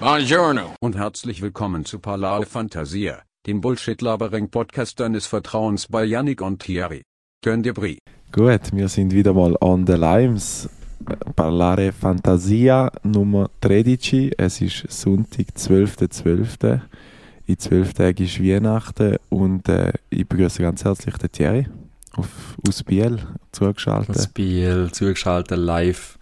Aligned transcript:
Buongiorno. 0.00 0.76
und 0.80 0.96
herzlich 0.96 1.42
willkommen 1.42 1.84
zu 1.84 1.98
Palao 1.98 2.42
Fantasia, 2.42 3.22
dem 3.48 3.60
Bullshit-Labering-Podcast 3.60 5.00
deines 5.00 5.26
Vertrauens 5.26 5.88
bei 5.88 6.04
Yannick 6.04 6.40
und 6.40 6.62
Thierry. 6.62 7.02
Könnt 7.42 7.66
ihr 7.66 7.74
Brie? 7.74 7.98
Gut, 8.30 8.72
wir 8.72 8.88
sind 8.88 9.12
wieder 9.12 9.32
mal 9.34 9.56
on 9.60 9.88
the 9.88 9.94
limes. 9.94 10.68
Parlare 11.34 11.90
Fantasia 11.90 12.92
Nummer 13.02 13.50
13. 13.60 14.30
Es 14.38 14.60
ist 14.60 14.88
Sonntag, 14.88 15.46
12.12. 15.56 16.80
In 17.46 17.58
zwölf 17.58 17.92
Tagen 17.92 18.22
ist 18.22 18.40
Weihnachten 18.40 19.16
und 19.30 19.68
äh, 19.68 19.92
ich 20.10 20.28
begrüße 20.28 20.62
ganz 20.62 20.84
herzlich 20.84 21.16
den 21.16 21.32
Thierry 21.32 21.66
auf, 22.14 22.56
aus 22.68 22.84
Biel 22.84 23.18
zugeschaltet. 23.50 24.14
Das 24.14 24.28
Biel, 24.28 24.90
zugeschaltet 24.92 25.58
live. 25.58 26.17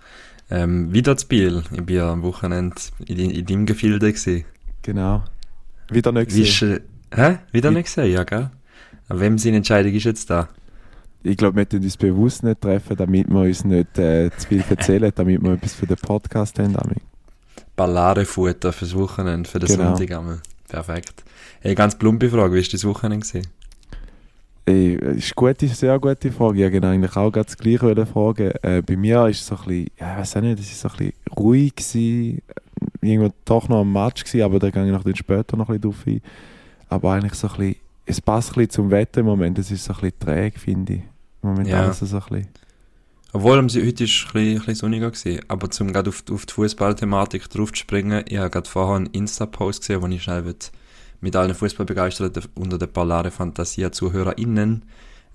Ähm, 0.50 0.92
wieder 0.92 1.14
das 1.14 1.24
Biel. 1.24 1.62
Ich 1.72 1.82
bin 1.82 1.96
ja 1.96 2.10
am 2.12 2.22
Wochenende 2.22 2.76
in, 3.06 3.30
in 3.30 3.46
deinem 3.46 3.66
Gefilde 3.66 4.12
gewesen. 4.12 4.44
Genau. 4.82 5.24
Wieder 5.90 6.12
nicht 6.12 6.28
gesehen. 6.28 6.44
ist, 6.76 7.16
hä? 7.18 7.38
Wieder 7.52 7.70
Wie- 7.70 7.74
nicht 7.74 7.86
gesehen, 7.86 8.12
ja, 8.12 8.24
gell? 8.24 8.50
An 9.08 9.20
wem 9.20 9.38
seine 9.38 9.58
Entscheidung 9.58 9.92
ist 9.92 10.04
jetzt 10.04 10.30
da? 10.30 10.48
Ich 11.22 11.36
glaube, 11.36 11.56
wir 11.56 11.68
tun 11.68 11.82
uns 11.82 11.96
bewusst 11.96 12.42
nicht 12.44 12.60
treffen, 12.60 12.96
damit 12.96 13.28
wir 13.28 13.40
uns 13.40 13.64
nicht 13.64 13.98
äh, 13.98 14.30
zu 14.36 14.48
viel 14.48 14.64
erzählen, 14.68 15.10
damit 15.14 15.42
wir 15.42 15.52
etwas 15.54 15.74
für 15.74 15.86
den 15.86 15.96
Podcast 15.96 16.58
haben. 16.58 16.76
Ami. 16.76 16.96
Balladefutter 17.74 18.72
fürs 18.72 18.94
Wochenende, 18.94 19.48
für 19.48 19.58
den 19.58 19.68
Genau. 19.68 19.96
Sonntag 19.96 20.16
einmal. 20.16 20.38
Perfekt. 20.68 21.24
Hey, 21.60 21.74
ganz 21.74 21.96
plumpe 21.96 22.28
Frage, 22.30 22.54
wie 22.54 22.60
war 22.62 22.68
dein 22.70 22.82
Wochenende 22.90 23.26
gewesen? 23.26 23.46
Ey, 24.68 24.94
ist 24.94 25.32
eine 25.38 25.52
gute, 25.52 25.68
sehr 25.68 25.98
gute 26.00 26.32
Frage. 26.32 26.66
Ich 26.66 26.72
wollte 26.72 26.88
eigentlich 26.88 27.16
auch 27.16 27.30
gerade 27.30 27.46
das 27.46 27.56
Gleiche 27.56 28.06
fragen. 28.06 28.50
Äh, 28.62 28.82
bei 28.84 28.96
mir 28.96 29.26
ist 29.28 29.40
es 29.42 29.46
so 29.46 29.54
ein 29.56 29.64
bisschen, 29.64 29.90
ja, 30.00 30.12
ich 30.14 30.18
weiß 30.18 30.36
auch 30.36 30.40
nicht, 30.40 30.58
es 30.58 30.72
ist 30.72 30.80
so 30.80 30.88
ein 30.88 30.96
bisschen 30.96 31.12
ruhig 31.38 31.76
gewesen. 31.76 32.42
Irgendwo 33.00 33.32
doch 33.44 33.68
noch 33.68 33.82
ein 33.82 33.92
Match 33.92 34.24
gewesen, 34.24 34.42
aber 34.42 34.58
da 34.58 34.70
gehe 34.70 34.84
ich 34.84 34.90
noch 34.92 35.04
später 35.16 35.56
noch 35.56 35.68
ein 35.68 35.78
bisschen 35.80 35.92
drauf 35.92 36.06
ein. 36.06 36.20
Aber 36.88 37.12
eigentlich 37.12 37.34
so 37.34 37.46
ein 37.48 37.56
bisschen, 37.56 37.76
es 38.06 38.20
passt 38.20 38.50
ein 38.50 38.54
bisschen 38.54 38.70
zum 38.70 38.90
Wetter 38.90 39.20
im 39.20 39.26
Moment. 39.26 39.56
Es 39.60 39.70
ist 39.70 39.84
so 39.84 39.92
ein 39.92 40.00
bisschen 40.00 40.18
träge, 40.18 40.58
finde 40.58 40.92
ich. 40.94 41.00
Im 41.42 41.50
Moment 41.50 41.68
Ja. 41.68 41.82
alles 41.84 42.00
so 42.00 42.04
ein 42.16 42.22
bisschen. 42.28 42.48
Obwohl, 43.32 43.58
am- 43.58 43.68
heute 43.68 43.76
war 43.76 43.82
es 43.84 43.98
ein 44.00 44.02
bisschen, 44.02 44.34
ein 44.34 44.54
bisschen 44.58 44.74
sonniger. 44.74 45.10
Gewesen. 45.12 45.40
Aber 45.46 45.70
zum 45.70 45.92
gerade 45.92 46.08
auf, 46.10 46.24
auf 46.30 46.44
die 46.44 46.52
Fußballthematik 46.54 47.48
drauf 47.50 47.70
zu 47.72 47.76
springen, 47.78 48.24
ich 48.26 48.38
habe 48.38 48.50
gerade 48.50 48.68
vorher 48.68 48.96
einen 48.96 49.06
Insta-Post 49.06 49.82
gesehen, 49.82 50.02
wo 50.02 50.06
ich 50.08 50.24
schnell 50.24 50.44
würd 50.44 50.72
mit 51.20 51.36
allen 51.36 51.54
Fußballbegeisterten 51.54 52.44
unter 52.54 52.78
den 52.78 52.92
Ballare 52.92 53.30
Fantasia 53.30 53.92
ZuhörerInnen 53.92 54.84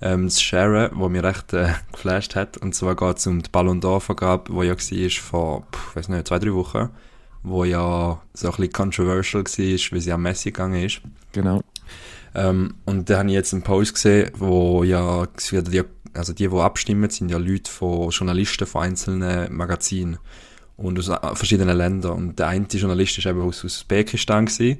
ähm, 0.02 0.30
zu 0.30 0.42
sharen, 0.42 0.92
wo 0.94 1.10
mir 1.10 1.24
recht 1.24 1.54
äh, 1.54 1.70
geflasht 1.92 2.36
hat. 2.36 2.58
Und 2.58 2.74
zwar 2.76 2.96
geht 2.96 3.18
es 3.18 3.28
um 3.28 3.42
die 3.42 3.50
Ballon 3.50 3.82
d'Or-Vergabe, 3.82 4.52
die 4.52 4.68
ja 4.68 4.76
war 4.76 5.10
vor, 5.10 5.68
pff, 5.72 5.96
weiß 5.96 6.10
nicht, 6.10 6.28
zwei, 6.28 6.40
drei 6.40 6.54
Wochen, 6.54 6.90
wo 7.44 7.64
ja 7.64 8.22
so 8.34 8.48
ein 8.48 8.56
bisschen 8.56 8.74
controversial 8.74 9.44
war, 9.44 9.58
wie 9.58 10.02
sie 10.02 10.12
am 10.12 10.22
Messi 10.24 10.52
gegangen 10.52 10.84
ist. 10.84 11.02
Genau. 11.32 11.62
Ähm, 12.34 12.76
und 12.86 13.10
da 13.10 13.20
habe 13.20 13.30
ich 13.30 13.36
jetzt 13.36 13.54
einen 13.54 13.64
Post 13.64 13.96
gesehen, 13.96 14.32
wo 14.38 14.84
ja, 14.84 15.28
also 16.14 16.34
die, 16.34 16.48
die 16.48 16.58
abstimmen, 16.58 17.10
sind 17.10 17.30
ja 17.30 17.38
Leute 17.38 17.70
von 17.70 18.10
Journalisten 18.10 18.66
von 18.66 18.84
einzelnen 18.84 19.54
Magazinen 19.54 20.18
und 20.78 20.98
aus 20.98 21.10
äh, 21.10 21.36
verschiedenen 21.36 21.78
Ländern. 21.78 22.14
Und 22.14 22.40
der 22.40 22.48
eine 22.48 22.66
Journalist 22.66 23.18
ist 23.18 23.28
eben 23.28 23.42
aus 23.42 23.64
Usbekistan 23.64 24.46
gewesen. 24.46 24.80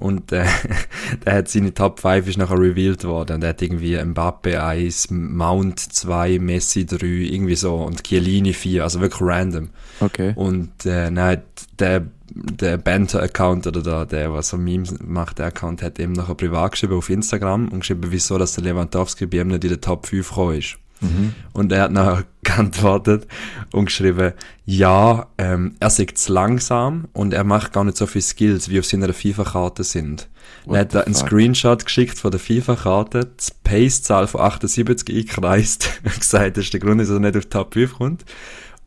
Und 0.00 0.32
äh, 0.32 0.46
der 1.24 1.34
hat 1.34 1.48
seine 1.48 1.74
Top 1.74 2.00
5 2.00 2.26
ist 2.26 2.38
nachher 2.38 2.58
revealed 2.58 3.04
worden. 3.04 3.34
Und 3.34 3.40
der 3.42 3.50
hat 3.50 3.62
irgendwie 3.62 4.02
Mbappe 4.02 4.62
1, 4.62 5.10
Mount 5.10 5.78
2, 5.78 6.38
Messi 6.38 6.86
3, 6.86 7.04
irgendwie 7.04 7.54
so. 7.54 7.76
Und 7.76 8.02
Chiellini 8.02 8.54
4, 8.54 8.82
also 8.82 9.00
wirklich 9.00 9.20
random. 9.20 9.68
Okay. 10.00 10.32
Und 10.34 10.86
äh, 10.86 11.10
nein, 11.10 11.42
der, 11.78 12.06
der 12.30 12.78
Banter-Account 12.78 13.66
oder 13.66 13.82
der, 13.82 14.06
der, 14.06 14.32
was 14.32 14.48
so 14.48 14.56
Memes 14.56 14.94
macht, 15.04 15.38
der 15.38 15.46
Account 15.46 15.82
hat 15.82 15.98
eben 15.98 16.12
nachher 16.12 16.34
privat 16.34 16.72
geschrieben 16.72 16.94
auf 16.94 17.10
Instagram 17.10 17.68
und 17.68 17.80
geschrieben, 17.80 18.06
wieso, 18.08 18.38
dass 18.38 18.54
der 18.54 18.64
Lewandowski 18.64 19.26
bei 19.26 19.38
ihm 19.38 19.48
nicht 19.48 19.64
in 19.64 19.70
den 19.70 19.80
Top 19.80 20.06
5 20.06 20.28
gekommen 20.28 20.58
ist. 20.58 20.78
Mhm. 21.00 21.34
Und 21.52 21.72
er 21.72 21.82
hat 21.82 21.92
nachher 21.92 22.24
geantwortet 22.42 23.26
und 23.72 23.86
geschrieben, 23.86 24.32
ja, 24.64 25.26
ähm, 25.38 25.74
er 25.80 25.90
sagt 25.90 26.18
zu 26.18 26.32
langsam 26.32 27.08
und 27.12 27.34
er 27.34 27.44
macht 27.44 27.72
gar 27.72 27.84
nicht 27.84 27.96
so 27.96 28.06
viele 28.06 28.22
Skills, 28.22 28.68
wie 28.68 28.78
auf 28.78 28.86
seiner 28.86 29.12
FIFA-Karte 29.12 29.84
sind. 29.84 30.28
What 30.64 30.74
Dann 30.74 30.80
hat 30.80 30.94
er 30.94 31.06
einen 31.06 31.14
fuck? 31.14 31.28
Screenshot 31.28 31.84
geschickt 31.84 32.18
von 32.18 32.30
der 32.30 32.40
FIFA-Karte, 32.40 33.26
die 33.26 33.52
Pace-Zahl 33.64 34.26
von 34.26 34.40
78 34.40 35.16
eingekreist 35.16 36.00
und 36.04 36.18
gesagt, 36.18 36.56
das 36.56 36.64
ist 36.64 36.72
der 36.72 36.80
Grund, 36.80 37.00
dass 37.00 37.10
er 37.10 37.20
nicht 37.20 37.36
auf 37.36 37.46
Top 37.46 37.74
5 37.74 37.94
kommt. 37.94 38.24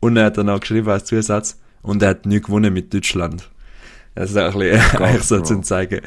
Und 0.00 0.16
er 0.16 0.26
hat 0.26 0.36
dann 0.38 0.50
auch 0.50 0.60
geschrieben 0.60 0.88
als 0.88 1.04
Zusatz, 1.06 1.58
und 1.84 2.02
er 2.02 2.10
hat 2.10 2.26
nichts 2.26 2.46
gewonnen 2.46 2.72
mit 2.72 2.92
Deutschland. 2.92 3.48
Das 4.16 4.30
ist 4.30 4.36
auch 4.38 4.54
ein 4.54 4.58
bisschen, 4.60 5.00
eigentlich 5.02 5.22
so 5.24 5.40
zu 5.40 5.60
zeigen. 5.62 6.00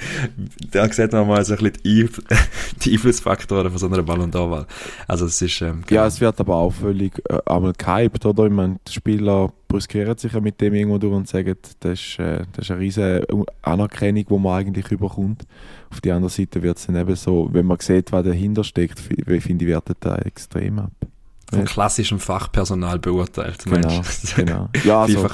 Da 0.71 0.87
sieht 0.91 1.11
man 1.11 1.27
mal 1.27 1.43
so 1.43 1.55
ein 1.55 1.59
bisschen 1.59 1.77
die, 1.83 2.01
Einf 2.03 2.21
die 2.83 2.93
Einflussfaktoren 2.93 3.69
von 3.69 3.77
so 3.77 3.87
einer 3.87 4.01
Ballon 4.03 4.31
d'Or-Wahl. 4.31 4.65
Also 5.07 5.25
es 5.25 5.41
ist, 5.41 5.61
ähm, 5.61 5.83
Ja, 5.89 6.05
es 6.07 6.21
wird 6.21 6.39
aber 6.39 6.55
auch 6.55 6.71
völlig 6.71 7.21
äh, 7.29 7.37
einmal 7.45 7.73
gehypt, 7.77 8.25
oder? 8.25 8.45
Ich 8.45 8.51
meine, 8.53 8.77
die 8.87 8.93
Spieler 8.93 9.51
brüskieren 9.67 10.17
sich 10.17 10.31
ja 10.31 10.39
mit 10.39 10.61
dem 10.61 10.73
irgendwo 10.73 10.97
durch 10.97 11.13
und 11.13 11.27
sagen, 11.27 11.55
das 11.81 11.99
ist, 11.99 12.19
äh, 12.19 12.43
das 12.53 12.65
ist 12.65 12.71
eine 12.71 12.79
riesige 12.79 13.27
Anerkennung, 13.61 14.25
die 14.25 14.37
man 14.39 14.57
eigentlich 14.59 14.89
überkommt. 14.91 15.43
Auf 15.91 15.99
der 15.99 16.15
anderen 16.15 16.33
Seite 16.33 16.63
wird 16.63 16.77
es 16.77 16.85
dann 16.85 16.95
eben 16.95 17.15
so, 17.15 17.49
wenn 17.51 17.65
man 17.65 17.77
sieht, 17.81 18.11
was 18.13 18.23
dahinter 18.25 18.63
steckt, 18.63 18.99
fi- 18.99 19.41
finde 19.41 19.65
ich, 19.65 19.69
wertet 19.71 19.97
da 19.99 20.15
extrem 20.15 20.79
ab. 20.79 20.91
Von 21.49 21.59
Ja. 21.59 21.65
klassischem 21.65 22.19
Fachpersonal 22.19 22.99
beurteilt. 22.99 23.63
Genau, 23.65 23.87
meinst 23.87 24.37
du? 24.37 24.43
genau. 24.43 24.69
Ja, 24.83 25.01
also, 25.03 25.27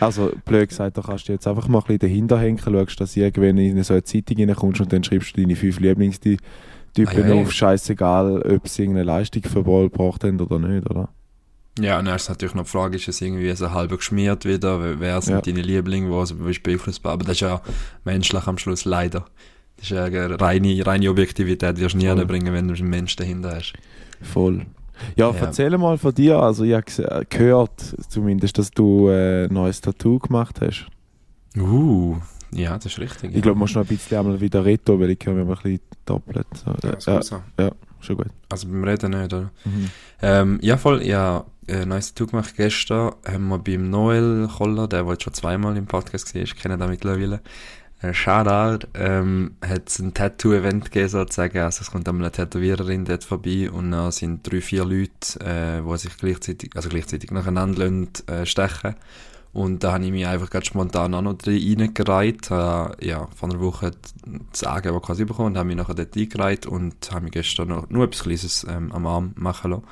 also 0.00 0.30
blöd 0.44 0.68
gesagt, 0.68 0.96
da 0.96 1.02
kannst 1.02 1.28
du 1.28 1.32
jetzt 1.32 1.46
einfach 1.46 1.66
mal 1.68 1.78
ein 1.78 1.84
bisschen 1.84 1.98
dahinter 1.98 2.38
hängen, 2.38 2.58
schaust, 2.58 3.00
dass 3.00 3.14
du 3.14 3.20
irgendwann 3.20 3.58
in 3.58 3.82
so 3.82 3.94
eine 3.94 4.04
Zeitung 4.04 4.36
reinkommst 4.38 4.80
und 4.80 4.92
dann 4.92 5.02
schreibst 5.04 5.36
du 5.36 5.40
deine 5.40 5.56
fünf 5.56 5.80
Lieblingstypen 5.80 6.38
Ah, 6.98 7.12
ja, 7.28 7.34
auf, 7.34 7.52
scheißegal, 7.52 8.42
ob 8.42 8.68
sie 8.68 8.82
irgendeine 8.82 9.04
Leistung 9.06 9.42
verbracht 9.44 10.24
haben 10.24 10.40
oder 10.40 10.58
nicht, 10.58 10.90
oder? 10.90 11.08
Ja, 11.80 11.98
und 12.00 12.04
dann 12.06 12.16
ist 12.16 12.28
natürlich 12.28 12.54
noch 12.54 12.64
die 12.64 12.70
Frage, 12.70 12.96
ist 12.96 13.08
es 13.08 13.20
irgendwie 13.20 13.50
so 13.54 13.70
halb 13.70 13.90
geschmiert 13.96 14.44
wieder? 14.44 14.98
Wer- 15.00 15.20
sind 15.22 15.34
Ja. 15.34 15.40
deine 15.40 15.62
Lieblinge? 15.62 16.10
Was 16.10 16.32
ist 16.32 16.62
beeinflussbar? 16.62 17.12
Aber 17.12 17.24
das 17.24 17.34
ist 17.34 17.40
ja 17.40 17.60
menschlich 18.04 18.46
am 18.46 18.58
Schluss 18.58 18.84
leider. 18.84 19.24
Das 19.76 19.84
ist 19.84 19.90
ja 19.90 20.04
eine 20.04 20.40
reine, 20.40 20.84
reine 20.84 21.08
Objektivität, 21.10 21.78
wirst 21.78 21.94
du 21.94 21.98
nie 21.98 22.06
Voll. 22.08 22.28
wenn 22.28 22.68
du 22.68 22.74
einen 22.74 22.90
Mensch 22.90 23.16
dahinter 23.16 23.54
hast. 23.54 23.72
Voll. 24.20 24.66
Ja, 25.16 25.30
Ja. 25.30 25.36
erzähl 25.40 25.76
mal 25.78 25.98
von 25.98 26.14
dir. 26.14 26.38
Also, 26.38 26.64
ich 26.64 26.74
habe 26.74 27.26
gehört, 27.28 27.80
zumindest, 28.08 28.58
dass 28.58 28.70
du 28.70 29.08
äh, 29.08 29.44
ein 29.46 29.52
neues 29.54 29.80
Tattoo 29.80 30.18
gemacht 30.18 30.60
hast. 30.60 30.86
Uh, 31.56 32.16
ja, 32.52 32.76
das 32.76 32.86
ist 32.86 32.98
richtig. 32.98 33.34
Ich 33.34 33.42
glaube, 33.42 33.54
du 33.56 33.60
musst 33.60 33.74
noch 33.74 33.82
ein 33.82 33.88
bisschen 33.88 34.18
einmal 34.18 34.40
wieder 34.40 34.64
retten, 34.64 34.98
weil 35.00 35.10
ich 35.10 35.18
höre 35.24 35.34
mich 35.34 35.48
ein 35.48 35.62
bisschen 35.62 35.80
doppelt. 36.04 36.46
So, 36.54 36.70
ja, 36.70 36.90
äh, 36.90 36.92
das 36.94 37.06
ja, 37.06 37.18
ist 37.18 37.26
so. 37.28 37.42
schon 38.00 38.16
gut. 38.16 38.28
Also 38.48 38.68
beim 38.68 38.84
Reden 38.84 39.10
nicht, 39.12 39.32
oder? 39.32 39.50
Mhm. 39.64 39.90
Ähm, 40.22 40.58
ja, 40.62 40.76
voll. 40.76 41.02
Ja, 41.04 41.44
äh, 41.66 41.84
neues 41.86 42.14
Tattoo 42.14 42.30
gemacht 42.30 42.54
gestern. 42.56 43.12
Haben 43.26 43.48
wir 43.48 43.58
beim 43.58 43.90
Noel 43.90 44.48
Koller, 44.48 44.88
der 44.88 45.06
wohl 45.06 45.20
schon 45.20 45.34
zweimal 45.34 45.76
im 45.76 45.86
Podcast 45.86 46.34
war, 46.34 46.42
ich 46.42 46.56
kenne 46.56 46.78
den 46.78 46.88
mittlerweile. 46.88 47.40
Äh, 48.02 48.14
Shoutout, 48.14 48.86
ähm, 48.94 49.56
hat 49.62 49.88
es 49.88 49.98
ein 49.98 50.14
Tattoo-Event 50.14 50.86
gegeben, 50.86 51.08
sozusagen. 51.08 51.58
Also 51.58 51.82
es 51.82 51.90
kommt 51.90 52.08
einmal 52.08 52.24
eine 52.24 52.32
Tätowiererin 52.32 53.04
dort 53.04 53.24
vorbei 53.24 53.70
und 53.70 53.90
dann 53.90 54.10
sind 54.10 54.50
drei, 54.50 54.60
vier 54.60 54.84
Leute, 54.84 55.38
äh, 55.40 55.82
die 55.82 55.98
sich 55.98 56.16
gleichzeitig, 56.16 56.70
also 56.74 56.88
gleichzeitig 56.88 57.30
nacheinander 57.30 57.84
lassen, 57.84 58.08
äh, 58.26 58.46
stechen. 58.46 58.96
Und 59.52 59.82
da 59.82 59.92
habe 59.92 60.04
ich 60.04 60.12
mich 60.12 60.26
einfach 60.26 60.48
ganz 60.48 60.66
spontan 60.66 61.12
auch 61.12 61.22
noch 61.22 61.36
reingereiht. 61.44 62.50
Äh, 62.50 63.06
ja, 63.06 63.28
vor 63.34 63.50
einer 63.50 63.60
Woche 63.60 63.90
das 64.52 64.62
was 64.62 65.02
quasi 65.02 65.24
bekommen 65.24 65.48
und 65.48 65.58
habe 65.58 65.66
mich 65.66 65.76
nachher 65.76 65.94
dort 65.94 66.16
eingereiht 66.16 66.66
und 66.66 67.10
habe 67.10 67.24
mich 67.24 67.32
gestern 67.32 67.68
noch 67.68 67.90
nur 67.90 68.04
etwas 68.04 68.22
Kleines 68.22 68.66
ähm, 68.68 68.92
am 68.92 69.06
Arm 69.06 69.32
machen 69.34 69.72
lassen. 69.72 69.84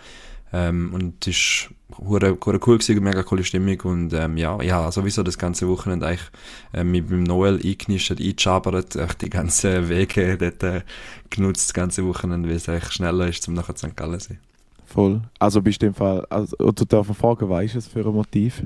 Ähm, 0.52 0.94
und 0.94 1.26
es 1.26 1.36
ist 1.36 1.70
hure, 2.06 2.36
hure 2.44 2.60
cool 2.66 2.78
gewesen, 2.78 3.02
mega 3.02 3.22
coole 3.22 3.44
Stimmung 3.44 3.80
und 3.82 4.12
ähm, 4.12 4.36
ja, 4.36 4.60
ja, 4.62 4.90
sowieso 4.92 5.22
das 5.22 5.38
ganze 5.38 5.68
Wochenende 5.68 6.06
eigentlich 6.06 6.30
äh, 6.72 6.84
mit 6.84 7.10
dem 7.10 7.22
Noel 7.24 7.60
eingenistet, 7.64 8.20
eingeschabert, 8.20 8.96
echt 8.96 9.22
die 9.22 9.30
ganzen 9.30 9.88
Wege 9.88 10.36
dort 10.38 10.62
äh, 10.62 10.82
genutzt, 11.30 11.68
das 11.68 11.74
ganze 11.74 12.06
Wochenende, 12.06 12.48
weil 12.48 12.56
es 12.56 12.68
eigentlich 12.68 12.92
schneller 12.92 13.26
ist, 13.28 13.42
zum 13.42 13.54
nachher 13.54 13.74
zu 13.74 13.88
St. 13.88 13.96
Gallen 13.96 14.18
zu 14.20 14.28
sein. 14.28 14.38
Voll. 14.86 15.20
Also, 15.38 15.60
bist 15.60 15.82
du 15.82 15.86
dem 15.86 15.94
Fall, 15.94 16.24
also, 16.30 16.56
oder 16.58 16.72
du 16.72 16.84
darfst 16.86 17.14
fragen, 17.14 17.48
was 17.50 17.64
ist 17.64 17.74
es 17.74 17.86
für 17.88 18.00
ein 18.06 18.12
Motiv? 18.14 18.62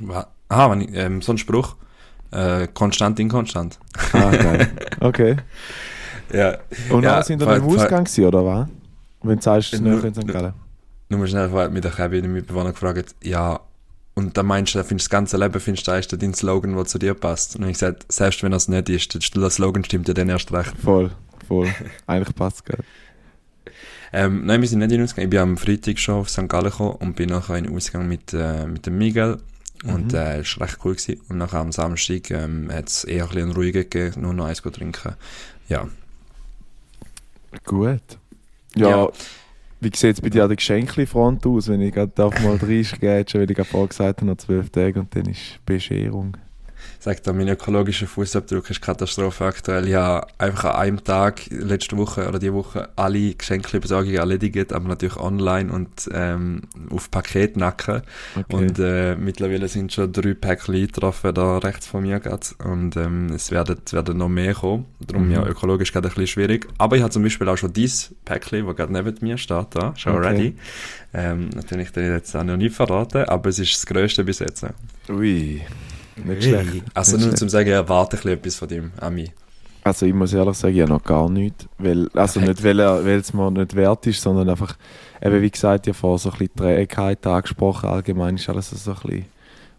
Wa- 0.00 0.26
Ah, 0.48 0.70
wenn 0.70 0.82
ich, 0.82 0.90
ähm, 0.94 1.22
so 1.22 1.32
ein 1.32 1.38
Spruch, 1.38 1.76
äh, 2.30 2.66
konstant, 2.74 3.18
inkonstant. 3.20 3.78
Ah, 4.12 4.30
geil. 4.30 4.70
Okay. 5.00 5.36
Ja, 6.32 6.58
Und 6.90 7.02
Ja, 7.02 7.14
dann 7.16 7.22
sind 7.24 7.40
wir 7.40 7.56
im 7.56 7.64
Ausgang, 7.64 8.04
gewesen, 8.04 8.24
oder 8.26 8.44
was? 8.44 8.68
Wenn 9.22 9.36
du 9.36 9.42
sagst, 9.42 9.72
es 9.74 9.80
ist 9.80 10.04
in 10.04 10.14
St. 10.14 10.28
Gallen. 10.28 10.52
Nur 11.16 11.26
schnell 11.26 11.50
vorher 11.50 11.70
mit 11.70 11.84
der 11.84 11.90
Kevin, 11.92 12.22
den 12.22 12.32
Mitbewohner 12.32 12.72
gefragt, 12.72 13.14
ja, 13.22 13.60
und 14.14 14.36
dann 14.36 14.46
meinst 14.46 14.74
du, 14.74 14.78
da 14.78 14.84
findest 14.84 15.06
du 15.06 15.08
das 15.08 15.10
ganze 15.10 15.36
Leben, 15.38 15.58
findest 15.60 15.86
du, 15.86 15.90
da 15.90 15.98
ist 15.98 16.12
dein 16.22 16.34
Slogan, 16.34 16.74
der 16.76 16.84
zu 16.84 16.98
dir 16.98 17.14
passt. 17.14 17.56
Und 17.56 17.62
ich 17.64 17.74
gesagt, 17.74 18.10
selbst 18.12 18.42
wenn 18.42 18.52
das 18.52 18.68
nicht 18.68 18.88
ist, 18.90 19.34
der 19.34 19.50
Slogan 19.50 19.84
stimmt 19.84 20.08
ja 20.08 20.14
dann 20.14 20.28
erst 20.28 20.52
recht. 20.52 20.74
Voll, 20.82 21.10
voll. 21.48 21.68
Eigentlich 22.06 22.34
passt 22.36 22.56
es 22.56 22.64
gerade. 22.64 22.84
Ähm, 24.12 24.44
nein, 24.44 24.60
wir 24.60 24.68
sind 24.68 24.80
nicht 24.80 24.92
in 24.92 25.02
Ausgang. 25.02 25.24
Ich 25.24 25.30
bin 25.30 25.38
am 25.40 25.56
Freitag 25.56 25.98
schon 25.98 26.16
auf 26.16 26.28
St. 26.28 26.46
Gallen 26.46 26.70
gekommen 26.70 26.96
und 26.96 27.16
bin 27.16 27.30
nachher 27.30 27.56
in 27.56 27.64
den 27.64 27.74
Ausgang 27.74 28.06
mit, 28.06 28.34
äh, 28.34 28.66
mit 28.66 28.84
dem 28.84 28.98
Miguel 28.98 29.38
Und 29.84 30.12
Mhm. 30.12 30.18
äh, 30.18 30.40
ist 30.42 30.60
recht 30.60 30.78
cool 30.84 30.94
gewesen. 30.94 31.20
Und 31.30 31.38
nachher 31.38 31.60
am 31.60 31.72
Samstag 31.72 32.30
ähm, 32.30 32.70
hat 32.70 32.88
es 32.88 33.04
eher 33.04 33.24
ein 33.24 33.30
bisschen 33.30 33.50
ruhiger 33.52 33.84
gegeben, 33.84 34.20
nur 34.22 34.34
noch 34.34 34.44
eins 34.44 34.60
trinken. 34.60 35.14
Ja. 35.68 35.88
Gut. 37.64 38.02
Ja, 38.74 38.88
Ja. 38.88 39.08
Wie 39.82 39.90
sieht 39.94 40.14
es 40.14 40.20
bei 40.20 40.28
dir 40.28 40.44
an 40.44 40.48
der 40.48 40.56
Geschenkli-Front 40.56 41.44
aus, 41.46 41.68
wenn 41.68 41.80
ich 41.80 41.92
gerade 41.92 42.12
mal 42.16 42.28
reingehen, 42.56 43.26
weil 43.34 43.50
ich 43.50 43.56
gerade 43.56 43.68
vorher 43.68 43.88
gesagt 43.88 44.20
habe, 44.20 44.26
noch 44.26 44.36
zwölf 44.36 44.70
Tage 44.70 45.00
und 45.00 45.14
dann 45.14 45.26
ist 45.26 45.58
Bescherung. 45.66 46.36
Sagt 47.02 47.26
er, 47.26 47.32
mein 47.32 47.48
ökologischer 47.48 48.06
Fußabdruck 48.06 48.70
ist 48.70 48.80
Katastrophe 48.80 49.44
aktuell. 49.44 49.88
Ich 49.88 49.94
habe 49.94 50.24
einfach 50.38 50.66
an 50.66 50.76
einem 50.76 51.02
Tag, 51.02 51.40
letzte 51.50 51.96
Woche 51.96 52.28
oder 52.28 52.38
die 52.38 52.52
Woche, 52.52 52.90
alle 52.94 53.34
Geschenkbesorgungen 53.34 54.18
erledigt, 54.18 54.72
aber 54.72 54.86
natürlich 54.86 55.16
online 55.16 55.72
und 55.72 55.88
ähm, 56.14 56.60
auf 56.90 57.10
Paketnacken. 57.10 58.02
Okay. 58.36 58.54
Und 58.54 58.78
äh, 58.78 59.16
mittlerweile 59.16 59.66
sind 59.66 59.92
schon 59.92 60.12
drei 60.12 60.34
Päckchen 60.34 60.76
eingetroffen, 60.76 61.34
da 61.34 61.58
rechts 61.58 61.88
von 61.88 62.02
mir 62.02 62.20
gerade. 62.20 62.46
Und 62.62 62.96
ähm, 62.96 63.30
es 63.34 63.50
werden, 63.50 63.78
werden 63.90 64.18
noch 64.18 64.28
mehr 64.28 64.54
kommen. 64.54 64.84
Darum 65.00 65.26
Mhm. 65.26 65.32
ja, 65.32 65.44
ökologisch 65.44 65.92
gerade 65.92 66.06
ein 66.06 66.10
bisschen 66.14 66.28
schwierig. 66.28 66.68
Aber 66.78 66.94
ich 66.94 67.02
habe 67.02 67.10
zum 67.10 67.24
Beispiel 67.24 67.48
auch 67.48 67.56
schon 67.56 67.72
dieses 67.72 68.14
Päckchen, 68.24 68.64
das 68.64 68.76
gerade 68.76 68.92
neben 68.92 69.16
mir 69.22 69.38
steht, 69.38 69.66
da, 69.70 69.92
schon 69.96 70.14
Okay. 70.14 70.28
ready. 70.28 70.56
Ähm, 71.14 71.48
natürlich 71.48 71.90
den 71.90 72.12
jetzt 72.12 72.36
auch 72.36 72.44
noch 72.44 72.56
nicht 72.56 72.76
verraten, 72.76 73.24
aber 73.24 73.50
es 73.50 73.58
ist 73.58 73.74
das 73.74 73.86
Größte 73.86 74.22
bis 74.22 74.38
jetzt. 74.38 74.64
Ui, 75.08 75.62
nicht 76.16 76.44
schlecht. 76.44 76.84
Also 76.94 77.12
Nicht 77.12 77.20
nur 77.20 77.28
schlecht. 77.28 77.38
zum 77.38 77.48
sagen, 77.48 77.68
ich 77.68 77.74
erwarte 77.74 78.16
ein 78.16 78.32
etwas 78.32 78.56
von 78.56 78.68
dem, 78.68 78.92
Ami. 79.00 79.32
Also 79.84 80.06
ich 80.06 80.14
muss 80.14 80.32
ehrlich 80.32 80.56
sagen, 80.56 80.74
habe 80.82 80.92
noch 80.92 81.02
gar 81.02 81.28
nichts. 81.28 81.66
Weil, 81.78 82.08
also 82.14 82.38
Perfekt. 82.38 82.62
nicht, 82.62 82.64
weil, 82.64 82.78
weil 83.04 83.18
es 83.18 83.32
mir 83.34 83.50
nicht 83.50 83.74
wert 83.74 84.06
ist, 84.06 84.22
sondern 84.22 84.48
einfach, 84.48 84.76
eben 85.20 85.42
wie 85.42 85.50
gesagt, 85.50 85.86
ich 85.86 85.92
habe 85.94 85.98
vorher 85.98 86.18
so 86.18 86.30
ein 86.30 86.38
bisschen 86.38 86.54
Trägheit 86.56 87.26
angesprochen. 87.26 87.88
Allgemein 87.88 88.36
ist 88.36 88.48
alles 88.48 88.70
so 88.70 88.92
ein 88.92 88.96
bisschen, 89.02 89.24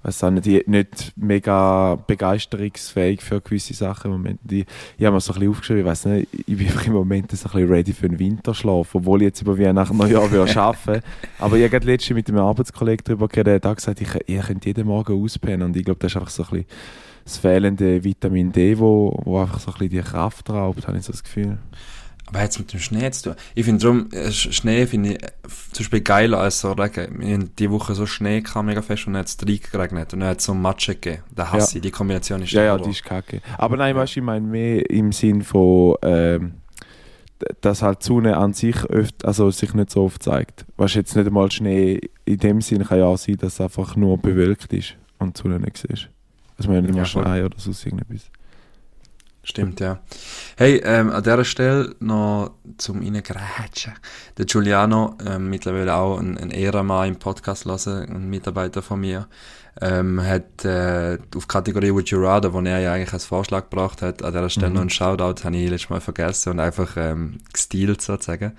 weiß 0.03 0.23
auch 0.25 0.31
nicht, 0.31 0.45
ich- 0.47 0.67
nicht 0.67 1.13
mega 1.15 1.95
begeisterungsfähig 1.95 3.21
für 3.21 3.39
gewisse 3.41 3.73
Sachen 3.73 4.11
im 4.11 4.17
Moment. 4.17 4.39
Ich, 4.51 4.65
ich 4.97 5.05
habe 5.05 5.15
mir 5.15 5.21
so 5.21 5.31
ein 5.33 5.39
bisschen 5.39 5.51
aufgeschrieben, 5.51 5.81
ich 5.81 5.87
weiß 5.87 6.05
nicht, 6.05 6.27
ich 6.45 6.57
bin 6.57 6.67
im 6.85 6.93
Moment 6.93 7.31
so 7.31 7.47
ein 7.47 7.51
bisschen 7.53 7.69
ready 7.69 7.93
für 7.93 8.05
einen 8.07 8.19
Winterschlaf, 8.19 8.93
obwohl 8.95 9.21
ich 9.21 9.27
jetzt 9.27 9.41
über 9.41 9.57
Weihnachten 9.57 9.95
noch 9.97 10.07
Jahr 10.07 10.29
würde 10.29 10.59
arbeiten 10.61 11.01
Aber 11.39 11.57
ich 11.57 11.73
habe 11.73 11.85
letztens 11.85 12.15
mit 12.15 12.27
einem 12.29 12.39
Arbeitskollegen 12.39 13.03
darüber 13.05 13.27
geredet, 13.27 13.63
der 13.63 13.71
hat 13.71 13.77
gesagt, 13.77 14.01
ich, 14.01 14.09
ich 14.27 14.41
könnte 14.45 14.67
jeden 14.67 14.87
Morgen 14.87 15.23
auspennen 15.23 15.63
und 15.67 15.75
ich 15.77 15.85
glaube, 15.85 15.99
das 15.99 16.11
ist 16.11 16.17
einfach 16.17 16.29
so 16.31 16.43
ein 16.43 16.49
bisschen 16.49 16.65
das 17.25 17.37
fehlende 17.37 18.03
Vitamin 18.03 18.51
D, 18.51 18.77
wo, 18.77 19.17
wo 19.23 19.39
einfach 19.39 19.59
so 19.61 19.71
ein 19.71 19.77
bisschen 19.77 19.89
die 19.89 20.01
Kraft 20.01 20.49
raubt, 20.49 20.85
habe 20.87 20.97
ich 20.97 21.05
so 21.05 21.13
das 21.13 21.23
Gefühl. 21.23 21.57
Aber 22.27 22.41
jetzt 22.41 22.57
mit 22.57 22.73
dem 22.73 22.79
Schnee 22.79 23.11
zu 23.11 23.23
tun. 23.29 23.35
Ich 23.53 23.65
finde 23.65 23.85
drum, 23.85 24.09
äh, 24.11 24.27
Sch- 24.29 24.51
Schnee 24.53 24.87
finde 24.87 25.13
ich 25.13 25.23
äh, 25.23 25.27
zum 25.71 25.83
Beispiel 25.83 26.01
geiler 26.01 26.39
als 26.39 26.61
so 26.61 26.71
Regen. 26.71 27.19
Wir 27.19 27.33
haben 27.35 27.55
die 27.57 27.69
Woche 27.69 27.93
so 27.93 28.05
Schnee 28.05 28.41
kam 28.41 28.65
mega 28.67 28.81
fest 28.81 29.05
und 29.05 29.13
dann 29.13 29.19
hat 29.21 29.27
es 29.27 29.37
drei 29.37 29.57
geregnet 29.71 30.13
und 30.13 30.21
dann 30.21 30.29
hat 30.29 30.39
es 30.39 30.45
so 30.45 30.53
Matsche 30.53 30.95
gegeben. 30.95 31.23
Da 31.35 31.51
hasse 31.51 31.77
ich, 31.77 31.81
die 31.83 31.91
Kombination 31.91 32.41
ist 32.41 32.51
Ja, 32.51 32.63
ja, 32.63 32.77
die 32.77 32.89
ist 32.89 33.03
kacke. 33.03 33.41
Aber 33.57 33.77
nein, 33.77 33.95
weißt 33.95 34.15
du, 34.15 34.19
ich 34.21 34.25
meine 34.25 34.45
mehr 34.47 34.89
im 34.89 35.11
Sinn 35.11 35.43
von, 35.43 35.95
ähm, 36.01 36.53
dass 37.61 37.81
halt 37.81 38.01
die 38.01 38.07
Sonne 38.07 38.37
an 38.37 38.53
sich 38.53 38.77
öft, 38.85 39.25
also 39.25 39.51
sich 39.51 39.73
nicht 39.73 39.91
so 39.91 40.03
oft 40.05 40.23
zeigt. 40.23 40.65
Weißt 40.77 40.95
du, 40.95 40.99
jetzt 40.99 41.15
nicht 41.15 41.27
einmal 41.27 41.51
Schnee 41.51 41.99
in 42.25 42.37
dem 42.37 42.61
Sinn 42.61 42.83
kann 42.85 42.99
ja 42.99 43.05
auch 43.05 43.17
sein, 43.17 43.35
dass 43.37 43.53
es 43.55 43.61
einfach 43.61 43.95
nur 43.95 44.17
bewölkt 44.17 44.71
ist 44.73 44.95
und 45.19 45.37
die 45.37 45.41
Sonne 45.41 45.59
nicht 45.59 45.77
siehst. 45.77 46.07
Also 46.57 46.71
man 46.71 46.81
nicht 46.83 46.91
Ja, 46.95 47.01
mal 47.01 47.05
voll. 47.05 47.23
Schnee 47.23 47.43
oder 47.43 47.59
sonst 47.59 47.85
irgendetwas. 47.85 48.31
Stimmt, 49.45 49.81
ja. 49.81 49.99
Hey, 50.55 50.81
ähm, 50.85 51.09
an 51.11 51.21
dieser 51.21 51.43
Stelle 51.43 51.95
noch 51.99 52.51
zum 52.77 52.99
Reingrätschen. 53.01 53.93
Der 54.37 54.45
Giuliano, 54.45 55.17
ähm, 55.25 55.49
mittlerweile 55.49 55.93
auch 55.95 56.17
ein, 56.17 56.37
ein 56.37 56.49
Ehrenmann 56.49 57.09
im 57.09 57.15
Podcast 57.17 57.65
lassen, 57.65 58.03
ein 58.09 58.29
Mitarbeiter 58.29 58.81
von 58.81 59.01
mir, 59.01 59.27
ähm, 59.81 60.21
hat 60.25 60.63
äh, 60.63 61.17
auf 61.35 61.47
Kategorie 61.49 61.91
Would 61.91 62.09
You 62.09 62.19
Rather, 62.21 62.53
wo 62.53 62.61
er 62.61 62.79
ja 62.79 62.93
eigentlich 62.93 63.11
als 63.11 63.25
Vorschlag 63.25 63.69
gebracht 63.69 64.01
hat, 64.01 64.23
an 64.23 64.31
dieser 64.31 64.49
Stelle 64.49 64.69
Mhm. 64.69 64.73
noch 64.75 64.81
einen 64.81 64.89
Shoutout, 64.89 65.43
habe 65.43 65.57
ich 65.57 65.69
letztes 65.69 65.89
Mal 65.89 65.99
vergessen 65.99 66.51
und 66.51 66.59
einfach 66.61 66.95
ähm, 66.95 67.39
gestealt 67.51 68.01
sozusagen. 68.01 68.53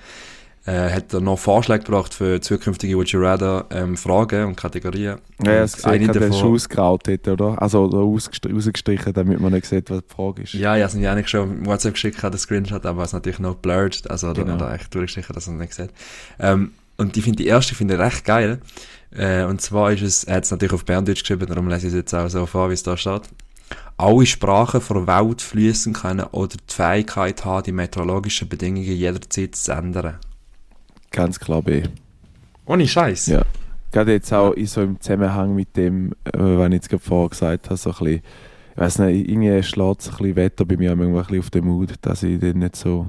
Äh, 0.66 0.90
hat 0.90 1.12
er 1.12 1.20
noch 1.20 1.38
Vorschläge 1.38 1.84
gebracht 1.84 2.14
für 2.14 2.40
zukünftige 2.40 2.96
Would 2.96 3.10
You 3.10 3.20
Rather 3.20 3.66
ähm, 3.70 3.98
Fragen 3.98 4.46
und 4.46 4.56
Kategorien. 4.56 5.18
Ja, 5.44 5.52
es 5.62 5.76
gesehen, 5.76 6.10
dass 6.10 6.30
ausgegraut 6.42 7.06
hätte, 7.06 7.34
oder? 7.34 7.60
Also 7.60 7.84
oder 7.84 7.98
ausgestr- 7.98 8.50
rausgestrichen, 8.50 9.12
damit 9.12 9.40
man 9.40 9.52
nicht 9.52 9.66
sieht, 9.66 9.90
was 9.90 10.00
die 10.00 10.14
Frage 10.14 10.42
ist. 10.44 10.54
Ja, 10.54 10.74
ja, 10.74 10.88
sind 10.88 11.02
ja 11.02 11.12
eigentlich 11.12 11.28
schon 11.28 11.58
im 11.58 11.66
WhatsApp 11.66 11.92
geschickt, 11.94 12.22
hat 12.22 12.32
den 12.32 12.38
Screenshot, 12.38 12.86
aber 12.86 13.02
es 13.02 13.10
ist 13.10 13.12
natürlich 13.12 13.40
noch 13.40 13.56
blurred, 13.56 14.10
also 14.10 14.32
Genau. 14.32 14.54
hat 14.54 14.62
er 14.62 14.74
echt 14.74 14.94
durchgestrichen, 14.94 15.34
dass 15.34 15.48
er 15.48 15.52
es 15.52 15.58
nicht 15.60 15.74
sieht. 15.74 15.90
Ähm, 16.38 16.72
und 16.96 17.14
ich 17.14 17.24
finde 17.24 17.42
die 17.42 17.46
erste 17.46 17.74
finde 17.74 17.94
ich 17.94 18.00
recht 18.00 18.24
geil. 18.24 18.60
Äh, 19.14 19.44
und 19.44 19.60
zwar 19.60 19.92
ist 19.92 20.00
es, 20.00 20.24
er 20.24 20.36
hat 20.36 20.44
es 20.44 20.50
natürlich 20.50 20.72
auf 20.72 20.86
Berndeutsch 20.86 21.20
geschrieben, 21.20 21.46
darum 21.46 21.68
lese 21.68 21.88
ich 21.88 21.92
es 21.92 21.94
jetzt 21.98 22.14
auch 22.14 22.28
so 22.30 22.46
vor, 22.46 22.70
wie 22.70 22.74
es 22.74 22.82
da 22.82 22.96
steht. 22.96 23.22
Alle 23.98 24.24
Sprachen 24.24 24.80
der 24.88 25.06
Welt 25.06 25.42
fließen 25.42 25.92
können 25.92 26.24
oder 26.32 26.56
die 26.56 26.74
Fähigkeit 26.74 27.44
haben, 27.44 27.64
die 27.64 27.72
meteorologischen 27.72 28.48
Bedingungen 28.48 28.84
jederzeit 28.84 29.54
zu 29.56 29.72
ändern. 29.72 30.14
Ganz 31.14 31.38
klar 31.38 31.62
B. 31.62 31.84
Ohne 32.66 32.88
Scheiß. 32.88 33.28
Ja. 33.28 33.42
Gerade 33.92 34.14
jetzt 34.14 34.32
auch 34.32 34.50
in 34.52 34.66
so 34.66 34.82
im 34.82 35.00
Zusammenhang 35.00 35.54
mit 35.54 35.76
dem, 35.76 36.10
äh, 36.24 36.38
was 36.38 36.66
ich 36.66 36.74
jetzt 36.74 36.88
gerade 36.88 37.04
vorher 37.04 37.28
gesagt 37.28 37.66
habe, 37.66 37.76
so 37.76 37.90
ein 37.90 37.96
bisschen, 37.98 38.22
ich 38.72 38.80
weiß 38.80 38.98
nicht, 38.98 39.28
irgendwie 39.28 39.62
schlägt 39.62 40.00
es 40.00 40.08
ein 40.08 40.16
bisschen 40.16 40.34
Wetter 40.34 40.64
bei 40.64 40.76
mir 40.76 40.96
manchmal 40.96 41.20
ein 41.20 41.26
bisschen 41.26 41.38
auf 41.38 41.50
den 41.50 41.64
Mut, 41.66 41.94
dass 42.00 42.24
ich 42.24 42.40
dann 42.40 42.58
nicht 42.58 42.74
so 42.74 43.06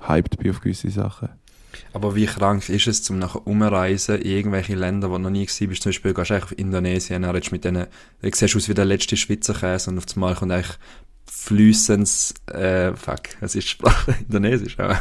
hyped 0.00 0.36
bin 0.38 0.50
auf 0.50 0.60
gewisse 0.60 0.90
Sachen. 0.90 1.28
Aber 1.92 2.16
wie 2.16 2.26
krank 2.26 2.68
ist 2.68 2.88
es, 2.88 3.04
zum 3.04 3.20
nachher 3.20 3.46
umreisen 3.46 4.20
in 4.20 4.30
irgendwelche 4.32 4.74
Länder, 4.74 5.10
wo 5.10 5.14
du 5.14 5.22
noch 5.22 5.30
nie 5.30 5.46
gewesen 5.46 5.68
bist? 5.68 5.82
Zum 5.82 5.90
Beispiel 5.90 6.12
gehst 6.12 6.30
du 6.30 6.34
auf 6.34 6.58
Indonesien, 6.58 7.22
dann 7.22 7.30
redest 7.30 7.52
du 7.52 7.54
mit 7.54 7.64
denen, 7.64 7.86
du 8.20 8.30
siehst 8.32 8.56
aus 8.56 8.68
wie 8.68 8.74
der 8.74 8.84
letzte 8.84 9.16
Schweizer 9.16 9.54
Käse 9.54 9.90
und 9.90 9.98
auf 9.98 10.06
einmal 10.16 10.34
kommt 10.34 10.50
eigentlich 10.50 10.76
flüssens, 11.44 12.34
äh, 12.52 12.92
fuck, 12.94 13.20
es 13.40 13.54
ist 13.54 13.68
Sprache 13.68 14.14
Indonesisch, 14.28 14.78
aber 14.78 14.98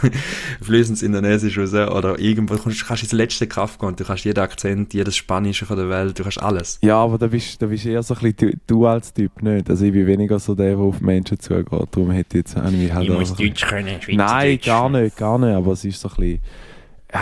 flüssens 0.61 1.01
Indonesisch 1.01 1.57
raus 1.57 1.73
oder 1.73 2.19
irgendwo 2.19 2.55
du 2.55 2.61
kannst 2.85 3.03
ins 3.03 3.11
letzte 3.13 3.47
Kaff 3.47 3.77
gehen 3.79 3.95
du 3.95 4.03
kannst 4.03 4.25
jeden 4.25 4.39
Akzent, 4.39 4.93
jedes 4.93 5.15
Spanische 5.15 5.65
von 5.65 5.77
der 5.77 5.89
Welt, 5.89 6.19
du 6.19 6.23
kannst 6.23 6.41
alles. 6.41 6.79
Ja, 6.81 6.97
aber 6.97 7.17
da 7.17 7.27
bist, 7.27 7.61
da 7.61 7.67
bist 7.67 7.85
eher 7.85 8.03
so 8.03 8.13
ein 8.15 8.19
bisschen 8.33 8.51
du, 8.51 8.57
du 8.67 8.85
als 8.87 9.13
Typ, 9.13 9.41
nicht? 9.41 9.69
Also 9.69 9.85
ich 9.85 9.93
bin 9.93 10.05
weniger 10.05 10.37
so 10.39 10.53
der, 10.53 10.69
der 10.75 10.77
auf 10.79 10.99
Menschen 11.01 11.39
zugeht, 11.39 11.67
darum 11.71 12.11
hätte 12.11 12.37
ich 12.37 12.45
jetzt 12.45 12.55
ich 12.57 12.71
mich 12.71 12.93
halt 12.93 13.09
auch 13.09 13.23
so 13.25 13.35
ein 13.35 13.37
bisschen- 13.53 13.67
können, 13.69 13.99
Nein, 14.17 14.59
gar 14.63 14.89
nicht, 14.89 15.17
gar 15.17 15.39
nicht, 15.39 15.55
aber 15.55 15.71
es 15.71 15.85
ist 15.85 15.99
so 16.01 16.09
ein 16.09 16.15
bisschen, 16.15 16.39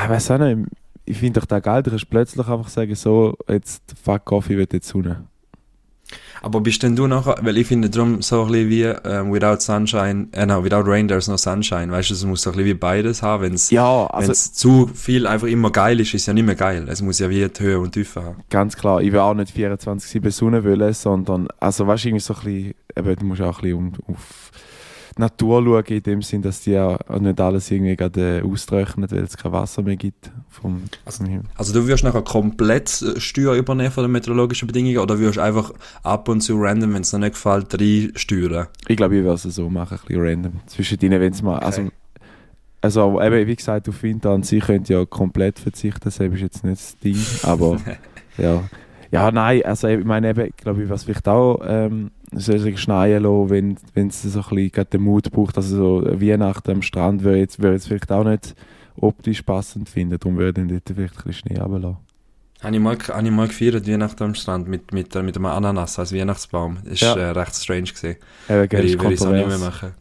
ich 0.03 0.09
weiß 0.09 0.31
auch 0.31 0.37
nicht, 0.39 0.67
ich 1.05 1.17
finde 1.17 1.39
doch 1.39 1.45
das 1.45 1.61
geil, 1.61 1.83
du 1.83 1.89
kannst 1.91 2.09
plötzlich 2.09 2.47
einfach 2.47 2.69
sagen, 2.69 2.95
so, 2.95 3.35
jetzt 3.47 3.83
fuck 4.03 4.31
off, 4.31 4.49
ich 4.49 4.57
will 4.57 4.67
jetzt 4.71 4.87
Sonne. 4.87 5.25
Aber 6.41 6.61
bist 6.61 6.81
denn 6.83 6.95
du 6.95 7.07
nachher, 7.07 7.35
weil 7.41 7.57
ich 7.57 7.67
finde 7.67 7.89
drum 7.89 8.21
so 8.21 8.43
ein 8.43 8.51
bisschen 8.51 8.69
wie 8.69 8.83
ähm, 8.83 9.31
Without 9.31 9.59
Sunshine, 9.59 10.27
äh, 10.31 10.45
no, 10.45 10.63
Without 10.63 10.83
Rain 10.85 11.07
there's 11.07 11.27
no 11.27 11.37
Sunshine, 11.37 11.91
weißt 11.91 12.09
du, 12.09 12.13
es 12.15 12.25
muss 12.25 12.41
so 12.41 12.49
ein 12.49 12.57
bisschen 12.57 12.69
wie 12.69 12.73
beides 12.73 13.21
haben, 13.21 13.43
wenn 13.43 13.53
es 13.53 13.69
Ja, 13.69 14.07
also 14.07 14.33
zu 14.33 14.89
viel 14.93 15.27
einfach 15.27 15.47
immer 15.47 15.71
geil 15.71 15.99
ist, 15.99 16.13
ist 16.13 16.25
ja 16.25 16.33
nicht 16.33 16.45
mehr 16.45 16.55
geil. 16.55 16.87
Es 16.89 17.01
muss 17.01 17.19
ja 17.19 17.29
wie 17.29 17.47
die 17.47 17.63
Höhe 17.63 17.79
und 17.79 17.91
Tiefe 17.91 18.23
haben. 18.23 18.37
ganz 18.49 18.75
klar, 18.75 19.01
ich 19.01 19.11
will 19.11 19.19
auch 19.19 19.33
nicht 19.33 19.55
24-7 19.55 20.31
Sonne 20.31 20.63
wollen, 20.63 20.93
sondern, 20.93 21.47
also 21.59 21.85
weißt 21.85 22.05
du, 22.05 22.07
irgendwie 22.09 22.23
so 22.23 22.33
ein 22.33 22.39
bisschen, 22.43 22.73
eben, 22.97 23.15
du 23.15 23.25
musst 23.25 23.41
auch 23.41 23.61
ein 23.61 23.61
bisschen 23.61 23.93
auf 24.07 24.51
Natur 25.17 25.63
schauen, 25.63 25.83
in 25.85 26.03
dem 26.03 26.21
Sinn, 26.21 26.41
dass 26.41 26.61
die 26.61 26.71
ja 26.71 26.97
auch 27.07 27.19
nicht 27.19 27.39
alles 27.39 27.69
irgendwie 27.69 27.95
gerade 27.95 28.39
äh, 28.39 28.41
austrocknet, 28.41 29.11
weil 29.11 29.23
es 29.23 29.37
kein 29.37 29.51
Wasser 29.51 29.81
mehr 29.81 29.97
gibt 29.97 30.31
vom, 30.49 30.83
Himmel. 31.19 31.43
Also 31.55 31.73
du 31.73 31.85
wirst 31.87 32.03
nachher 32.03 32.21
komplett 32.21 33.01
äh, 33.01 33.19
Steuer 33.19 33.55
übernehmen 33.55 33.91
von 33.91 34.03
den 34.03 34.11
meteorologischen 34.11 34.67
Bedingungen 34.67 34.99
oder 34.99 35.19
wirst 35.19 35.37
einfach 35.37 35.73
ab 36.03 36.29
und 36.29 36.41
zu 36.41 36.55
random, 36.57 36.93
wenn 36.93 37.01
es 37.01 37.11
dir 37.11 37.19
nicht 37.19 37.33
gefällt, 37.33 37.73
rein 37.79 38.11
steuern? 38.15 38.67
Ich 38.87 38.97
glaube, 38.97 39.17
ich 39.17 39.23
würde 39.23 39.35
es 39.35 39.43
so 39.43 39.69
machen, 39.69 39.97
ein 39.97 40.07
bisschen 40.07 40.23
random. 40.23 40.53
Zwischen 40.67 40.97
denen, 40.97 41.19
wenn 41.19 41.33
es 41.33 41.41
mal, 41.41 41.59
also, 41.59 41.89
also 42.79 43.21
eben, 43.21 43.47
wie 43.47 43.55
gesagt, 43.55 43.89
auf 43.89 44.01
Winter 44.03 44.31
an 44.31 44.43
sich 44.43 44.63
könnt 44.63 44.89
ihr 44.89 44.99
ja 44.99 45.05
komplett 45.05 45.59
verzichten, 45.59 46.01
das 46.03 46.19
ist 46.19 46.39
jetzt 46.39 46.63
nicht 46.63 46.79
das 46.79 46.97
Ding, 46.99 47.17
aber 47.43 47.77
ja. 48.37 48.63
Ja, 49.11 49.31
nein, 49.31 49.63
also 49.65 49.87
ich 49.87 50.05
meine 50.05 50.29
eben, 50.29 50.51
glaube 50.55 50.83
ich, 50.83 50.89
was 50.89 51.03
vielleicht 51.03 51.27
auch 51.27 51.59
ähm, 51.65 52.11
soll 52.31 52.55
ich 52.55 52.61
sagen, 52.61 52.77
schneien 52.77 53.23
lassen, 53.23 53.49
wenn 53.49 53.77
wenn 53.93 54.07
es 54.07 54.21
so 54.21 54.39
ein 54.39 54.45
bisschen 54.49 54.71
gerade 54.71 54.89
den 54.89 55.01
Mut 55.01 55.31
braucht, 55.31 55.57
also 55.57 56.01
so 56.01 56.21
Weihnachten 56.21 56.71
am 56.71 56.81
Strand 56.81 57.23
würde 57.23 57.37
ich 57.37 57.41
jetzt, 57.41 57.59
würde 57.61 57.75
ich 57.75 57.81
jetzt 57.81 57.87
vielleicht 57.87 58.11
auch 58.11 58.23
nicht 58.23 58.55
optisch 58.95 59.41
passend 59.41 59.89
finden, 59.89 60.17
darum 60.17 60.37
würde 60.37 60.61
ich 60.61 60.67
dort 60.69 60.95
vielleicht 60.95 61.17
ein 61.17 61.23
bisschen 61.27 61.49
Schnee 61.49 61.59
runterlassen. 61.59 61.97
Habe 62.61 62.75
ich 62.75 62.81
mal, 62.81 62.97
habe 62.99 63.25
ich 63.25 63.31
mal 63.33 63.47
gefeiert, 63.47 63.87
Weihnachten 63.87 64.23
am 64.23 64.35
Strand, 64.35 64.67
mit, 64.67 64.93
mit, 64.93 65.15
äh, 65.15 65.23
mit 65.23 65.35
einem 65.35 65.47
Ananas 65.47 65.97
als 65.97 66.13
Weihnachtsbaum. 66.13 66.77
Das 66.85 66.99
Ja. 67.01 67.15
war 67.15 67.21
äh, 67.23 67.29
recht 67.31 67.55
strange. 67.55 67.83
Gewesen. 67.83 68.05
Eben, 68.05 68.17
Würde 68.47 68.67
gell, 68.67 68.85
ich, 68.85 68.91
ist 68.93 69.01
würde 69.01 69.13
ich 69.15 69.19
so 69.19 69.31
nicht 69.31 69.47
mehr 69.47 69.57
machen. 69.57 69.93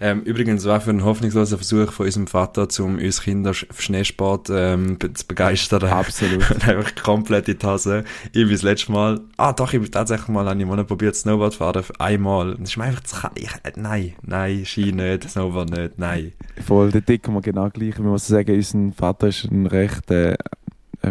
Ähm, 0.00 0.22
übrigens 0.22 0.64
war 0.64 0.80
für 0.80 0.90
einen 0.90 1.04
hoffnungslosen 1.04 1.58
Versuch 1.58 1.92
von 1.92 2.06
unserem 2.06 2.26
Vater, 2.26 2.68
um 2.80 2.98
uns 2.98 3.22
Kinder 3.22 3.54
für 3.54 3.82
Schneesport 3.82 4.48
ähm, 4.50 4.98
zu 5.00 5.26
begeistern. 5.26 5.84
Absolut. 5.84 6.50
Und 6.50 6.68
einfach 6.68 6.94
komplett 7.02 7.48
in 7.48 7.58
die 7.58 7.66
Hose. 7.66 8.04
Ich 8.26 8.32
bin 8.32 8.50
das 8.50 8.62
letzte 8.62 8.92
Mal, 8.92 9.20
ah 9.36 9.52
doch, 9.52 9.72
ich 9.72 9.80
bin 9.80 9.90
tatsächlich 9.90 10.28
mal, 10.28 10.48
habe 10.48 10.60
ich 10.60 10.66
mal 10.66 10.84
probiert 10.84 11.16
Snowboard 11.16 11.54
fahren, 11.54 11.84
einmal. 11.98 12.50
Und 12.50 12.62
das 12.62 12.70
ist 12.70 12.76
mir 12.76 12.84
einfach 12.84 13.02
zu 13.04 13.20
kalt. 13.20 13.38
Ich, 13.38 13.50
äh, 13.62 13.72
nein, 13.76 14.14
nein, 14.22 14.64
Ski 14.64 14.92
nicht, 14.92 15.28
Snowboard 15.28 15.70
nicht, 15.70 15.98
nein. 15.98 16.32
Voll, 16.66 16.90
der 16.90 17.00
Dick 17.00 17.28
wir 17.28 17.40
genau 17.40 17.70
gleich. 17.70 17.90
Ich 17.90 17.98
muss 17.98 18.26
sagen, 18.26 18.54
unser 18.54 18.92
Vater 18.92 19.28
ist 19.28 19.44
ein 19.44 19.66
recht, 19.66 20.10
äh, 20.10 20.32
äh, 20.32 20.36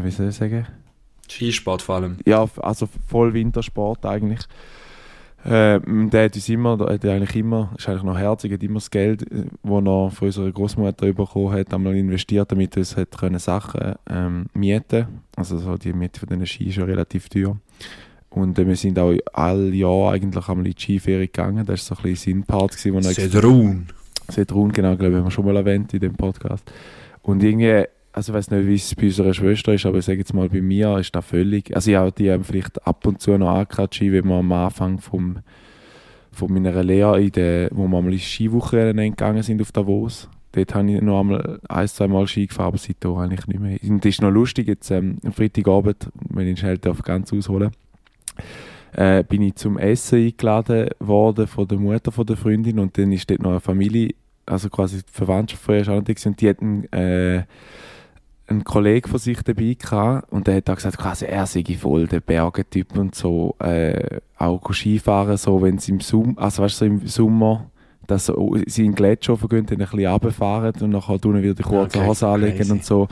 wie 0.03 0.11
soll 0.11 0.29
ich 0.29 0.35
sagen? 0.35 0.67
Skisport 1.29 1.81
vor 1.81 1.95
allem. 1.95 2.17
Ja, 2.25 2.47
also 2.57 2.87
voll 3.07 3.33
Wintersport 3.33 4.05
eigentlich. 4.05 4.41
Äh, 5.45 5.79
der 6.09 6.25
hat 6.25 6.35
uns 6.35 6.47
immer, 6.47 6.77
der 6.77 6.93
hat 6.93 7.05
eigentlich 7.05 7.35
immer, 7.35 7.73
ist 7.77 7.89
eigentlich 7.89 8.03
noch 8.03 8.17
herzig, 8.17 8.53
hat 8.53 8.63
immer 8.63 8.75
das 8.75 8.89
Geld, 8.89 9.25
das 9.29 9.41
er 9.63 10.11
von 10.11 10.11
unserer 10.19 10.51
Großmutter 10.51 11.11
bekommen 11.13 11.51
hat, 11.51 11.73
einmal 11.73 11.95
investiert, 11.95 12.51
damit 12.51 12.75
er 12.75 12.79
uns 12.79 12.95
hat 12.95 13.17
können 13.17 13.39
Sachen 13.39 13.95
ähm, 14.09 14.45
mieten 14.53 15.07
Also 15.35 15.57
so 15.57 15.77
die 15.77 15.91
Miete 15.91 16.19
von 16.19 16.29
diesen 16.29 16.45
Ski 16.45 16.69
ist 16.69 16.77
ja 16.77 16.85
relativ 16.85 17.27
teuer. 17.27 17.57
Und 18.29 18.57
äh, 18.57 18.65
wir 18.65 18.75
sind 18.75 18.97
auch 18.97 19.13
alle 19.33 19.69
Jahr 19.69 20.13
eigentlich 20.13 20.47
einmal 20.47 20.65
in 20.65 20.73
die 20.73 20.81
Skiferie 20.81 21.27
gegangen. 21.27 21.65
Das 21.65 21.89
war 21.89 21.97
so 21.97 22.01
ein 22.01 22.09
bisschen 22.11 22.39
sein 22.39 22.43
Part. 22.45 22.73
Sedrun. 22.73 23.87
Sedrun, 24.29 24.71
genau, 24.71 24.95
glaube 24.95 25.11
ich, 25.11 25.17
haben 25.17 25.25
wir 25.25 25.31
schon 25.31 25.45
mal 25.45 25.57
erwähnt 25.57 25.93
in 25.93 25.99
dem 25.99 26.15
Podcast. 26.15 26.71
Und 27.21 27.43
irgendwie, 27.43 27.85
also 28.13 28.31
ich 28.31 28.37
weiß 28.37 28.51
nicht, 28.51 28.67
wie 28.67 28.75
es 28.75 28.95
bei 28.95 29.05
unserer 29.05 29.33
Schwester 29.33 29.73
ist, 29.73 29.85
aber 29.85 29.97
ich 29.97 30.05
sage 30.05 30.19
jetzt 30.19 30.33
mal, 30.33 30.47
bei 30.47 30.61
mir 30.61 30.97
ist 30.99 31.13
das 31.15 31.25
völlig, 31.25 31.75
also 31.75 31.91
ich 31.91 31.97
habe 31.97 32.11
die 32.11 32.35
vielleicht 32.43 32.85
ab 32.87 33.05
und 33.05 33.21
zu 33.21 33.37
noch 33.37 33.49
angekatscht, 33.49 34.01
wenn 34.01 34.27
wir 34.27 34.35
am 34.35 34.51
Anfang 34.51 34.99
vom, 34.99 35.39
von 36.31 36.53
meiner 36.53 36.83
Lehre, 36.83 37.21
in 37.21 37.31
der, 37.31 37.69
wo 37.71 37.87
wir 37.87 37.97
einmal 37.97 38.13
in 38.13 38.19
Skiwoche 38.19 38.93
gegangen 38.93 39.43
sind 39.43 39.61
auf 39.61 39.71
Davos. 39.71 40.29
Dort 40.51 40.75
habe 40.75 40.91
ich 40.91 41.01
noch 41.01 41.19
einmal 41.19 41.59
ein, 41.67 41.87
zwei 41.87 42.07
Mal 42.07 42.27
Ski 42.27 42.45
gefahren, 42.45 42.67
aber 42.67 42.77
seitdem 42.77 43.15
eigentlich 43.15 43.47
nicht 43.47 43.59
mehr. 43.59 43.79
Und 43.81 44.05
das 44.05 44.09
ist 44.09 44.21
noch 44.21 44.29
lustig, 44.29 44.67
jetzt 44.67 44.91
ähm, 44.91 45.17
am 45.25 45.33
Freitagabend, 45.33 46.09
wenn 46.29 46.47
ich 46.47 46.59
schnell 46.59 46.77
darf, 46.77 47.01
ganz 47.01 47.33
ausholen 47.33 47.71
äh, 48.93 49.23
bin 49.23 49.41
ich 49.41 49.55
zum 49.55 49.77
Essen 49.77 50.19
eingeladen 50.19 50.89
worden 50.99 51.47
von 51.47 51.67
der 51.67 51.79
Mutter 51.79 52.11
von 52.11 52.25
der 52.25 52.37
Freundin 52.37 52.79
und 52.79 52.97
dann 52.97 53.11
ist 53.11 53.29
dort 53.29 53.41
noch 53.41 53.51
eine 53.51 53.59
Familie, 53.59 54.13
also 54.45 54.69
quasi 54.69 54.97
die 54.97 55.11
Verwandtschaft 55.11 55.63
von 55.63 55.75
ihr 55.75 55.83
schon 55.83 55.97
und 55.97 56.41
die 56.41 56.49
hatten 56.49 56.93
äh, 56.93 57.43
einen 58.53 58.63
Kollegen 58.63 59.09
von 59.09 59.19
sich 59.19 59.41
dabei 59.43 59.75
gehabt 59.79 60.31
und 60.31 60.47
der 60.47 60.57
hat 60.57 60.69
auch 60.69 60.75
gesagt, 60.75 60.97
quasi 60.97 61.25
er 61.25 61.45
sei 61.45 61.63
voll 61.79 62.07
der 62.07 62.19
Bergentyp 62.19 62.97
und 62.97 63.15
so, 63.15 63.55
äh, 63.59 64.19
auch 64.37 64.73
Skifahren, 64.73 65.37
so 65.37 65.61
wenn 65.61 65.77
sie 65.77 65.93
im 65.93 65.99
Sommer, 65.99 66.33
also 66.37 66.63
weißt 66.63 66.81
du, 66.81 66.85
so 66.85 66.85
im 66.85 67.07
Sommer, 67.07 67.69
dass 68.07 68.31
sie 68.67 68.85
in 68.85 68.95
Gletscher 68.95 69.37
vergehen, 69.37 69.65
dann 69.65 69.81
ein 69.81 69.87
bisschen 69.87 70.11
runterfahren 70.11 70.73
und 70.81 70.89
nachher 70.89 71.19
tun 71.19 71.41
wieder 71.41 71.53
die 71.53 71.63
kurze 71.63 71.99
okay, 71.99 72.07
Hose 72.07 72.27
anlegen 72.27 72.57
crazy. 72.57 72.71
und 72.71 72.85
so. 72.85 73.07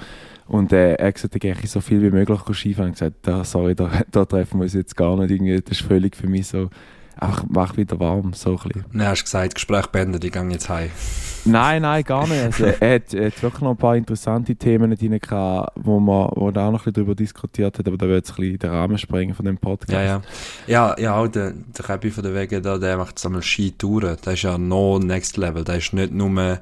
Und 0.48 0.74
äh, 0.74 0.96
er 0.96 1.08
hat 1.08 1.16
gesagt, 1.16 1.40
gehe 1.40 1.56
so 1.64 1.80
viel 1.80 2.02
wie 2.02 2.12
möglich 2.12 2.40
Skifahren. 2.52 2.90
Und 2.90 3.00
gesagt, 3.00 3.16
da, 3.22 3.46
sorry, 3.46 3.74
da, 3.74 3.90
da 4.12 4.26
treffen 4.26 4.60
wir 4.60 4.64
uns 4.64 4.74
jetzt 4.74 4.98
gar 4.98 5.16
nicht. 5.18 5.32
Irgendwie, 5.32 5.62
das 5.62 5.80
ist 5.80 5.88
völlig 5.88 6.16
für 6.16 6.28
mich 6.28 6.48
so, 6.48 6.70
einfach 7.16 7.46
mach 7.48 7.78
wieder 7.78 8.00
warm, 8.00 8.34
so 8.34 8.52
ein 8.52 8.56
bisschen. 8.58 8.86
Nein, 8.92 9.08
hast 9.08 9.24
gesagt, 9.24 9.56
Gespräch 9.56 9.88
beendet, 9.88 10.26
ich 10.26 10.32
gehe 10.32 10.50
jetzt 10.50 10.70
heim. 10.70 10.90
Nein, 11.46 11.82
nein, 11.82 12.04
gar 12.04 12.28
nicht. 12.28 12.44
Also, 12.44 12.66
er, 12.80 12.96
hat, 12.96 13.14
er 13.14 13.28
hat 13.28 13.44
wirklich 13.44 13.62
noch 13.62 13.72
ein 13.72 13.78
paar 13.78 13.96
interessante 13.96 14.56
Themen 14.56 14.96
drin 14.96 15.20
gehabt, 15.20 15.74
wo 15.76 16.00
man, 16.00 16.30
wo 16.36 16.50
er 16.50 16.68
auch 16.68 16.72
noch 16.72 16.72
ein 16.72 16.74
bisschen 16.74 16.94
darüber 16.94 17.16
diskutiert 17.16 17.78
hat, 17.78 17.88
aber 17.88 17.98
da 17.98 18.08
wird 18.08 18.28
jetzt 18.28 18.32
ein 18.32 18.36
bisschen 18.38 18.60
den 18.60 18.70
Rahmen 18.70 18.98
sprengen 18.98 19.36
von 19.36 19.46
dem 19.46 19.58
Podcast. 19.58 19.92
Ja, 19.92 20.04
ja. 20.04 20.22
Ja, 20.68 21.00
ja 21.00 21.16
auch 21.16 21.28
der, 21.28 21.52
der 21.52 21.86
Käppi 21.86 22.12
von 22.12 22.24
der 22.24 22.34
Wege 22.34 22.62
da, 22.62 22.78
der 22.78 22.98
macht 22.98 23.24
einmal 23.26 23.42
Skitouren. 23.42 24.18
Der 24.26 24.34
ist 24.34 24.42
ja 24.44 24.58
noch 24.58 25.00
Next 25.00 25.38
Level. 25.38 25.64
Der 25.64 25.78
ist 25.78 25.94
nicht 25.94 26.14
nur, 26.14 26.60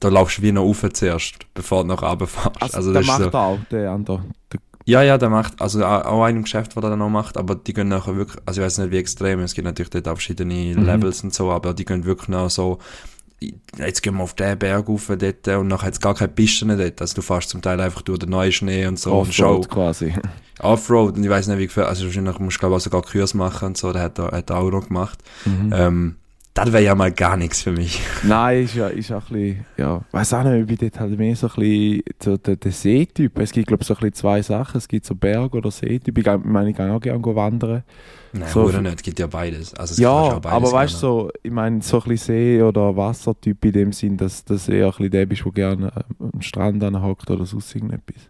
da 0.00 0.08
laufst 0.08 0.38
du 0.38 0.42
wie 0.42 0.52
noch 0.52 0.62
rauf 0.62 0.84
zuerst, 0.92 1.34
bevor 1.54 1.82
du 1.82 1.88
noch 1.88 2.02
runterfährst. 2.02 2.62
Also, 2.62 2.76
also 2.76 2.92
der 2.92 3.04
macht 3.04 3.22
so, 3.22 3.38
auch, 3.38 3.58
der 3.70 3.90
andere. 3.90 4.22
Der 4.52 4.60
ja, 4.88 5.02
ja, 5.02 5.18
der 5.18 5.30
macht, 5.30 5.60
also 5.60 5.84
auch 5.84 6.22
ein 6.22 6.42
Geschäft, 6.42 6.76
was 6.76 6.84
er 6.84 6.90
dann 6.90 7.00
noch 7.00 7.08
macht, 7.08 7.36
aber 7.36 7.56
die 7.56 7.74
gehen 7.74 7.88
nachher 7.88 8.16
wirklich, 8.16 8.40
also 8.46 8.60
ich 8.60 8.66
weiß 8.66 8.78
nicht 8.78 8.92
wie 8.92 8.98
extrem, 8.98 9.40
es 9.40 9.52
gibt 9.52 9.64
natürlich 9.64 9.90
dort 9.90 10.06
auch 10.06 10.12
verschiedene 10.12 10.76
mhm. 10.76 10.84
Levels 10.84 11.24
und 11.24 11.34
so, 11.34 11.50
aber 11.50 11.74
die 11.74 11.84
gehen 11.84 12.04
wirklich 12.04 12.28
noch 12.28 12.48
so, 12.50 12.78
jetzt 13.40 14.02
gehen 14.02 14.16
wir 14.16 14.22
auf 14.22 14.34
den 14.34 14.58
Berg 14.58 14.88
rauf 14.88 15.06
dort 15.08 15.48
und 15.48 15.68
nachher 15.68 15.86
hat 15.86 15.94
es 15.94 16.00
gar 16.00 16.14
keine 16.14 16.32
Pisten 16.32 16.68
dort, 16.76 17.00
also 17.00 17.14
du 17.16 17.22
fährst 17.22 17.50
zum 17.50 17.62
Teil 17.62 17.80
einfach 17.80 18.02
durch 18.02 18.18
den 18.18 18.30
neuen 18.30 18.52
Schnee 18.52 18.86
und 18.86 18.98
so. 18.98 19.12
Offroad 19.12 19.68
quasi. 19.68 20.14
Offroad 20.58 21.16
und 21.16 21.24
ich 21.24 21.30
weiß 21.30 21.48
nicht 21.48 21.58
wie 21.58 21.68
viel, 21.68 21.82
also 21.82 22.06
wahrscheinlich 22.06 22.38
musst 22.38 22.56
du 22.56 22.60
glaube 22.60 22.74
ich 22.74 22.80
auch 22.80 22.84
sogar 22.84 23.02
Kurs 23.02 23.34
machen 23.34 23.68
und 23.68 23.76
so, 23.76 23.92
der 23.92 24.02
hat, 24.02 24.18
hat 24.18 24.50
auch 24.50 24.70
noch 24.70 24.88
gemacht. 24.88 25.18
Mhm. 25.44 25.72
Ähm, 25.74 26.16
das 26.56 26.72
wäre 26.72 26.82
ja 26.82 26.94
mal 26.94 27.12
gar 27.12 27.36
nichts 27.36 27.62
für 27.62 27.72
mich. 27.72 28.00
Nein, 28.22 28.64
ist 28.64 28.74
ja, 28.74 28.88
ist 28.88 29.12
auch 29.12 29.30
ein 29.30 29.36
bisschen, 29.36 29.66
ja, 29.76 30.00
weiß 30.10 30.34
auch 30.34 30.44
nicht, 30.44 30.60
ich 30.60 30.66
bin 30.66 30.88
dort 30.88 31.00
halt 31.00 31.18
mehr 31.18 31.36
so 31.36 31.48
ein 31.48 31.52
bisschen 31.54 32.02
so 32.22 32.36
der, 32.38 32.56
der 32.56 32.72
Seetyp. 32.72 33.38
Es 33.38 33.52
gibt, 33.52 33.68
glaube 33.68 33.82
ich, 33.82 33.86
so 33.86 33.94
ein 33.94 34.00
bisschen 34.00 34.14
zwei 34.14 34.42
Sachen. 34.42 34.78
Es 34.78 34.88
gibt 34.88 35.04
so 35.04 35.14
Berg- 35.14 35.54
oder 35.54 35.70
Seetyp. 35.70 36.16
Ich 36.16 36.26
meine, 36.44 36.70
ich 36.70 36.76
gehe 36.76 36.90
auch 36.90 37.00
gerne 37.00 37.22
wandern. 37.22 37.82
Nein, 38.32 38.48
so, 38.48 38.64
oder 38.64 38.80
nicht, 38.80 38.96
es 38.96 39.02
gibt 39.02 39.18
ja 39.18 39.26
beides. 39.26 39.74
Also 39.74 40.02
ja, 40.02 40.40
aber 40.42 40.72
weißt 40.72 40.94
du, 40.94 40.98
so, 40.98 41.30
ich 41.42 41.50
meine, 41.50 41.82
so 41.82 42.00
ein 42.00 42.08
bisschen 42.08 42.34
See- 42.34 42.62
oder 42.62 42.96
Wassertyp 42.96 43.64
in 43.64 43.72
dem 43.72 43.92
Sinn, 43.92 44.16
dass, 44.16 44.44
dass 44.44 44.66
du 44.66 44.72
eher 44.72 44.86
ein 44.86 44.90
bisschen 44.92 45.10
der 45.10 45.26
bist, 45.26 45.44
der 45.44 45.52
gerne 45.52 45.92
am 46.18 46.40
Strand 46.40 46.82
anhockt 46.82 47.30
oder 47.30 47.46
sonst 47.46 47.74
irgendetwas. 47.74 48.28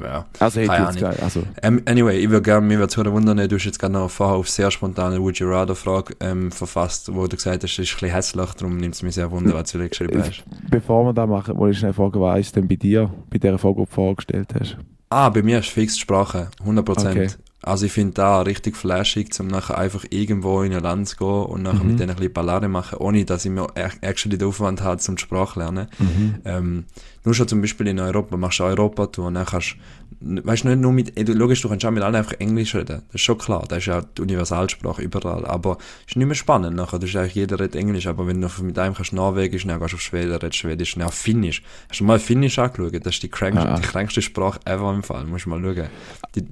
Ja, 0.00 0.26
also 0.38 0.60
hätte 0.60 0.72
jetzt 0.72 1.00
geil. 1.00 1.16
Also. 1.22 1.42
Um, 1.64 1.80
anyway, 1.86 2.18
ich 2.18 2.30
würde 2.30 2.42
gerne, 2.42 2.66
mir 2.66 2.78
würde 2.78 3.12
wundern, 3.12 3.36
du 3.48 3.56
hast 3.56 3.64
jetzt 3.64 3.78
gerade 3.78 3.94
noch 3.94 4.10
vorher 4.10 4.36
auf 4.36 4.48
sehr 4.48 4.70
spontane 4.70 5.20
Would 5.20 5.38
You 5.38 5.48
Rather 5.48 5.74
Frage 5.74 6.14
ähm, 6.20 6.52
verfasst, 6.52 7.12
wo 7.14 7.26
du 7.26 7.36
gesagt 7.36 7.64
hast, 7.64 7.72
es 7.72 7.78
ist 7.78 7.90
ein 7.90 7.94
bisschen 7.94 8.14
hässlich, 8.14 8.50
darum 8.54 8.76
nimmt 8.76 8.94
es 8.94 9.02
mich 9.02 9.14
sehr 9.14 9.30
wunder, 9.30 9.54
was 9.54 9.72
du 9.72 9.88
geschrieben 9.88 10.22
hast. 10.22 10.44
Bevor 10.70 11.04
wir 11.04 11.12
das 11.12 11.28
machen, 11.28 11.56
wollte 11.58 11.72
ich 11.72 11.78
schnell 11.78 11.92
fragen, 11.92 12.20
was 12.20 12.40
ist 12.40 12.56
denn 12.56 12.68
bei 12.68 12.76
dir, 12.76 13.10
bei 13.30 13.38
der 13.38 13.58
Frage, 13.58 13.76
die 13.76 13.84
du 13.86 13.90
vorgestellt 13.90 14.54
hast? 14.58 14.76
Ah, 15.10 15.30
bei 15.30 15.42
mir 15.42 15.58
ist 15.58 15.70
fix 15.70 15.98
Sprache, 15.98 16.48
100%. 16.64 17.10
Okay. 17.10 17.28
Also 17.62 17.86
ich 17.86 17.92
finde 17.92 18.14
da 18.14 18.42
richtig 18.42 18.76
flashig, 18.76 19.30
um 19.40 19.48
nachher 19.48 19.78
einfach 19.78 20.04
irgendwo 20.10 20.62
in 20.62 20.72
ein 20.72 20.82
Land 20.82 21.08
zu 21.08 21.16
gehen 21.16 21.26
und 21.26 21.62
nachher 21.62 21.82
mhm. 21.82 21.90
mit 21.90 22.00
denen 22.00 22.10
ein 22.10 22.16
bisschen 22.16 22.32
Ballade 22.32 22.68
machen, 22.68 22.98
ohne 22.98 23.24
dass 23.24 23.44
ich 23.44 23.50
mir 23.50 23.66
actually 24.00 24.38
den 24.38 24.48
Aufwand 24.48 24.82
habe, 24.82 24.98
zum 24.98 25.18
Sprache 25.18 25.58
lernen. 25.58 25.88
Mhm. 25.98 26.34
Ähm, 26.44 26.84
nur 27.24 27.34
schon 27.34 27.48
zum 27.48 27.60
Beispiel 27.60 27.88
in 27.88 27.98
Europa, 27.98 28.36
machst 28.36 28.60
du 28.60 28.64
Europa-Tour 28.64 29.26
und 29.26 29.34
dann 29.34 29.46
kannst 29.46 29.76
weißt 30.20 30.64
du, 30.64 30.68
nicht 30.68 30.80
nur 30.80 30.92
mit, 30.92 31.16
du, 31.16 31.32
logisch, 31.32 31.62
du 31.62 31.68
kannst 31.68 31.84
auch 31.84 31.90
mit 31.90 32.02
allen 32.02 32.16
einfach 32.16 32.32
Englisch 32.38 32.74
reden, 32.74 33.02
das 33.06 33.14
ist 33.16 33.20
schon 33.20 33.38
klar, 33.38 33.64
das 33.68 33.78
ist 33.78 33.86
ja 33.86 34.02
die 34.02 34.22
Universalsprache 34.22 35.02
überall, 35.02 35.44
aber 35.46 35.78
es 36.06 36.12
ist 36.12 36.16
nicht 36.16 36.26
mehr 36.26 36.34
spannend 36.34 36.76
nachher, 36.76 36.98
das 36.98 37.10
ist 37.10 37.16
eigentlich, 37.16 37.34
jeder 37.34 37.60
redet 37.60 37.76
Englisch, 37.76 38.06
aber 38.06 38.26
wenn 38.26 38.40
du 38.40 38.48
mit 38.62 38.78
einem 38.78 38.94
kannst 38.94 39.12
Norwegisch, 39.12 39.66
dann 39.66 39.78
gehst 39.78 39.92
du 39.92 39.96
auf 39.96 40.02
Schweden, 40.02 40.32
redest 40.32 40.56
Schwedisch, 40.56 40.94
dann 40.94 41.04
auf 41.04 41.14
Finnisch. 41.14 41.62
Hast 41.88 42.00
du 42.00 42.04
mal 42.04 42.18
Finnisch 42.18 42.58
angeschaut? 42.58 42.94
Das 43.04 43.14
ist 43.14 43.22
die 43.22 43.28
kränkste, 43.28 43.68
ja. 43.68 43.76
die 43.76 43.82
kränkste 43.82 44.22
Sprache 44.22 44.60
ever 44.64 44.92
im 44.92 45.02
Fall, 45.02 45.24
musst 45.24 45.46
du 45.46 45.50
mal 45.50 45.60
schauen. 45.60 45.88
Die, 46.34 46.46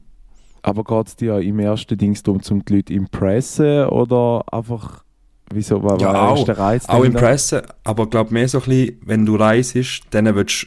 aber 0.66 0.82
geht 0.82 1.06
es 1.06 1.16
dir 1.16 1.38
im 1.38 1.60
ersten 1.60 1.96
Ding 1.96 2.18
darum, 2.24 2.40
um 2.50 2.64
die 2.64 2.74
Leute 2.74 2.92
impressen 2.92 3.86
oder 3.86 4.44
einfach, 4.50 5.04
wieso, 5.52 5.80
was 5.84 6.02
ja, 6.02 6.28
auch, 6.28 6.44
der 6.44 6.58
Reiz? 6.58 6.88
Auch 6.88 7.04
impressen, 7.04 7.62
aber 7.84 8.10
glaub 8.10 8.32
mehr 8.32 8.48
so 8.48 8.58
ein 8.58 8.64
bisschen, 8.64 9.00
wenn 9.04 9.24
du 9.24 9.36
reist, 9.36 9.76
dann 10.10 10.34
willst 10.34 10.66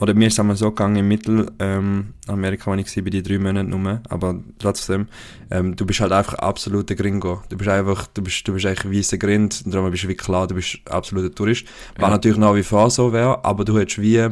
oder 0.00 0.12
mir 0.12 0.26
ist 0.26 0.38
es 0.38 0.58
so 0.58 0.70
gegangen 0.70 0.96
im 0.96 1.08
Mittelamerika, 1.08 1.60
ähm, 1.60 2.14
wenn 2.26 2.52
ich 2.54 2.66
war, 2.96 3.04
bei 3.04 3.10
die 3.10 3.22
drei 3.22 3.38
Monaten 3.38 3.70
nur, 3.70 4.00
aber 4.08 4.40
trotzdem, 4.58 5.06
ähm, 5.52 5.76
du 5.76 5.86
bist 5.86 6.00
halt 6.00 6.10
einfach 6.10 6.34
absoluter 6.34 6.96
Gringo. 6.96 7.42
Du 7.48 7.56
bist 7.56 7.70
einfach, 7.70 8.08
du 8.08 8.22
bist, 8.22 8.46
du 8.48 8.54
bist 8.54 8.66
eigentlich 8.66 8.98
weißer 8.98 9.18
Grind, 9.18 9.62
und 9.64 9.72
darum 9.72 9.90
bist 9.92 10.02
du 10.02 10.08
wie 10.08 10.16
klar, 10.16 10.48
du 10.48 10.56
bist 10.56 10.80
absoluter 10.90 11.32
Tourist. 11.32 11.66
Was 11.94 12.02
ja. 12.02 12.10
natürlich 12.10 12.38
nach 12.38 12.56
wie 12.56 12.64
vor 12.64 12.90
so 12.90 13.12
wäre, 13.12 13.44
aber 13.44 13.64
du 13.64 13.78
hättest 13.78 14.02
wie, 14.02 14.30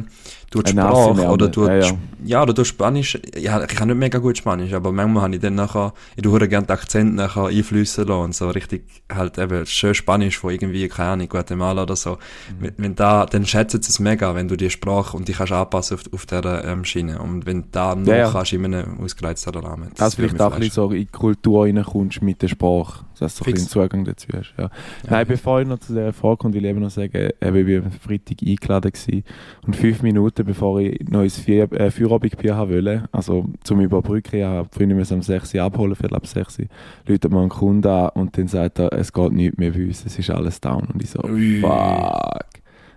du 0.53 0.61
die 0.61 0.71
Sprache 0.71 1.27
oder 1.27 1.47
du 1.47 1.65
ja, 1.65 1.77
ja. 1.77 1.91
ja, 2.23 2.41
oder 2.43 2.53
du 2.53 2.63
Spanisch, 2.63 3.19
ja, 3.35 3.63
ich 3.63 3.69
kann 3.69 3.87
nicht 3.87 3.97
mega 3.97 4.19
gut 4.19 4.37
Spanisch, 4.37 4.73
aber 4.73 4.91
manchmal 4.91 5.23
habe 5.23 5.35
ich 5.35 5.41
dann 5.41 5.55
nachher, 5.55 5.93
ich 6.15 6.25
höre 6.25 6.47
gerne 6.47 6.67
den 6.67 6.73
Akzent 6.73 7.15
nachher 7.15 7.47
einflüssen 7.47 8.07
lassen 8.07 8.23
und 8.23 8.35
so 8.35 8.49
richtig 8.49 8.83
halt 9.11 9.37
eben 9.37 9.65
schön 9.65 9.95
Spanisch 9.95 10.37
von 10.37 10.51
irgendwie, 10.51 10.87
keine 10.87 11.09
Ahnung, 11.09 11.29
Guatemala 11.29 11.83
oder 11.83 11.95
so. 11.95 12.17
Mhm. 12.59 12.71
Wenn, 12.77 12.95
da, 12.95 13.25
dann 13.25 13.45
schätzt 13.45 13.73
es 13.73 13.99
mega, 13.99 14.35
wenn 14.35 14.47
du 14.47 14.55
die 14.55 14.69
Sprache 14.69 15.17
und 15.17 15.27
die 15.27 15.33
kannst 15.33 15.51
anpassen 15.53 15.97
auf, 15.97 16.03
auf 16.13 16.25
dieser 16.25 16.63
ähm, 16.65 16.85
Schiene 16.85 17.19
und 17.19 17.45
wenn 17.45 17.65
da 17.71 17.95
noch 17.95 18.07
ja, 18.07 18.31
kannst 18.31 18.53
in 18.53 18.65
einem 18.65 18.99
ausgereizten 18.99 19.55
Rahmen. 19.55 19.89
Das 19.95 20.01
also 20.01 20.17
vielleicht 20.17 20.39
auch 20.39 20.53
ein 20.53 20.59
bisschen 20.59 20.73
so 20.73 20.91
in 20.91 20.99
die 20.99 21.05
Kultur 21.07 21.65
reinkommst 21.65 22.21
mit 22.21 22.41
der 22.41 22.47
Sprache, 22.47 23.05
dass 23.19 23.35
du 23.35 23.45
ein 23.45 23.53
bisschen 23.53 23.69
Zugang 23.69 24.05
dazu 24.05 24.27
hast. 24.33 24.53
Ja. 24.57 24.69
Nein, 25.09 25.27
bevor 25.27 25.61
ich 25.61 25.67
noch 25.67 25.79
zu 25.79 25.93
der 25.93 26.13
Frage 26.13 26.37
komme, 26.37 26.53
will 26.53 26.63
ich 26.63 26.69
eben 26.69 26.79
noch 26.79 26.91
sagen, 26.91 27.29
ich 27.39 27.47
war 27.47 27.85
am 27.85 27.91
Freitag 27.91 28.37
eingeladen 28.45 28.91
gewesen 28.91 29.23
und 29.65 29.75
fünf 29.75 30.01
Minuten 30.01 30.42
Minuten, 30.43 30.45
bevor 30.45 30.79
ich 30.79 30.99
noch 31.09 31.29
Vier, 31.29 31.71
äh, 31.73 31.91
Feierabendbier 31.91 32.57
wollte, 32.57 33.03
also 33.11 33.45
zum 33.63 33.81
Überbrücken, 33.81 34.37
ich 34.37 34.43
habe 34.43 34.67
die 34.71 34.77
Freundin 34.77 34.97
um 34.99 35.21
6 35.21 35.53
Uhr 35.55 35.61
abholen, 35.61 35.95
für 35.95 36.11
ab 36.11 36.27
6 36.27 36.59
Uhr, 36.59 36.65
läutet 37.07 37.31
man 37.31 37.41
einen 37.41 37.49
Kunden 37.49 37.87
an 37.87 38.09
und 38.09 38.37
dann 38.37 38.47
sagt 38.47 38.79
er, 38.79 38.93
es 38.93 39.11
geht 39.11 39.31
nichts 39.31 39.57
mehr 39.57 39.71
bei 39.71 39.85
uns, 39.85 40.05
es 40.05 40.19
ist 40.19 40.29
alles 40.29 40.61
down. 40.61 40.87
Und 40.93 41.01
ich 41.01 41.09
so, 41.09 41.23
Ui. 41.23 41.61
fuck. 41.61 42.43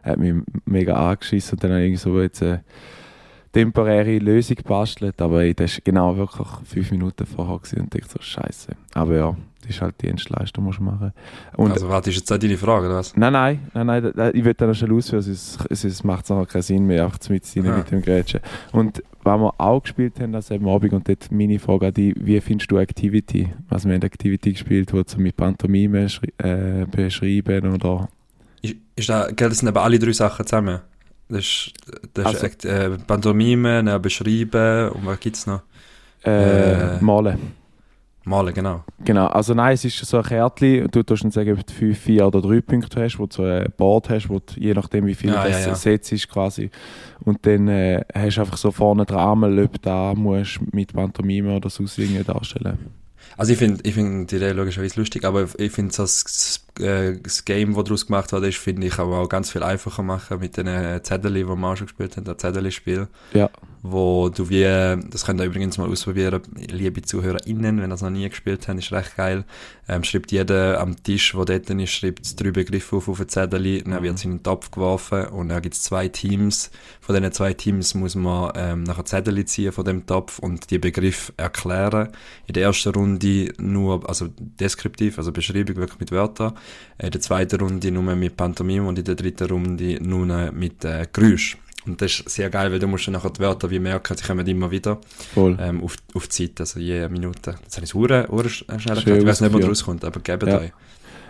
Er 0.02 0.12
hat 0.12 0.18
mich 0.18 0.34
mega 0.64 0.94
angeschissen 0.94 1.56
und 1.56 1.64
dann 1.64 1.72
habe 1.72 1.84
ich 1.84 1.98
so 1.98 2.20
jetzt 2.20 2.42
eine 2.42 2.62
temporäre 3.56 4.18
Lösung 4.18 4.56
gebastelt, 4.56 5.22
aber 5.22 5.42
ey, 5.42 5.54
das 5.54 5.76
war 5.76 5.80
genau 5.82 6.14
wirklich 6.14 6.46
fünf 6.64 6.90
Minuten 6.90 7.24
vorher 7.24 7.54
und 7.80 7.94
ich 7.94 8.04
so, 8.04 8.20
scheiße. 8.20 8.72
Aber 8.92 9.16
ja, 9.16 9.36
das 9.62 9.70
ist 9.70 9.80
halt 9.80 9.94
die 10.02 10.08
Dienstleistung, 10.08 10.70
die 10.70 10.76
du 10.76 10.82
machen 10.82 11.12
und 11.56 11.72
Also 11.72 11.88
warte, 11.88 12.10
ist 12.10 12.16
jetzt 12.16 12.30
auch 12.30 12.36
deine 12.36 12.58
Frage, 12.58 12.84
oder 12.84 12.96
was? 12.96 13.16
Nein, 13.16 13.32
nein, 13.32 13.60
nein, 13.72 14.12
nein 14.14 14.30
ich 14.34 14.44
will 14.44 14.52
dann 14.52 14.74
schon 14.74 14.92
ausführen, 14.92 15.22
sonst, 15.22 15.58
sonst 15.70 16.04
macht 16.04 16.26
es 16.26 16.30
auch 16.30 16.46
keinen 16.46 16.62
Sinn 16.62 16.86
mehr, 16.86 17.06
einfach 17.06 17.18
mit 17.30 17.44
rein 17.56 17.78
mit 17.78 17.90
dem 17.90 18.02
Grätschen. 18.02 18.40
Und 18.72 19.02
was 19.22 19.40
wir 19.40 19.54
auch 19.56 19.82
gespielt 19.82 20.20
haben, 20.20 20.34
also 20.34 20.54
am 20.54 20.68
Abend, 20.68 20.92
und 20.92 21.08
dort 21.08 21.32
meine 21.32 21.58
Frage 21.58 21.86
an 21.86 21.94
dich, 21.94 22.14
wie 22.18 22.38
findest 22.42 22.70
du 22.70 22.76
Activity? 22.76 23.48
Also 23.70 23.88
wir 23.88 23.94
haben 23.94 24.02
Activity 24.02 24.52
gespielt, 24.52 24.92
wo 24.92 25.02
du 25.02 25.18
mit 25.18 25.34
Pantomime 25.34 26.08
äh, 26.38 26.84
beschreiben 26.84 27.72
oder... 27.72 28.10
Ist, 28.60 28.76
ist 28.96 29.08
da, 29.08 29.28
das 29.32 29.58
sind 29.58 29.68
aber 29.68 29.82
alle 29.82 29.98
drei 29.98 30.12
Sachen 30.12 30.44
zusammen? 30.46 30.80
Das 31.28 31.40
ist, 31.40 31.72
das 32.14 32.26
also, 32.26 32.46
ist 32.46 32.64
äh, 32.64 32.90
Pantomime, 33.06 33.98
beschreiben 33.98 34.90
und 34.90 35.06
was 35.06 35.18
gibt 35.20 35.36
es 35.36 35.46
noch? 35.46 35.62
Äh, 36.24 36.96
Äh. 36.96 37.00
malen. 37.00 37.38
Malen, 38.24 38.52
genau. 38.54 38.84
Genau, 39.04 39.26
also 39.28 39.54
nein, 39.54 39.74
es 39.74 39.84
ist 39.84 39.98
so 39.98 40.16
ein 40.18 40.24
Kärtchen, 40.24 40.88
du 40.90 41.02
tust 41.04 41.22
dann 41.22 41.30
sagen, 41.30 41.52
ob 41.52 41.64
du 41.64 41.72
5, 41.72 41.96
4 41.96 42.26
oder 42.26 42.42
3 42.42 42.60
Punkte 42.60 43.00
hast, 43.04 43.18
wo 43.20 43.26
du 43.26 43.34
so 43.36 43.44
ein 43.44 43.72
Board 43.76 44.10
hast, 44.10 44.28
wo 44.28 44.40
du, 44.40 44.54
je 44.56 44.74
nachdem 44.74 45.06
wie 45.06 45.14
viel 45.14 45.30
Ja, 45.30 45.44
das 45.46 45.60
ja, 45.62 45.68
ja. 45.68 45.74
Sets 45.76 46.10
ist 46.10 46.28
quasi. 46.28 46.70
Und 47.20 47.46
dann 47.46 47.68
äh, 47.68 48.04
hast 48.12 48.36
du 48.36 48.40
einfach 48.40 48.56
so 48.56 48.72
vorne 48.72 49.06
dran, 49.06 49.44
ob 49.60 49.82
da 49.82 50.12
musst 50.14 50.58
mit 50.72 50.92
Pantomime 50.92 51.54
oder 51.56 51.70
sonst 51.70 51.96
irgendwie 51.98 52.24
darstellen. 52.24 52.78
Also 53.36 53.52
ich 53.52 53.58
finde 53.58 53.80
ich 53.84 53.94
find 53.94 54.28
die 54.30 54.36
Idee 54.36 54.52
logischerweise 54.52 54.98
lustig, 54.98 55.24
aber 55.24 55.46
ich 55.58 55.70
finde 55.70 55.94
das, 55.96 56.24
das, 56.24 56.65
äh, 56.80 57.18
das 57.20 57.44
Game, 57.44 57.74
das 57.74 57.84
daraus 57.84 58.06
gemacht 58.06 58.32
wurde, 58.32 58.48
ist, 58.48 58.58
finde 58.58 58.86
ich, 58.86 58.98
aber 58.98 59.18
auch 59.18 59.28
ganz 59.28 59.50
viel 59.50 59.62
einfacher 59.62 60.02
machen 60.02 60.38
mit 60.40 60.56
den 60.56 60.66
äh, 60.66 61.02
Zettel, 61.02 61.34
die 61.34 61.46
wir 61.46 61.52
auch 61.52 61.76
schon 61.76 61.86
gespielt 61.86 62.16
haben, 62.16 62.24
das 62.24 62.38
Zettel-Spiel. 62.38 63.08
Ja. 63.32 63.50
Wo 63.88 64.28
du 64.30 64.48
wie, 64.48 64.64
das 65.10 65.24
könnt 65.24 65.40
ihr 65.40 65.46
übrigens 65.46 65.78
mal 65.78 65.88
ausprobieren, 65.88 66.42
liebe 66.56 67.02
ZuhörerInnen, 67.02 67.76
wenn 67.76 67.84
ihr 67.84 67.88
das 67.88 68.02
noch 68.02 68.10
nie 68.10 68.28
gespielt 68.28 68.66
habt, 68.66 68.78
ist 68.78 68.90
recht 68.90 69.16
geil. 69.16 69.44
Ähm, 69.88 70.02
schreibt 70.02 70.32
jeder 70.32 70.80
am 70.80 71.00
Tisch, 71.00 71.36
wo 71.36 71.44
dort 71.44 71.70
ist, 71.70 71.90
schreibt 71.92 72.40
drei 72.40 72.50
Begriffe 72.50 72.96
auf, 72.96 73.08
auf 73.08 73.20
ein 73.20 73.28
Zettel, 73.28 73.82
dann 73.82 74.02
wird 74.02 74.16
es 74.16 74.24
in 74.24 74.32
den 74.32 74.42
Topf 74.42 74.72
geworfen 74.72 75.26
und 75.26 75.50
dann 75.50 75.62
gibt 75.62 75.76
es 75.76 75.82
zwei 75.82 76.08
Teams. 76.08 76.70
Von 77.00 77.14
diesen 77.14 77.32
zwei 77.32 77.52
Teams 77.52 77.94
muss 77.94 78.16
man 78.16 78.52
ähm, 78.56 78.82
nachher 78.82 79.04
Zettel 79.04 79.44
ziehen 79.44 79.70
von 79.70 79.84
dem 79.84 80.04
Topf 80.04 80.40
und 80.40 80.68
die 80.70 80.78
Begriffe 80.78 81.32
erklären. 81.36 82.08
In 82.46 82.54
der 82.54 82.64
ersten 82.64 82.92
Runde 82.92 83.52
nur, 83.58 84.08
also 84.08 84.28
deskriptiv, 84.38 85.18
also 85.18 85.30
Beschreibung 85.30 85.76
wirklich 85.76 86.00
mit 86.00 86.10
Wörtern. 86.10 86.54
In 86.98 87.12
der 87.12 87.20
zweiten 87.20 87.60
Runde 87.60 87.92
nur 87.92 88.16
mit 88.16 88.36
Pantomime 88.36 88.88
und 88.88 88.98
in 88.98 89.04
der 89.04 89.14
dritten 89.14 89.48
Runde 89.48 89.98
nur 90.02 90.26
mit 90.50 90.84
äh, 90.84 91.06
Geräusch. 91.12 91.56
Und 91.86 92.00
das 92.02 92.20
ist 92.20 92.28
sehr 92.28 92.50
geil, 92.50 92.70
weil 92.72 92.78
du 92.78 92.86
musst 92.88 93.06
dann 93.06 93.12
nachher 93.14 93.30
die 93.30 93.40
Wörter 93.40 93.70
wie 93.70 93.78
merken, 93.78 94.16
sie 94.16 94.24
kommen 94.24 94.46
immer 94.46 94.70
wieder 94.70 94.98
Voll. 95.34 95.56
ähm, 95.60 95.82
auf, 95.82 95.96
auf 96.14 96.26
die 96.28 96.48
Zeit, 96.48 96.60
also 96.60 96.80
je 96.80 97.08
Minute. 97.08 97.54
Jetzt 97.62 97.76
habe 97.76 97.84
ich 97.84 97.90
es 97.90 97.94
hure, 97.94 98.26
hure 98.30 98.48
schnell 98.48 98.78
erklärt. 98.78 99.18
Ich 99.20 99.26
weiß 99.26 99.40
nicht, 99.40 99.52
wo 99.52 99.56
ausgeführt. 99.58 99.68
rauskommt, 99.70 100.04
aber 100.04 100.20
gebt 100.20 100.42
Ja. 100.44 100.58
euch. 100.60 100.72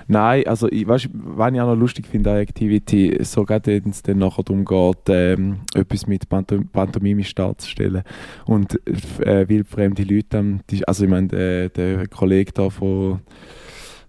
Nein, 0.09 0.47
also 0.47 0.69
ich, 0.71 0.87
weißt, 0.87 1.09
was 1.13 1.53
ich 1.53 1.61
auch 1.61 1.67
noch 1.67 1.75
lustig 1.75 2.07
finde 2.07 2.31
an 2.31 2.37
Activity, 2.37 3.19
so 3.23 3.45
wenn 3.49 3.91
es 3.91 4.03
dann 4.05 4.19
nachher 4.19 4.45
darum 4.45 4.65
geht, 4.65 4.99
ähm, 5.09 5.59
etwas 5.75 6.07
mit 6.07 6.29
Pantom 6.29 6.69
pantomimisch 6.69 7.35
darzustellen 7.35 8.05
und 8.45 8.79
äh, 9.21 9.49
wildfremde 9.49 10.05
Leute, 10.05 10.39
am 10.39 10.61
Tisch- 10.69 10.85
also 10.87 11.03
ich 11.05 11.11
meine, 11.11 11.27
der, 11.27 11.69
der 11.71 12.07
Kollege 12.07 12.53
da 12.53 12.71
von 12.71 13.19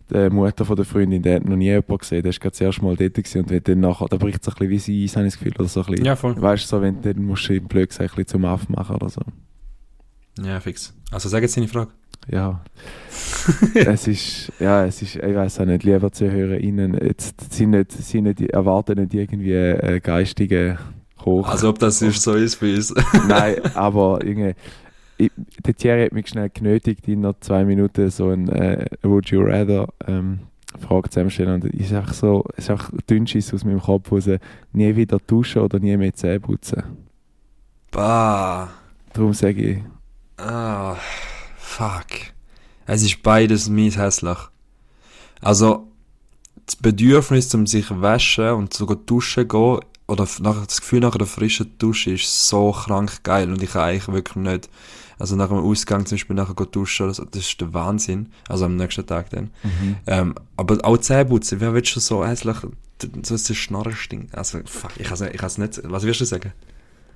der 0.09 0.31
Mutter 0.31 0.65
von 0.65 0.75
der 0.75 0.85
Freundin, 0.85 1.21
der 1.21 1.37
hat 1.37 1.45
noch 1.45 1.55
nie 1.55 1.65
jemanden 1.65 1.97
gesehen, 1.97 2.23
der 2.23 2.29
ist 2.29 2.39
gerade 2.39 2.51
das 2.51 2.61
erste 2.61 2.83
Mal 2.83 2.95
dort 2.95 3.13
gewesen 3.13 3.39
und 3.39 3.49
wenn 3.49 3.63
dann 3.63 3.79
nachher, 3.79 4.07
da 4.07 4.17
bricht 4.17 4.41
es 4.41 4.47
ein 4.47 4.53
bisschen 4.53 4.69
wie 4.69 4.79
sie 4.79 5.03
Eis, 5.03 5.15
habe 5.15 5.27
ich 5.27 5.33
das 5.33 5.39
Gefühl, 5.39 5.53
oder 5.59 5.67
so 5.67 5.81
ein 5.81 5.85
bisschen. 5.87 6.05
Ja, 6.05 6.15
voll. 6.15 6.41
Weißt 6.41 6.63
du, 6.63 6.67
so, 6.67 6.81
wenn 6.81 7.01
dann 7.01 7.23
musst 7.23 7.49
du 7.49 7.53
ihm 7.53 7.67
blöd 7.67 7.89
gesagt, 7.89 8.11
ein 8.11 8.15
bisschen 8.15 8.27
zum 8.27 8.45
Affen 8.45 8.75
machen 8.75 8.95
oder 8.95 9.09
so. 9.09 9.21
Ja, 10.41 10.59
fix. 10.59 10.93
Also 11.11 11.29
sag 11.29 11.41
jetzt 11.41 11.57
deine 11.57 11.67
Frage. 11.67 11.91
Ja. 12.29 12.61
es 13.73 14.07
ist, 14.07 14.51
ja, 14.59 14.85
es 14.85 15.01
ist, 15.01 15.15
ich 15.15 15.35
weiß 15.35 15.61
auch 15.61 15.65
nicht, 15.65 15.83
lieber 15.83 16.11
ZuhörerInnen, 16.11 16.97
jetzt 17.01 17.53
sind 17.53 17.71
nicht, 17.71 17.91
sind 17.91 18.23
nicht, 18.23 18.41
erwarten 18.41 18.99
nicht 18.99 19.13
irgendwie 19.13 19.53
äh, 19.53 19.99
geistige 19.99 20.77
Hoch. 21.23 21.47
Also 21.47 21.69
ob 21.69 21.79
das 21.79 22.01
ist, 22.01 22.21
so 22.21 22.33
ist 22.33 22.59
bei 22.59 22.75
uns. 22.75 22.93
Nein, 23.27 23.55
aber 23.75 24.19
irgendwie, 24.23 24.55
ich, 25.17 25.31
der 25.65 25.75
Thierry 25.75 26.05
hat 26.05 26.13
mich 26.13 26.27
schnell 26.27 26.49
genötigt, 26.49 27.07
in 27.07 27.21
noch 27.21 27.35
zwei 27.39 27.65
Minuten 27.65 28.09
so 28.09 28.29
ein 28.29 28.49
äh, 28.49 28.85
Would 29.03 29.29
You 29.29 29.41
Rather 29.41 29.87
ähm, 30.05 30.39
Frage 30.79 31.09
zusammenstellen 31.09 31.55
und 31.55 31.65
es 31.65 31.87
ist 31.87 31.93
einfach 31.93 32.13
so, 32.13 32.45
es 32.53 32.65
ist 32.65 32.69
einfach 32.69 32.91
Dünnschiss 33.09 33.53
aus 33.53 33.63
meinem 33.63 33.81
Kopf 33.81 34.11
raus, 34.11 34.29
nie 34.73 34.95
wieder 34.95 35.17
duschen 35.25 35.61
oder 35.61 35.79
nie 35.79 35.95
mehr 35.97 36.13
Zähne 36.13 36.39
putzen. 36.39 36.83
bah. 37.91 38.69
Darum 39.13 39.33
sage 39.33 39.61
ich, 39.61 39.83
Ah, 40.37 40.95
fuck. 41.57 42.05
Es 42.85 43.01
ist 43.01 43.23
beides 43.23 43.69
mies 43.69 43.97
hässlich. 43.97 44.37
Also, 45.41 45.87
das 46.65 46.75
Bedürfnis, 46.75 47.53
um 47.55 47.65
sich 47.65 47.89
waschen 47.89 48.51
und 48.51 48.73
sogar 48.73 48.97
duschen 48.97 49.47
gehen, 49.47 49.79
oder 50.07 50.27
nach, 50.39 50.65
das 50.65 50.79
Gefühl 50.81 50.99
nach 51.01 51.15
einer 51.15 51.25
frischen 51.25 51.77
Dusche 51.79 52.11
ist 52.11 52.47
so 52.47 52.71
krank 52.71 53.23
geil 53.23 53.51
und 53.51 53.61
ich 53.61 53.71
kann 53.71 53.89
eigentlich 53.89 54.07
wirklich 54.07 54.35
nicht, 54.37 54.69
also 55.19 55.35
nach 55.35 55.49
einem 55.49 55.63
Ausgang 55.63 56.05
zum 56.05 56.15
Beispiel 56.15 56.35
nachher 56.35 56.53
duschen, 56.65 57.05
oder 57.05 57.13
so, 57.13 57.25
das 57.25 57.41
ist 57.41 57.61
der 57.61 57.73
Wahnsinn. 57.73 58.29
Also 58.47 58.65
am 58.65 58.75
nächsten 58.75 59.05
Tag 59.05 59.29
dann. 59.31 59.51
Ähm, 60.05 60.35
aber 60.55 60.77
auch 60.83 60.97
Zähneputzen, 60.97 61.59
wer 61.59 61.73
will 61.73 61.85
schon 61.85 62.01
so 62.01 62.25
hässlich, 62.25 62.57
so 63.23 63.53
Schnarren 63.53 63.93
stinkt. 63.93 64.35
Also, 64.35 64.59
fuck, 64.65 64.91
ich 64.97 65.07
kann 65.07 65.47
es 65.47 65.57
nicht, 65.57 65.81
was 65.83 66.03
wirst 66.03 66.21
du 66.21 66.25
sagen? 66.25 66.53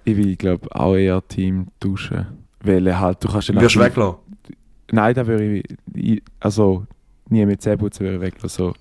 ich 0.03 0.17
will, 0.17 0.35
glaube 0.35 0.73
auch 0.75 0.95
eher 0.95 1.25
Team 1.27 1.67
duschen. 1.79 2.25
Weil 2.63 2.99
halt, 2.99 3.23
du 3.23 3.27
kannst 3.27 3.49
ja 3.49 3.59
Wirst 3.59 3.75
du 3.75 3.79
weglassen? 3.79 4.17
Nein, 4.91 5.15
da 5.15 5.25
würde 5.25 5.57
ich, 5.57 5.65
ich, 5.93 6.23
also 6.39 6.85
nie 7.29 7.45
mit 7.45 7.61
Zähneputzen 7.61 8.05
würde 8.05 8.17
ich 8.17 8.21
weglassen. 8.21 8.65
So. 8.65 8.73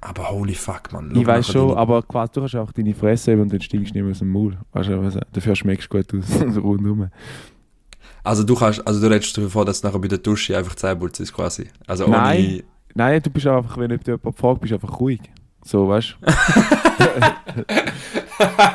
Aber 0.00 0.30
holy 0.30 0.54
fuck, 0.54 0.92
man. 0.92 1.14
Ich 1.14 1.24
weiß 1.24 1.52
schon, 1.52 1.76
aber 1.76 2.02
quasi, 2.02 2.32
du 2.34 2.42
hast 2.42 2.56
auch 2.56 2.72
deine 2.72 2.94
Fresse 2.94 3.40
und 3.40 3.52
dann 3.52 3.60
stinkst 3.60 3.94
du 3.94 3.98
nicht 3.98 4.04
mehr 4.04 4.10
aus 4.10 4.18
dem 4.18 4.30
Maul. 4.30 4.58
Weißt 4.72 4.88
du, 4.88 5.02
was, 5.02 5.16
dafür 5.32 5.54
schmeckst 5.54 5.92
du 5.92 5.98
gut 5.98 6.12
aus, 6.14 6.56
rundherum. 6.56 7.08
Also 8.24 8.44
du 8.44 8.54
kannst, 8.54 8.86
also 8.86 9.00
du 9.00 9.12
redest 9.12 9.36
davon, 9.36 9.66
dass 9.66 9.82
nachher 9.82 9.98
bei 9.98 10.08
der 10.08 10.18
Dusche 10.18 10.56
einfach 10.56 10.74
Zähne 10.74 10.96
putzen 10.96 11.24
ist 11.24 11.32
quasi. 11.32 11.68
Also 11.86 12.04
ohne... 12.04 12.16
Nein. 12.16 12.62
Nein, 12.94 13.22
du 13.22 13.30
bist 13.30 13.46
einfach, 13.46 13.76
wenn 13.78 13.88
du 13.88 13.96
jemanden 14.04 14.32
fragst, 14.34 14.60
bist 14.60 14.70
du 14.72 14.76
einfach 14.76 15.00
ruhig. 15.00 15.20
So, 15.64 15.88
weißt 15.88 16.16
du? 16.20 16.26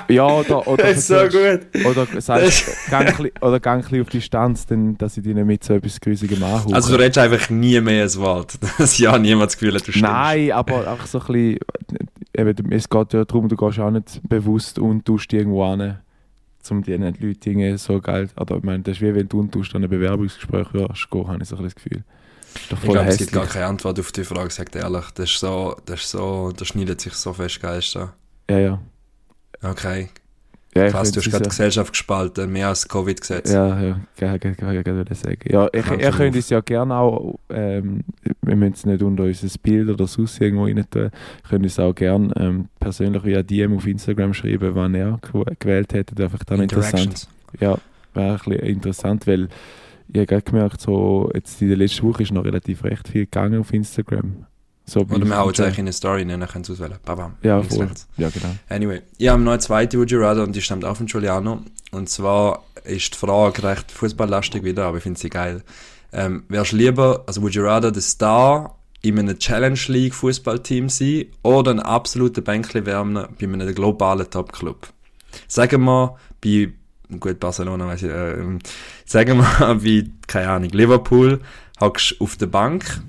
ja, 0.13 0.25
oder, 0.25 0.67
oder, 0.67 0.83
Das 0.83 0.97
ist 0.97 1.07
so 1.07 1.15
gut. 1.15 1.67
oder 1.85 2.07
sagst, 2.21 2.71
oder 3.41 3.59
gang 3.59 3.79
ein 3.79 3.81
bisschen 3.81 4.01
auf 4.01 4.09
Distanz, 4.09 4.65
dann, 4.65 4.97
dass 4.97 5.17
ich 5.17 5.23
dich 5.23 5.35
nicht 5.35 5.45
mit 5.45 5.63
so 5.63 5.73
etwas 5.73 5.99
Grusigem 5.99 6.41
anhauche. 6.43 6.73
Also 6.73 6.95
du 6.95 7.01
redest 7.01 7.17
einfach 7.17 7.49
nie 7.49 7.79
mehr 7.81 8.03
ein 8.03 8.15
Wort. 8.15 8.57
Dass 8.77 8.97
ja 8.97 9.17
niemand 9.17 9.51
das 9.51 9.57
Gefühl 9.57 9.75
hat, 9.75 9.87
du 9.87 9.91
stimmst. 9.91 10.09
Nein, 10.09 10.51
aber 10.51 10.87
auch 10.91 11.05
so 11.05 11.19
ein 11.19 11.25
bisschen, 11.27 11.59
eben, 12.33 12.71
es 12.71 12.89
geht 12.89 13.13
ja 13.13 13.25
darum, 13.25 13.49
du 13.49 13.55
gehst 13.55 13.79
auch 13.79 13.91
nicht 13.91 14.21
bewusst 14.27 14.79
und 14.79 15.05
tust 15.05 15.31
irgendwo 15.33 15.69
hin, 15.69 15.97
um 16.71 16.83
die 16.83 16.93
Leute 16.93 17.17
irgendwie 17.49 17.77
so 17.77 17.99
geil, 17.99 18.29
oder 18.39 18.57
ich 18.57 18.63
meine, 18.63 18.83
das 18.83 18.97
ist 18.97 19.01
wie 19.01 19.13
wenn 19.13 19.27
du 19.27 19.39
untust 19.39 19.75
an 19.75 19.83
ein 19.83 19.89
Bewerbungsgespräch 19.89 20.73
würdest 20.73 21.09
gehen, 21.09 21.27
habe 21.27 21.41
ich 21.41 21.49
so 21.49 21.57
ein 21.57 21.63
das 21.63 21.75
Gefühl. 21.75 22.03
Das 22.69 22.79
Ich 22.83 22.89
glaube, 22.89 23.09
es 23.09 23.17
gibt 23.17 23.31
gar 23.31 23.45
keine 23.45 23.67
Antwort 23.67 23.99
auf 23.99 24.11
die 24.11 24.23
Frage, 24.23 24.49
sagt 24.49 24.75
ehrlich. 24.75 25.05
Das 25.11 25.29
ist 25.29 25.39
so, 25.39 25.75
das 25.85 26.01
ist 26.01 26.11
so, 26.11 26.51
das 26.55 26.67
schneidet 26.67 27.01
sich 27.01 27.13
so 27.13 27.33
fest 27.33 27.61
geist 27.61 27.95
an. 27.97 28.09
Ja, 28.49 28.59
ja. 28.59 28.81
Okay. 29.61 30.09
Ja 30.77 30.85
ich 30.87 30.91
Krass, 30.93 31.11
du 31.11 31.19
hast 31.19 31.29
gerade 31.29 31.43
die 31.43 31.49
Gesellschaft 31.49 31.91
gespalten, 31.93 32.51
mehr 32.51 32.67
als 32.69 32.87
Covid-Gesetz. 32.87 33.51
Ja, 33.51 33.81
ja, 33.81 33.99
gerne, 34.15 34.39
gerne, 34.39 34.55
gerne, 34.55 34.83
gerne 34.83 35.05
sagen. 35.15 35.39
Ja, 35.49 35.67
ich, 35.73 35.89
ihr 35.91 36.11
könnt 36.11 36.35
es 36.35 36.49
ja 36.49 36.59
gerne 36.61 36.95
auch, 36.95 37.39
ähm, 37.49 38.01
wir 38.41 38.55
müssen 38.55 38.73
es 38.73 38.85
nicht 38.85 39.01
unter 39.03 39.23
unser 39.23 39.47
Bild 39.61 39.89
oder 39.89 40.07
sonst 40.07 40.39
irgendwo 40.41 40.65
rein 40.65 40.85
tun, 40.89 41.03
ihr 41.03 41.11
könnt 41.49 41.65
es 41.65 41.79
auch 41.79 41.93
gerne 41.93 42.33
ähm, 42.37 42.65
persönlich 42.79 43.23
via 43.23 43.43
DM 43.43 43.75
auf 43.75 43.85
Instagram 43.87 44.33
schreiben, 44.33 44.75
wann 44.75 44.95
gew- 44.95 45.55
gewählt 45.59 45.93
hättet, 45.93 46.19
einfach 46.21 46.43
dann 46.43 46.61
interessant. 46.61 47.27
Ja, 47.59 47.77
wäre 48.13 48.31
ein 48.33 48.37
bisschen 48.37 48.53
interessant, 48.65 49.27
weil 49.27 49.47
ich 50.09 50.17
habe 50.19 50.25
gerade 50.27 50.41
gemerkt, 50.43 50.81
so, 50.81 51.29
jetzt 51.33 51.61
in 51.61 51.67
der 51.67 51.77
letzten 51.77 52.07
Woche 52.07 52.23
ist 52.23 52.31
noch 52.31 52.45
relativ 52.45 52.83
recht 52.83 53.07
viel 53.09 53.25
gegangen 53.25 53.59
auf 53.59 53.73
Instagram. 53.73 54.45
So 54.89 55.01
Oder 55.01 55.25
wir 55.25 55.37
hauen 55.37 55.49
jetzt 55.49 55.59
eigentlich 55.59 55.79
in 55.79 55.85
eine 55.85 55.93
Story 55.93 56.21
rein, 56.21 56.39
dann 56.39 56.47
können 56.47 56.63
sie 56.63 56.71
auswählen. 56.71 56.95
Bam, 57.03 57.35
Ja, 57.43 57.61
voll. 57.61 57.89
Ja, 58.15 58.29
genau. 58.29 58.55
Anyway, 58.69 59.01
ich 59.17 59.27
habe 59.27 59.41
noch 59.41 59.51
eine 59.51 59.59
zweite 59.59 59.97
Would 59.97 60.09
You 60.11 60.19
Rather 60.19 60.43
und 60.43 60.55
die 60.55 60.61
stammt 60.61 60.85
auch 60.85 60.95
von 60.95 61.07
Giuliano. 61.07 61.61
Und 61.91 62.09
zwar 62.09 62.63
ist 62.85 63.13
die 63.13 63.17
Frage 63.17 63.63
recht 63.63 63.91
fußballlastig 63.91 64.63
wieder, 64.63 64.85
aber 64.85 64.97
ich 64.97 65.03
finde 65.03 65.19
sie 65.19 65.29
geil. 65.29 65.61
Ähm, 66.13 66.45
wärst 66.47 66.71
du 66.71 66.77
lieber, 66.77 67.25
also 67.27 67.41
Would 67.41 67.53
You 67.53 67.63
Rather 67.63 67.91
der 67.91 68.01
Star 68.01 68.77
in 69.01 69.19
einem 69.19 69.37
Challenge 69.37 69.79
League 69.87 70.15
Fußballteam 70.15 70.87
sein 70.87 71.25
oder 71.43 71.71
ein 71.71 71.81
absoluter 71.81 72.41
Bänkli-Wärmer 72.41 73.27
bei 73.37 73.45
einem 73.45 73.75
globalen 73.75 74.29
Top-Club? 74.29 74.87
Sagen 75.49 75.83
wir 75.83 76.15
bei, 76.41 76.71
gut, 77.19 77.41
Barcelona 77.41 77.87
weiss 77.87 78.03
ich, 78.03 78.09
äh, 78.09 78.39
ähm, 78.39 78.59
sagen 79.05 79.39
wir 79.39 79.75
bei, 79.75 80.09
keine 80.27 80.49
Ahnung, 80.49 80.69
Liverpool, 80.69 81.41
hockst 81.81 82.15
auf 82.21 82.37
der 82.37 82.47
Bank 82.47 83.01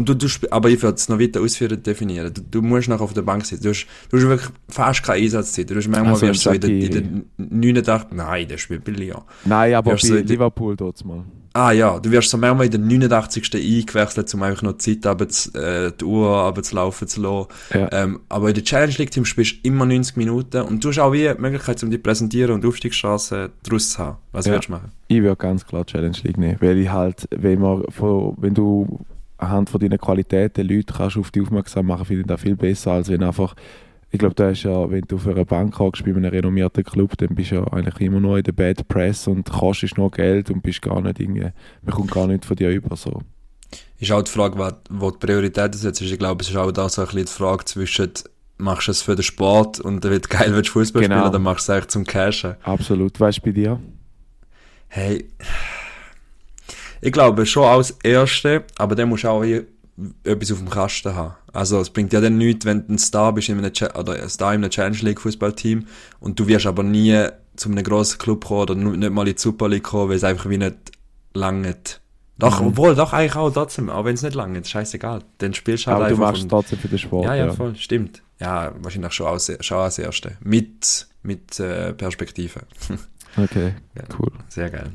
und 0.00 0.08
du, 0.08 0.14
du 0.14 0.26
aber 0.50 0.68
ich 0.70 0.82
würde 0.82 0.96
es 0.96 1.08
noch 1.08 1.18
weiter 1.20 1.40
ausführen 1.40 1.82
definieren. 1.82 2.32
Du, 2.34 2.40
du 2.42 2.62
musst 2.62 2.88
noch 2.88 3.00
auf 3.00 3.12
der 3.12 3.22
Bank 3.22 3.44
sitzen. 3.46 3.62
Du 3.62 3.68
hast, 3.70 3.86
du 4.10 4.16
hast 4.16 4.26
wirklich 4.26 4.50
fast 4.68 5.02
keine 5.02 5.22
Einsatzzeit. 5.22 5.70
Du 5.70 5.76
hast 5.76 5.88
manchmal 5.88 6.12
Also, 6.14 6.26
wirst 6.26 6.46
du 6.46 6.50
so 6.50 6.54
in 6.54 6.60
der, 6.60 6.70
in 6.70 7.24
der 7.36 7.46
89, 7.84 8.08
nein, 8.12 8.46
das 8.48 8.60
spielt 8.60 8.84
bei 8.84 8.92
Lyon. 8.92 9.22
Nein, 9.44 9.74
aber 9.74 9.92
bei 9.92 9.96
die- 9.96 10.12
Liverpool 10.32 10.76
dort 10.76 11.04
mal. 11.04 11.24
Ah 11.52 11.72
ja, 11.72 11.98
du 11.98 12.12
wirst 12.12 12.30
so 12.30 12.38
manchmal 12.38 12.66
in 12.66 12.70
der 12.70 12.80
89. 12.80 13.50
eingewechselt, 13.56 14.32
um 14.34 14.42
einfach 14.44 14.62
noch 14.62 14.78
Zeit 14.78 15.02
zu, 15.32 15.52
äh, 15.58 15.90
die 16.00 16.04
Uhr 16.04 16.28
runter 16.44 16.62
zu 16.62 16.76
laufen 16.76 17.08
zu 17.08 17.20
lassen. 17.20 17.48
Ja. 17.74 17.88
Ähm, 17.90 18.20
aber 18.28 18.48
in 18.50 18.54
der 18.54 18.62
Challenge 18.62 18.94
League 18.96 19.10
Team 19.10 19.24
spielst 19.24 19.54
du 19.54 19.56
immer 19.68 19.84
90 19.84 20.16
Minuten 20.16 20.62
und 20.62 20.84
du 20.84 20.90
hast 20.90 21.00
auch 21.00 21.12
wie 21.12 21.28
die 21.28 21.40
Möglichkeit, 21.40 21.82
um 21.82 21.90
dich 21.90 22.00
präsentieren 22.00 22.52
und 22.52 22.64
Aufstiegschancen 22.64 23.48
daraus 23.64 23.90
zu 23.90 23.98
haben. 23.98 24.18
Was 24.30 24.46
Ja. 24.46 24.52
würdest 24.52 24.68
du 24.68 24.72
machen? 24.74 24.92
Ich 25.08 25.20
würde 25.22 25.34
ganz 25.36 25.66
klar 25.66 25.84
Challenge 25.84 26.16
League 26.22 26.38
nehmen, 26.38 26.56
weil 26.60 26.78
ich 26.78 26.88
halt, 26.88 27.26
wenn, 27.32 27.58
man 27.60 27.82
wenn 28.38 28.54
du 28.54 29.00
anhand 29.40 29.70
von 29.70 29.80
deinen 29.80 29.98
Qualitäten 29.98 30.66
Leute 30.68 30.92
kannst 30.94 31.16
auf 31.16 31.30
dich 31.30 31.42
aufmerksam 31.42 31.86
machen, 31.86 32.04
finde 32.04 32.20
ich 32.22 32.26
das 32.26 32.40
viel 32.40 32.56
besser, 32.56 32.92
als 32.92 33.08
wenn 33.08 33.22
einfach 33.22 33.54
Ich 34.12 34.18
glaube, 34.18 34.34
da 34.34 34.50
ist 34.50 34.64
ja, 34.64 34.90
wenn 34.90 35.02
du 35.06 35.18
für 35.18 35.30
eine 35.30 35.44
Bank 35.44 35.78
hockst 35.78 36.04
bei 36.04 36.10
einem 36.10 36.24
renommierten 36.24 36.82
Club, 36.82 37.16
dann 37.18 37.34
bist 37.34 37.52
du 37.52 37.56
ja 37.56 37.64
eigentlich 37.72 38.00
immer 38.00 38.18
noch 38.20 38.36
in 38.36 38.42
der 38.42 38.52
Bad 38.52 38.88
Press 38.88 39.28
und 39.28 39.48
kostest 39.48 39.98
noch 39.98 40.10
Geld 40.10 40.50
und 40.50 40.62
bist 40.62 40.82
gar 40.82 41.00
nicht 41.00 41.20
irgendwie, 41.20 41.46
man 41.82 41.94
kommt 41.94 42.10
gar 42.10 42.26
nicht 42.26 42.44
von 42.44 42.56
dir 42.56 42.70
über 42.70 42.96
so. 42.96 43.22
Ist 44.00 44.10
auch 44.10 44.22
die 44.22 44.30
Frage, 44.30 44.58
wo, 44.58 44.68
wo 44.90 45.10
die 45.12 45.18
Priorität 45.24 45.74
setzt. 45.76 46.00
Ich 46.00 46.18
glaube, 46.18 46.42
es 46.42 46.50
ist 46.50 46.56
auch 46.56 46.72
da 46.72 46.88
so 46.88 47.02
ein 47.02 47.06
bisschen 47.06 47.26
die 47.26 47.32
Frage 47.32 47.64
zwischen, 47.66 48.10
machst 48.58 48.88
du 48.88 48.90
es 48.92 49.02
für 49.02 49.14
den 49.14 49.22
Sport 49.22 49.78
und 49.78 50.04
dann 50.04 50.10
wird 50.10 50.28
geil, 50.28 50.52
wenn 50.54 50.62
du 50.62 50.68
Fußball 50.68 51.02
Genau. 51.02 51.14
spielen, 51.16 51.28
oder 51.30 51.38
machst 51.38 51.68
du 51.68 51.72
es 51.72 51.76
eigentlich 51.76 51.88
zum 51.90 52.04
Cashen? 52.04 52.56
Absolut. 52.64 53.20
Weißt 53.20 53.38
du 53.38 53.42
bei 53.42 53.52
dir? 53.52 53.78
Hey, 54.88 55.26
ich 57.00 57.12
glaube 57.12 57.46
schon 57.46 57.64
als 57.64 57.92
Erste, 58.02 58.64
aber 58.78 58.94
dann 58.94 59.08
musst 59.08 59.24
du 59.24 59.28
auch 59.28 59.44
hier 59.44 59.64
etwas 60.24 60.52
auf 60.52 60.58
dem 60.58 60.70
Kasten 60.70 61.14
haben. 61.14 61.34
Also 61.52 61.80
es 61.80 61.90
bringt 61.90 62.12
ja 62.12 62.20
dann 62.20 62.38
nichts, 62.38 62.64
wenn 62.64 62.86
du 62.86 62.94
ein 62.94 62.98
Star 62.98 63.32
bist 63.34 63.48
in 63.48 63.58
einem, 63.58 63.72
Cha- 63.72 63.94
oder 63.98 64.14
ein 64.14 64.28
Star 64.28 64.54
in 64.54 64.62
einem 64.62 64.70
Challenge 64.70 64.96
League 65.02 65.20
Fußballteam 65.20 65.86
und 66.20 66.38
du 66.40 66.46
wirst 66.46 66.66
aber 66.66 66.82
nie 66.82 67.26
zu 67.56 67.68
einem 67.70 67.82
grossen 67.84 68.18
Club 68.18 68.44
kommen 68.46 68.60
oder 68.62 68.74
nicht 68.74 69.12
mal 69.12 69.28
in 69.28 69.34
die 69.34 69.40
Super 69.40 69.68
League 69.68 69.82
kommen, 69.82 70.08
weil 70.10 70.16
es 70.16 70.24
einfach 70.24 70.48
wie 70.48 70.56
nicht 70.58 70.76
langt. 71.34 72.00
Doch, 72.38 72.60
Mhm. 72.62 72.68
obwohl, 72.68 72.94
doch 72.94 73.12
eigentlich 73.12 73.36
auch 73.36 73.50
trotzdem, 73.50 73.90
auch 73.90 74.06
wenn 74.06 74.14
es 74.14 74.22
nicht 74.22 74.34
langt, 74.34 74.66
scheißegal. 74.66 75.22
Dann 75.38 75.52
spielst 75.52 75.84
du 75.86 75.88
halt 75.90 75.96
Aber 75.96 76.08
du 76.08 76.14
einfach 76.14 76.26
machst 76.28 76.38
es 76.38 76.42
und- 76.44 76.48
trotzdem 76.50 76.78
für 76.78 76.88
den 76.88 76.98
Sport. 76.98 77.24
ja, 77.26 77.34
ja, 77.34 77.52
voll, 77.52 77.76
stimmt. 77.76 78.22
Ja, 78.40 78.72
wahrscheinlich 78.80 79.12
schon 79.12 79.26
als, 79.26 79.52
schon 79.60 79.76
als 79.78 79.98
Erste. 79.98 80.38
Mit, 80.42 81.06
mit 81.22 81.60
äh, 81.60 81.92
Perspektive. 81.92 82.60
Okay, 83.36 83.74
Ja. 83.94 84.02
cool. 84.18 84.32
Sehr 84.48 84.70
geil. 84.70 84.90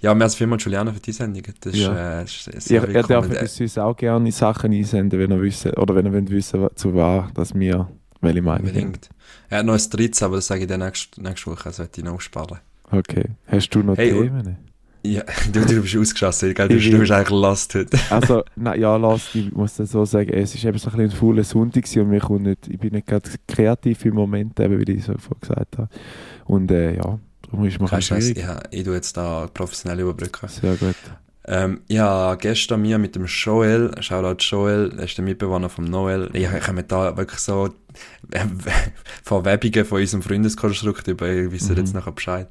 Ja, 0.00 0.14
mehr 0.14 0.24
als 0.26 0.34
vielmals 0.36 0.64
Juliana 0.64 0.92
für 0.92 1.00
die 1.00 1.12
Sendung. 1.12 1.42
Das 1.60 1.72
ist, 1.74 1.80
Ja. 1.80 2.20
äh, 2.20 2.24
ist 2.24 2.44
sehr 2.62 2.82
Ihr, 2.88 2.94
ihr 2.94 3.02
dürft 3.02 3.60
uns 3.60 3.78
auch 3.78 3.96
gerne 3.96 4.30
Sachen 4.32 4.72
einsenden, 4.72 5.18
wenn 5.18 5.30
ihr 5.32 5.42
wissen, 5.42 5.72
oder 5.74 5.94
wenn 5.96 6.06
ihr 6.06 6.12
wollt 6.12 6.30
wissen, 6.30 6.66
zu 6.76 6.94
was, 6.94 7.32
dass 7.34 7.54
wir, 7.54 7.88
welche 8.20 8.42
Meinung 8.42 8.66
haben. 8.68 8.68
Unbedingt. 8.68 9.08
Er 9.48 9.58
hat 9.58 9.66
noch 9.66 9.74
ein 9.74 9.90
drittes, 9.90 10.22
aber 10.22 10.36
das 10.36 10.46
sage 10.46 10.62
ich 10.62 10.66
dann 10.68 10.80
nächste, 10.80 11.20
nächste 11.22 11.50
Woche, 11.50 11.64
das 11.64 11.78
werde 11.80 11.90
ich 11.96 12.04
noch 12.04 12.14
aufsparen. 12.14 12.58
Okay. 12.90 13.24
Hast 13.46 13.70
du 13.74 13.80
noch 13.82 13.96
Hey, 13.96 14.12
Themen? 14.12 14.56
Ja, 15.04 15.22
du, 15.52 15.64
du 15.64 15.82
bist 15.82 15.96
ausgeschossen, 15.96 16.54
gell? 16.54 16.68
Du, 16.68 16.74
bist- 16.76 16.92
du 16.92 16.98
bist 16.98 17.12
eigentlich 17.12 17.30
lost 17.30 17.74
heute. 17.74 17.98
Also, 18.10 18.42
na, 18.56 18.76
ja, 18.76 18.96
lass, 18.96 19.34
ich 19.34 19.50
muss 19.52 19.74
das 19.76 19.90
so 19.92 20.04
sagen, 20.04 20.30
es 20.32 20.54
ist 20.54 20.64
eben 20.64 20.78
so 20.78 20.90
ein 20.90 20.96
bisschen 20.96 21.10
ein 21.10 21.16
fauler 21.16 21.44
Sonntag 21.44 21.84
und 21.96 22.08
mir 22.08 22.20
kommt 22.20 22.42
nicht, 22.42 22.68
ich 22.68 22.78
bin 22.78 22.92
nicht 22.92 23.06
gerade 23.06 23.28
kreativ 23.46 24.04
im 24.04 24.14
Moment, 24.14 24.58
eben 24.60 24.78
wie 24.86 24.92
ich 24.92 25.04
so 25.04 25.14
vorher 25.18 25.40
gesagt 25.40 25.78
habe. 25.78 25.88
Und 26.46 26.70
äh, 26.70 26.96
ja, 26.96 27.18
darum 27.50 27.66
ist 27.66 27.78
Scheiß, 28.04 28.24
schwierig. 28.24 28.38
ja, 28.38 28.60
ich 28.70 28.84
tu 28.84 28.92
jetzt 28.92 29.16
da 29.16 29.48
professionell 29.52 30.00
überbrücken. 30.00 30.48
Sehr 30.48 30.76
gut. 30.76 30.94
Ähm, 31.50 31.80
ja, 31.88 32.34
gestern 32.34 32.82
mir 32.82 32.98
mit 32.98 33.16
dem 33.16 33.24
Joel, 33.24 33.90
Shoutout 34.02 34.36
Joel, 34.44 34.92
er 34.98 35.04
ist 35.04 35.16
der 35.16 35.24
Mitbewohner 35.24 35.70
vom 35.70 35.86
Noel. 35.86 36.28
Ich, 36.34 36.42
ich 36.42 36.50
habe 36.62 36.74
mir 36.74 36.82
da 36.82 37.16
wirklich 37.16 37.40
so 37.40 37.68
äh, 38.32 38.44
Verwebungen 39.22 39.84
von 39.86 40.00
unserem 40.00 40.22
Freundeskonstrukt 40.22 41.08
über, 41.08 41.28
ich 41.28 41.50
weiß 41.52 41.70
Mhm. 41.70 41.76
jetzt 41.76 41.94
nachher 41.94 42.12
Bescheid, 42.12 42.48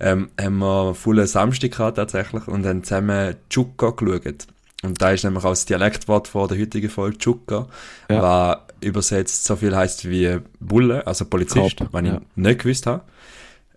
ähm, 0.00 0.30
haben 0.40 0.58
wir 0.58 0.94
vollen 0.94 1.26
Samstag 1.26 1.72
gehabt 1.72 1.96
tatsächlich 1.96 2.46
und 2.48 2.64
haben 2.66 2.82
zusammen 2.84 3.34
Chuka 3.50 3.90
geschaut. 3.90 4.46
Und 4.82 5.02
da 5.02 5.10
ist 5.10 5.24
nämlich 5.24 5.44
auch 5.44 5.50
das 5.50 5.66
Dialektwort 5.66 6.28
von 6.28 6.48
der 6.48 6.58
heutigen 6.58 6.88
Folge 6.88 7.18
Chuka, 7.18 7.66
Ja. 8.10 8.22
was 8.22 8.58
übersetzt 8.80 9.44
so 9.44 9.56
viel 9.56 9.74
heißt 9.76 10.08
wie 10.08 10.38
Bulle, 10.60 11.06
also 11.06 11.24
Polizist, 11.24 11.78
Cop, 11.78 11.88
was 11.92 12.02
ich 12.02 12.08
ja. 12.12 12.20
nicht 12.36 12.62
gewusst 12.62 12.86
habe. 12.86 13.02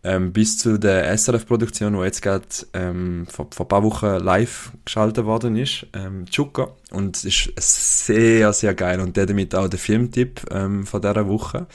Ähm, 0.03 0.33
bis 0.33 0.57
zu 0.57 0.79
der 0.79 1.15
SRF-Produktion, 1.15 1.93
die 1.93 1.99
jetzt 1.99 2.21
gerade 2.21 2.45
ähm, 2.73 3.27
vor, 3.29 3.47
vor 3.51 3.65
ein 3.65 3.69
paar 3.69 3.83
Wochen 3.83 4.17
live 4.17 4.71
geschaltet 4.83 5.25
worden 5.25 5.55
ist, 5.55 5.85
ähm, 5.93 6.25
Chuka. 6.25 6.69
Und 6.89 7.17
es 7.17 7.23
ist 7.23 8.05
sehr, 8.05 8.51
sehr 8.53 8.73
geil. 8.73 8.99
Und 8.99 9.15
der 9.15 9.27
damit 9.27 9.53
auch 9.53 9.67
der 9.67 9.79
Filmtipp 9.79 10.41
ähm, 10.51 10.87
von 10.87 11.01
dieser 11.01 11.27
Woche, 11.27 11.67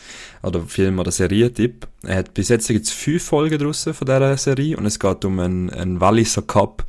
oder 0.43 0.61
Film- 0.61 0.99
oder 0.99 1.11
Serientipp. 1.11 1.87
Er 2.03 2.17
hat 2.17 2.35
bis 2.35 2.49
jetzt 2.49 2.69
gibt's 2.69 2.93
fünf 2.93 3.25
Folgen 3.25 3.59
draussen 3.59 3.95
von 3.95 4.07
dieser 4.07 4.37
Serie 4.37 4.77
und 4.77 4.87
es 4.87 4.99
geht 4.99 5.25
um 5.25 5.39
einen, 5.39 5.71
einen 5.71 6.01
Walliser 6.01 6.43
Cup, 6.43 6.85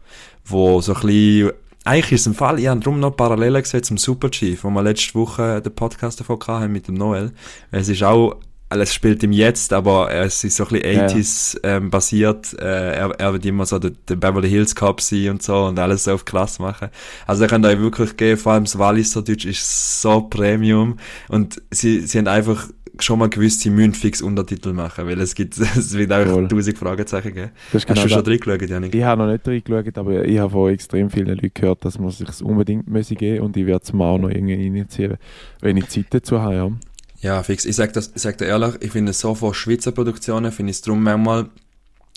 wo 0.46 0.80
so 0.82 0.94
ein 0.94 1.02
bisschen 1.02 1.52
eigentlich 1.84 2.12
ist 2.12 2.22
es 2.22 2.28
ein 2.28 2.34
Fall, 2.34 2.60
ich 2.60 2.68
habe 2.68 2.82
darum 2.82 3.00
noch 3.00 3.16
Parallelen 3.16 3.64
gesehen 3.64 3.82
zum 3.82 3.98
Super 3.98 4.30
Chief, 4.30 4.62
wo 4.62 4.70
wir 4.70 4.84
letzte 4.84 5.16
Woche 5.16 5.62
den 5.62 5.74
Podcast 5.74 6.20
davon 6.20 6.38
hatten 6.46 6.74
mit 6.74 6.90
dem 6.90 6.96
Noel. 6.96 7.32
Es 7.72 7.88
ist 7.88 8.04
auch, 8.04 8.36
alles 8.70 8.94
spielt 8.94 9.24
im 9.24 9.32
Jetzt, 9.32 9.72
aber 9.72 10.12
es 10.12 10.44
ist 10.44 10.58
so 10.58 10.66
ein 10.66 10.70
bisschen 10.70 10.94
Ja, 10.94 11.08
ja. 11.08 11.08
80s 11.08 11.60
ähm, 11.64 11.90
basiert. 11.90 12.54
Äh, 12.60 12.96
er, 12.98 13.12
er 13.18 13.34
wird 13.34 13.46
immer 13.46 13.66
so 13.66 13.80
der, 13.80 13.92
der 14.10 14.16
Beverly 14.18 14.50
Hills 14.50 14.76
Cop 14.76 15.00
sein 15.00 15.30
und 15.30 15.42
so 15.44 15.66
und 15.66 15.80
alles 15.80 16.04
so 16.04 16.14
auf 16.14 16.26
krass 16.26 16.60
machen. 16.60 16.90
Also 17.26 17.44
ihr 17.44 17.48
könnt 17.48 17.66
euch 17.66 17.80
wirklich 17.80 18.18
geben, 18.18 18.38
vor 18.40 18.54
allem 18.54 18.66
das 18.66 18.78
Walliser 18.78 19.22
Deutsch 19.22 19.46
ist 19.46 20.02
so 20.02 20.22
Premium 20.22 20.98
und 21.30 21.62
sie, 21.72 22.02
sie 22.02 22.18
haben 22.18 22.28
einfach 22.28 22.68
schon 23.00 23.20
mal 23.20 23.30
gewusst, 23.30 23.62
sie 23.62 23.70
müssen 23.70 23.94
fix 23.94 24.22
Untertitel 24.22 24.74
machen, 24.74 25.06
weil 25.08 25.20
es 25.22 25.36
gibt, 25.36 25.58
es 25.60 25.96
wird 25.98 26.12
einfach 26.12 26.34
Voll. 26.34 26.48
tausend 26.48 26.78
Fragezeichen 26.78 27.34
geben. 27.34 27.52
Das 27.72 27.84
ist 27.84 27.90
Hast 27.90 28.04
du 28.04 28.08
genau 28.08 28.08
schon 28.16 28.24
das. 28.24 28.32
reingeschaut, 28.34 28.70
Janik? 28.70 28.96
Ich 28.96 29.04
habe 29.04 29.24
noch 29.24 29.32
nicht 29.32 29.48
reingeschaut, 29.48 29.98
aber 29.98 30.26
ich 30.26 30.40
habe 30.40 30.50
von 30.52 30.72
extrem 30.72 31.10
vielen 31.10 31.28
Leuten 31.28 31.52
gehört, 31.54 31.86
dass 31.86 32.00
man 32.00 32.12
sich 32.12 32.42
unbedingt 32.44 32.86
geben 33.18 33.46
und 33.46 33.56
ich 33.56 33.66
werde 33.66 33.84
es 33.84 33.94
mir 33.94 34.04
auch 34.04 34.18
noch 34.18 34.30
irgendwie 34.30 34.66
initiieren, 34.68 35.18
wenn 35.62 35.78
ich 35.78 35.88
Zeit 35.88 36.08
dazu 36.10 36.42
habe. 36.42 36.56
Ja. 36.56 36.72
Ja, 37.20 37.42
fix. 37.44 37.66
Ich 37.66 37.76
sag 37.76 37.94
das, 37.94 38.12
ich 38.16 38.22
sag 38.22 38.38
dir 38.38 38.46
ehrlich, 38.46 38.76
ich 38.82 38.92
finde 38.92 39.14
so 39.14 39.34
von 39.36 39.54
Schweizer 39.54 39.92
Produktionen, 39.92 40.52
finde 40.52 40.72
ich 40.72 40.78
es 40.78 40.82
drum 40.82 41.02
manchmal, 41.04 41.50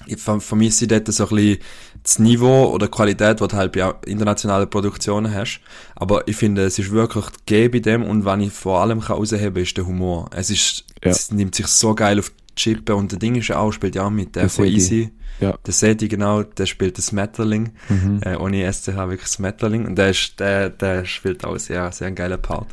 ich 0.06 0.18
ver- 0.18 0.40
vermisse 0.40 0.86
dort 0.86 1.12
so 1.12 1.24
ein 1.28 1.36
bisschen 1.36 1.58
das 2.02 2.18
Niveau 2.18 2.66
oder 2.72 2.86
die 2.86 2.90
Qualität, 2.90 3.40
die 3.40 3.46
du 3.48 3.56
halt 3.56 3.72
bei 3.72 3.92
internationalen 4.06 4.68
Produktionen 4.68 5.32
hast. 5.34 5.60
Aber 5.96 6.26
ich 6.28 6.36
finde, 6.36 6.62
es 6.64 6.78
ist 6.78 6.90
wirklich 6.90 7.26
gegeben 7.46 7.72
bei 7.72 7.78
dem 7.80 8.02
und 8.04 8.24
was 8.24 8.40
ich 8.40 8.52
vor 8.52 8.80
allem 8.80 9.00
kann 9.00 9.16
rausheben 9.16 9.62
ist 9.62 9.76
der 9.76 9.86
Humor. 9.86 10.28
Es 10.34 10.50
ist, 10.50 10.84
Ja. 11.04 11.10
es 11.10 11.30
nimmt 11.30 11.54
sich 11.54 11.66
so 11.66 11.94
geil 11.94 12.18
auf 12.18 12.30
die 12.30 12.54
Chippe 12.56 12.94
und 12.94 13.12
der 13.12 13.18
Ding 13.18 13.34
ist 13.36 13.52
auch, 13.52 13.72
spielt 13.72 13.94
ja 13.94 14.04
auch 14.06 14.10
mit, 14.10 14.34
der 14.36 14.42
Der 14.44 14.50
von 14.50 14.64
Sedi. 14.64 14.76
Easy. 14.76 15.10
Ja. 15.40 15.54
Der 15.66 15.72
Seti, 15.72 16.08
genau, 16.08 16.42
der 16.42 16.66
spielt 16.66 16.98
das 16.98 17.06
Smetterling, 17.06 17.70
Mhm. 17.88 18.20
äh, 18.22 18.36
ohne 18.36 18.70
SCH 18.70 18.88
wirklich 19.08 19.28
Smetterling 19.28 19.86
und 19.86 19.96
der 19.96 20.10
ist, 20.10 20.38
der, 20.38 20.68
der 20.68 21.04
spielt 21.06 21.44
auch 21.44 21.56
sehr, 21.58 21.90
sehr 21.92 22.08
einen 22.08 22.16
geilen 22.16 22.40
Part. 22.40 22.68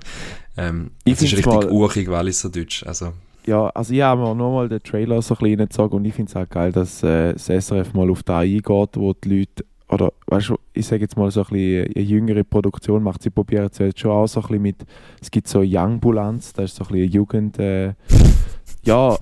Ähm, 0.57 0.91
Ich 1.05 1.13
es 1.13 1.21
ist 1.23 1.33
richtig 1.33 1.45
mal- 1.53 1.69
urig 1.71 2.09
Walliser 2.09 2.49
Deutsch, 2.49 2.83
also. 2.85 3.13
Ja, 3.45 3.67
also 3.69 3.93
ich 3.93 4.01
habe 4.01 4.21
mir 4.21 4.35
nochmal 4.35 4.67
den 4.67 4.83
Trailer 4.83 5.21
so 5.21 5.33
ein 5.35 5.37
bisschen 5.37 5.59
reingezogen 5.59 5.99
und 5.99 6.05
ich 6.05 6.13
finde 6.13 6.29
es 6.29 6.35
auch 6.35 6.49
geil, 6.49 6.71
dass 6.73 7.01
äh, 7.03 7.33
das 7.33 7.45
SRF 7.47 7.93
mal 7.93 8.09
auf 8.09 8.23
da 8.23 8.39
eingeht, 8.39 8.65
wo 8.97 9.13
die 9.13 9.39
Leute, 9.39 9.65
oder 9.87 10.11
weißt 10.27 10.49
du, 10.49 10.57
ich 10.73 10.85
sage 10.85 11.03
jetzt 11.03 11.15
mal 11.15 11.31
so 11.31 11.41
ein 11.43 11.47
bisschen 11.51 11.93
eine 11.95 12.03
jüngere 12.03 12.43
Produktion 12.43 13.01
macht, 13.03 13.21
sie 13.23 13.29
probieren 13.29 13.69
es 13.71 13.77
jetzt 13.77 13.99
schon 14.01 14.11
auch 14.11 14.27
so 14.27 14.41
ein 14.41 14.47
bisschen 14.47 14.61
mit, 14.63 14.75
es 15.21 15.31
gibt 15.31 15.47
so 15.47 15.61
Youngbulanz, 15.63 16.51
das 16.51 16.71
ist 16.71 16.75
so 16.75 16.83
ein 16.83 16.87
bisschen 16.87 17.03
eine 17.03 17.13
Jugend, 17.13 17.59
äh, 17.59 17.93
ja, 18.83 19.17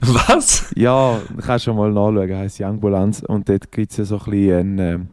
Was? 0.00 0.72
ja, 0.74 1.20
kannst 1.44 1.64
schon 1.66 1.76
mal 1.76 1.90
nachschauen, 1.92 2.34
heisst 2.36 2.60
Youngbulanz 2.60 3.22
und 3.28 3.48
dort 3.48 3.70
gibt 3.70 3.90
es 3.92 3.98
ja 3.98 4.04
so 4.04 4.18
ein 4.18 4.30
bisschen, 4.30 4.78
ähm, 4.78 5.08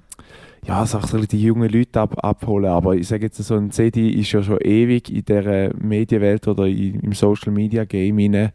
ja, 0.66 0.86
so 0.86 1.00
ein 1.00 1.28
die 1.28 1.42
jungen 1.42 1.70
Leute 1.70 2.00
ab, 2.02 2.24
abholen, 2.24 2.70
aber 2.72 2.96
ich 2.96 3.08
sage 3.08 3.26
jetzt 3.26 3.38
so, 3.38 3.56
ein 3.56 3.72
CD 3.72 4.10
ist 4.10 4.32
ja 4.32 4.44
schon 4.44 4.60
ewig 4.62 5.12
in 5.12 5.26
dieser 5.26 5.76
Medienwelt 5.76 6.48
oder 6.48 6.68
im 6.68 7.14
Social 7.14 7.52
Media 7.52 7.84
Game 7.86 8.18
rein 8.18 8.52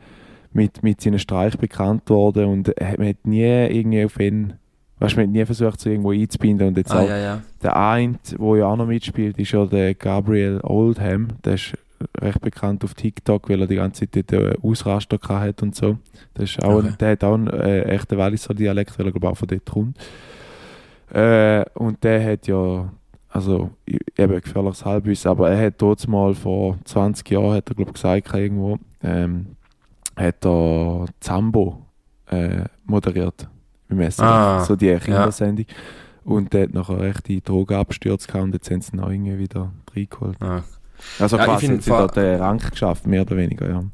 mit, 0.53 0.83
mit 0.83 1.01
seinen 1.01 1.19
Streich 1.19 1.59
bekannt 1.59 2.09
worden 2.09 2.47
und 2.47 2.81
äh, 2.81 2.95
man 2.97 3.09
hat 3.09 3.27
nie 3.27 3.42
irgendwie 3.42 4.05
auf 4.05 4.19
ihn, 4.21 4.55
weißt 5.01 5.16
man 5.16 5.27
hat 5.27 5.33
nie 5.33 5.45
versucht, 5.45 5.81
so 5.81 5.90
irgendwo 5.90 6.12
einzubinden 6.12 6.69
und 6.69 6.77
jetzt 6.79 6.92
Ah, 6.92 7.03
auch 7.03 7.09
ja, 7.09 7.19
ja. 7.19 7.42
der 7.62 7.77
eine, 7.77 8.14
der 8.38 8.57
ja 8.57 8.66
auch 8.66 8.77
noch 8.77 8.87
mitspielt, 8.87 9.38
ist 9.38 9.53
ja 9.53 9.66
der 9.66 9.95
Gabriel 9.95 10.61
Oldham. 10.62 11.29
Der 11.45 11.55
ist 11.55 11.75
recht 12.21 12.40
bekannt 12.40 12.85
auf 12.85 12.95
TikTok, 12.95 13.49
weil 13.51 13.61
er 13.62 13.66
die 13.66 13.77
ganze 13.77 14.09
Zeit 14.09 14.31
dort 14.31 14.42
einen 14.45 14.62
Ausraster 14.62 15.19
hat 15.29 15.62
und 15.62 15.75
so. 15.75 15.99
Das 16.35 16.51
ist 16.51 16.62
auch 16.62 16.77
Okay. 16.77 16.88
ein, 16.88 16.99
der 16.99 17.11
hat 17.12 17.25
auch 17.25 17.35
einen 17.35 17.49
äh, 17.49 17.83
echten 17.83 18.16
Walliser 18.16 18.55
Dialekt, 18.55 18.99
weil 18.99 19.07
er 19.07 19.12
glaube 19.12 19.29
auch 19.29 19.37
von 19.37 19.49
dort 19.49 19.64
kommt. 19.66 19.99
Äh, 21.12 21.64
und 21.75 22.03
der 22.03 22.33
hat 22.33 22.47
ja, 22.47 22.90
also 23.29 23.71
eben 24.16 24.40
gefährliches 24.40 24.85
Halbwissen, 24.85 25.31
aber 25.31 25.51
er 25.51 25.66
hat 25.66 25.75
dort 25.79 26.07
mal 26.09 26.35
vor 26.35 26.79
20 26.85 27.31
Jahren, 27.31 27.55
hat 27.55 27.69
er 27.69 27.75
glaube 27.75 27.92
gesagt 27.92 28.35
irgendwo, 28.35 28.79
ähm, 29.03 29.57
hat 30.16 30.45
er 30.45 31.07
Zambo 31.21 31.83
äh, 32.31 32.64
moderiert 32.85 33.49
im 33.88 33.99
SRF, 34.01 34.21
Ah, 34.21 34.64
so 34.64 34.75
die 34.77 34.95
Kindersendung. 34.97 35.66
Und 36.25 36.53
der 36.53 36.64
hat 36.64 36.75
nachher 36.75 37.01
echt 37.03 37.29
die 37.29 37.40
Drogenabstürze 37.40 38.27
gehabt 38.27 38.45
und 38.45 38.53
jetzt 38.55 38.69
haben 38.71 38.81
sie 38.81 38.97
ihn 38.97 39.01
auch 39.01 39.11
irgendwie 39.11 39.38
wieder 39.38 39.73
reingeholt. 39.95 40.37
Ah. 40.42 40.64
Also 41.21 41.37
Ja, 41.37 41.42
ich 41.42 41.49
quasi 41.49 41.66
hat 41.69 41.83
sie 41.83 41.90
dort 41.90 42.16
den 42.16 42.40
Rang 42.40 42.59
geschafft, 42.59 43.07
mehr 43.07 43.23
oder 43.23 43.37
weniger, 43.37 43.69
ja. 43.69 43.85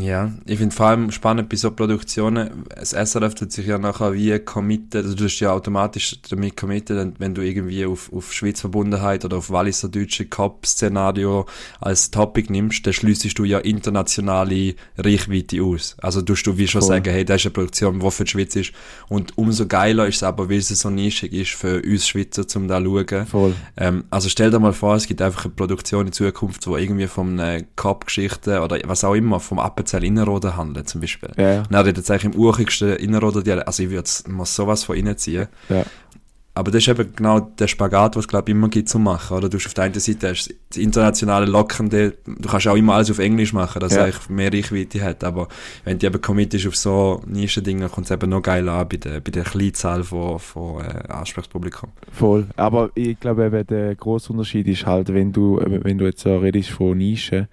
Ja, 0.00 0.32
ich 0.46 0.58
finde 0.58 0.74
vor 0.74 0.86
allem 0.86 1.10
spannend 1.10 1.48
bei 1.48 1.56
so 1.56 1.70
Produktionen, 1.70 2.64
das 2.74 2.90
SRF 2.90 3.34
tut 3.34 3.52
sich 3.52 3.66
ja 3.66 3.78
nachher 3.78 4.12
wie 4.12 4.38
committen, 4.38 4.98
also 5.02 5.14
du 5.14 5.24
bist 5.24 5.40
ja 5.40 5.52
automatisch 5.52 6.20
damit 6.28 6.56
committed, 6.56 7.14
wenn 7.18 7.34
du 7.34 7.42
irgendwie 7.42 7.84
auf, 7.86 8.12
auf 8.12 8.32
Schweiz 8.32 8.60
Verbundenheit 8.60 9.24
oder 9.24 9.38
auf 9.38 9.50
Walliser 9.50 9.88
deutsche 9.88 10.26
Cop-Szenario 10.26 11.46
als 11.80 12.10
Topic 12.10 12.52
nimmst, 12.52 12.86
dann 12.86 12.92
schliessest 12.92 13.38
du 13.38 13.44
ja 13.44 13.58
internationale 13.58 14.74
Reichweite 14.98 15.62
aus. 15.62 15.96
Also 16.00 16.22
tust 16.22 16.46
du 16.46 16.56
wie 16.56 16.68
schon 16.68 16.82
Voll. 16.82 16.88
sagen, 16.88 17.10
hey, 17.10 17.24
das 17.24 17.40
ist 17.40 17.46
eine 17.46 17.52
Produktion, 17.52 18.00
die 18.00 18.10
für 18.10 18.24
die 18.24 18.30
Schweiz 18.30 18.56
ist. 18.56 18.72
Und 19.08 19.36
umso 19.38 19.66
geiler 19.66 20.06
ist 20.06 20.16
es 20.16 20.22
aber, 20.22 20.48
weil 20.48 20.58
es 20.58 20.68
so 20.68 20.90
nischig 20.90 21.32
ist 21.32 21.50
für 21.50 21.82
uns 21.82 22.06
Schweizer, 22.06 22.46
zum 22.46 22.68
da 22.68 22.80
schauen. 22.80 23.26
Voll. 23.26 23.54
Ähm, 23.76 24.04
also 24.10 24.28
stell 24.28 24.50
dir 24.50 24.58
mal 24.58 24.72
vor, 24.72 24.94
es 24.96 25.06
gibt 25.06 25.22
einfach 25.22 25.44
eine 25.44 25.54
Produktion 25.54 26.06
in 26.06 26.12
Zukunft, 26.12 26.66
wo 26.66 26.76
irgendwie 26.76 27.06
von 27.06 27.38
einer 27.38 27.62
Cop-Geschichte 27.76 28.60
oder 28.60 28.78
was 28.84 29.04
auch 29.04 29.14
immer, 29.14 29.40
vom 29.40 29.58
Appenzell 29.70 30.04
Innerrhoden 30.04 30.56
handeln, 30.56 30.86
zum 30.86 31.00
Beispiel. 31.00 31.30
Ja, 31.36 31.52
ja. 31.54 31.62
Dann 31.70 31.84
redet 31.84 32.04
es 32.04 32.10
eigentlich 32.10 32.34
im 32.34 32.40
urigsten 32.40 32.96
Innerrhoden 32.96 33.44
Dialekt. 33.44 33.66
Also 33.68 33.82
ich 33.82 33.90
würde 33.90 34.08
sowas 34.44 34.84
von 34.84 34.96
reinziehen. 34.96 35.46
Ja. 35.68 35.84
Aber 36.52 36.72
das 36.72 36.82
ist 36.82 36.88
eben 36.88 37.14
genau 37.14 37.38
der 37.40 37.68
Spagat, 37.68 38.16
was 38.16 38.24
es 38.24 38.28
glaube 38.28 38.50
ich 38.50 38.56
immer 38.56 38.68
gibt 38.68 38.88
zu 38.88 38.98
machen. 38.98 39.36
Oder 39.36 39.48
du 39.48 39.56
hast 39.56 39.66
auf 39.66 39.74
der 39.74 39.84
einen 39.84 39.94
Seite 39.94 40.30
hast 40.30 40.52
das 40.68 40.76
internationale 40.76 41.46
Lockende, 41.46 42.14
du 42.26 42.48
kannst 42.48 42.66
auch 42.66 42.74
immer 42.74 42.94
alles 42.94 43.08
auf 43.10 43.20
Englisch 43.20 43.52
machen, 43.52 43.78
dass 43.78 43.94
Ja. 43.94 44.06
es 44.06 44.16
eigentlich 44.16 44.28
mehr 44.30 44.52
Reichweite 44.52 45.00
hat. 45.00 45.22
Aber 45.22 45.46
wenn 45.84 46.00
du 46.00 46.06
eben 46.08 46.20
committest 46.20 46.66
auf 46.66 46.74
so 46.76 47.22
Nischen-Dinge, 47.24 47.88
kommt 47.88 48.06
es 48.06 48.10
eben 48.10 48.28
noch 48.28 48.42
geil 48.42 48.68
an 48.68 48.86
bei 48.88 48.96
der, 48.96 49.20
bei 49.20 49.30
der 49.30 49.44
kleinen 49.44 49.74
Zahl 49.74 50.02
von, 50.02 50.40
von 50.40 50.84
äh, 50.84 51.04
Ansprechpublikum. 51.08 51.90
Voll. 52.12 52.46
Aber 52.56 52.90
ich 52.96 53.18
glaube 53.20 53.46
eben, 53.46 53.66
der 53.68 53.94
grosse 53.94 54.32
Unterschied 54.32 54.66
ist 54.66 54.84
halt, 54.84 55.14
wenn 55.14 55.32
du, 55.32 55.60
wenn 55.64 55.98
du 55.98 56.04
jetzt 56.06 56.22
so 56.22 56.36
redest 56.36 56.70
von 56.70 56.98
Nischen, 56.98 57.46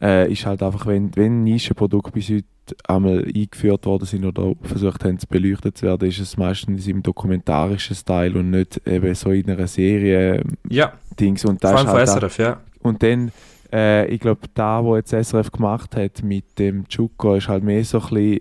äh, 0.00 0.30
ist 0.30 0.46
halt 0.46 0.62
einfach, 0.62 0.86
wenn, 0.86 1.14
wenn 1.16 1.44
Nischenprodukte 1.44 2.12
bis 2.12 2.30
heute 2.30 2.44
einmal 2.88 3.24
eingeführt 3.24 3.86
worden 3.86 4.06
sind 4.06 4.24
oder 4.24 4.54
versucht 4.62 5.04
haben 5.04 5.18
zu 5.18 5.26
beleuchtet 5.26 5.78
zu 5.78 5.86
werden, 5.86 6.08
ist 6.08 6.18
es 6.18 6.36
meistens 6.36 6.86
im 6.86 7.02
dokumentarischen 7.02 7.94
Style 7.94 8.38
und 8.38 8.50
nicht 8.50 8.80
eben 8.86 9.14
so 9.14 9.30
in 9.30 9.48
einer 9.50 9.66
Serie 9.66 10.42
Ja, 10.68 10.92
Dings. 11.18 11.44
Und 11.44 11.60
vor 11.60 11.70
das 11.70 11.72
allem 11.72 11.86
ist 11.86 11.90
von 11.90 11.98
halt 11.98 12.08
da, 12.08 12.28
SRF, 12.28 12.38
ja. 12.38 12.60
Und 12.82 13.02
dann, 13.02 13.32
äh, 13.72 14.06
ich 14.08 14.20
glaube, 14.20 14.40
da, 14.54 14.82
wo 14.82 14.96
jetzt 14.96 15.10
SRF 15.10 15.50
gemacht 15.52 15.96
hat 15.96 16.22
mit 16.22 16.58
dem 16.58 16.86
Chuko, 16.88 17.36
ist 17.36 17.48
halt 17.48 17.64
mehr 17.64 17.84
so 17.84 18.00
ein 18.00 18.08
bisschen, 18.08 18.40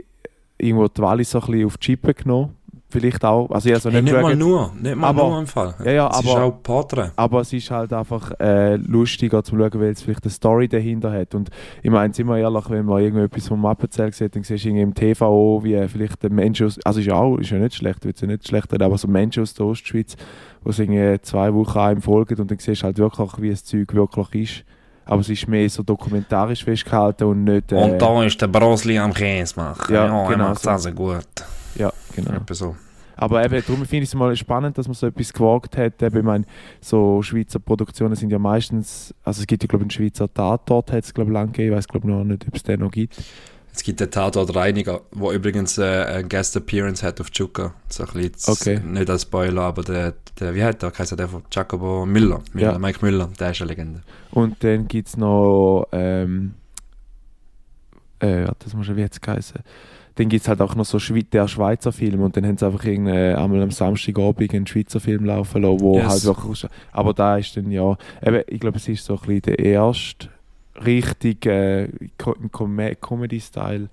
irgendwo 0.57 0.87
die 0.87 1.01
Wallis 1.01 1.31
so 1.31 1.39
ein 1.39 1.45
bisschen 1.47 1.65
auf 1.65 1.77
die 1.77 1.85
Chippe 1.85 2.13
genommen. 2.13 2.55
Vielleicht 2.99 3.25
auch, 3.25 3.49
also 3.51 3.67
ich 3.67 3.75
also 3.75 3.89
Hey, 3.91 4.01
nicht 4.01 4.13
nicht 4.13 4.21
mal 4.21 4.35
nur, 4.35 4.71
nicht 4.81 4.95
mal 4.95 5.07
Aber- 5.09 5.29
nur 5.29 5.39
im 5.39 5.47
Fall. 5.47 5.75
Ja, 5.83 5.91
ja, 5.91 6.09
es 6.11 6.19
ist 6.21 6.29
aber- 6.29 6.43
auch 6.45 6.63
Porträt. 6.63 7.11
aber 7.15 7.41
es 7.41 7.51
ist 7.53 7.69
halt 7.71 7.91
einfach 7.93 8.31
äh, 8.39 8.75
lustiger 8.77 9.43
zu 9.43 9.57
schauen, 9.57 9.71
weil 9.73 9.89
es 9.91 10.01
vielleicht 10.01 10.23
eine 10.23 10.31
Story 10.31 10.67
dahinter 10.67 11.11
hat. 11.11 11.35
Und 11.35 11.49
ich 11.83 11.91
meine, 11.91 12.13
sind 12.13 12.27
wir 12.27 12.37
ehrlich, 12.37 12.69
wenn 12.69 12.85
man 12.85 13.01
irgendetwas 13.01 13.47
vom 13.47 13.65
Appenzell 13.65 14.13
sieht, 14.13 14.35
dann 14.35 14.43
siehst 14.43 14.63
du 14.63 14.69
irgendwie 14.69 14.83
im 14.83 14.93
TV, 14.93 15.61
wie 15.63 15.87
vielleicht 15.87 16.23
ein 16.23 16.33
Mensch 16.33 16.61
aus, 16.61 16.79
also 16.85 16.99
ist 16.99 17.07
ja 17.07 17.15
auch, 17.15 17.37
ist 17.37 17.49
ja 17.49 17.57
nicht 17.57 17.75
schlecht, 17.75 18.05
wird 18.05 18.19
ja 18.21 18.27
nicht 18.27 18.47
schlecht 18.47 18.71
reden, 18.71 18.83
aber 18.83 18.97
so 18.97 19.07
Menschen 19.07 19.43
aus 19.43 19.53
der 19.53 19.65
Ostschweiz, 19.65 20.15
die 20.63 20.69
es 20.69 20.79
irgendwie 20.79 21.21
zwei 21.21 21.53
Wochen 21.53 21.77
einem 21.77 22.01
folgen 22.01 22.39
und 22.39 22.49
dann 22.49 22.57
siehst 22.59 22.81
du 22.81 22.85
halt 22.85 22.97
wirklich, 22.97 23.29
wie 23.39 23.49
das 23.49 23.63
Zeug 23.65 23.93
wirklich 23.93 24.35
ist. 24.59 24.65
Aber 25.07 25.21
es 25.21 25.29
ist 25.29 25.47
mehr 25.47 25.69
so 25.69 25.83
dokumentarisch 25.83 26.63
festgehalten 26.63 27.25
und 27.25 27.43
nicht... 27.43 27.71
Äh, 27.71 27.75
Und 27.75 28.01
da 28.01 28.23
ist 28.23 28.41
der 28.41 28.47
Brosli 28.47 28.97
am 28.97 29.13
Käse 29.13 29.53
machen. 29.55 29.93
Ja, 29.93 30.07
Ja, 30.07 30.23
er 30.23 30.29
genau 30.31 30.47
macht 30.49 30.61
so. 30.63 30.69
also 30.71 30.91
gut. 30.91 31.27
Ja, 31.75 31.91
genau. 32.15 32.31
Etwa 32.31 32.53
so. 32.55 32.75
Aber 33.17 33.43
eben, 33.45 33.63
darum 33.65 33.85
finde 33.85 34.03
ich 34.03 34.09
es 34.09 34.15
mal 34.15 34.35
spannend, 34.35 34.77
dass 34.77 34.87
man 34.87 34.93
so 34.95 35.07
etwas 35.07 35.31
gewagt 35.33 35.77
hat. 35.77 36.01
Eben, 36.01 36.17
ich 36.17 36.23
meine, 36.23 36.45
so 36.81 37.21
Schweizer 37.21 37.59
Produktionen 37.59 38.15
sind 38.15 38.29
ja 38.31 38.39
meistens, 38.39 39.13
also 39.23 39.41
es 39.41 39.47
gibt 39.47 39.63
ja 39.63 39.67
glaube 39.67 39.83
ich 39.83 39.85
einen 39.85 39.91
Schweizer 39.91 40.33
Tatort, 40.33 40.91
hat 40.91 41.03
es 41.03 41.13
glaube 41.13 41.31
ich 41.31 41.33
lange 41.33 41.51
gegeben, 41.51 41.71
ich 41.71 41.77
weiß 41.77 41.87
glaube 41.87 42.07
noch 42.07 42.23
nicht, 42.23 42.47
ob 42.47 42.55
es 42.55 42.63
den 42.63 42.79
noch 42.81 42.91
gibt. 42.91 43.15
Es 43.73 43.83
gibt 43.83 43.99
den 43.99 44.09
Tatort 44.09 44.55
Reiniger, 44.55 45.01
der 45.13 45.31
übrigens 45.31 45.77
äh, 45.77 45.83
eine 45.83 46.27
Guest 46.29 46.55
Appearance 46.55 47.05
hat 47.05 47.19
auf 47.19 47.29
Chuka. 47.29 47.73
So 47.89 48.03
ein 48.05 48.13
bisschen, 48.13 48.33
Okay. 48.47 48.79
nicht 48.79 49.09
als 49.09 49.23
Spoiler, 49.23 49.63
aber 49.63 49.83
der, 49.83 50.13
der 50.39 50.55
wie 50.55 50.63
heißt 50.63 50.81
der? 50.81 50.93
Heißt 50.97 51.19
der 51.19 51.27
von 51.27 51.43
Jacobo 51.51 52.05
Müller. 52.05 52.41
Müller 52.53 52.71
Ja. 52.71 52.79
Mike 52.79 52.99
Müller, 53.05 53.29
der 53.37 53.51
ist 53.51 53.61
eine 53.61 53.69
Legende. 53.69 54.01
Und 54.31 54.63
dann 54.63 54.87
gibt 54.87 55.09
es 55.09 55.17
noch, 55.17 55.87
ähm, 55.91 56.53
äh, 58.19 58.45
warte, 58.45 58.63
das 58.63 58.73
muss 58.73 58.85
schon 58.85 58.95
wie 58.95 59.01
jetzt 59.01 59.21
geheißen. 59.21 59.59
Dann 60.15 60.29
gibt 60.29 60.43
es 60.43 60.47
halt 60.47 60.61
auch 60.61 60.75
noch 60.75 60.85
so 60.85 60.97
Schwe 60.99 61.23
der 61.23 61.47
Schweizer 61.47 61.91
Film 61.91 62.21
und 62.21 62.37
dann 62.37 62.45
haben 62.45 62.57
sie 62.57 62.65
einfach 62.65 62.85
irgendeine, 62.85 63.37
einmal 63.37 63.61
am 63.61 63.71
Samstagabend 63.71 64.53
einen 64.53 64.67
Schweizer 64.67 64.99
Film 64.99 65.25
laufen 65.25 65.61
lassen, 65.61 65.79
wo 65.81 65.97
Yes. 65.97 66.07
halt 66.07 66.25
wirklich, 66.25 66.65
aber 66.91 67.13
da 67.13 67.37
ist 67.37 67.55
dann 67.57 67.69
ja, 67.71 67.97
eben, 68.25 68.43
ich 68.47 68.59
glaube 68.59 68.77
es 68.77 68.87
ist 68.87 69.05
so 69.05 69.15
ein 69.15 69.19
bisschen 69.19 69.41
der 69.41 69.59
erste 69.59 70.29
richtig 70.85 71.45
äh, 71.45 71.89
Com 72.17 72.49
Comedy-Style 73.01 73.89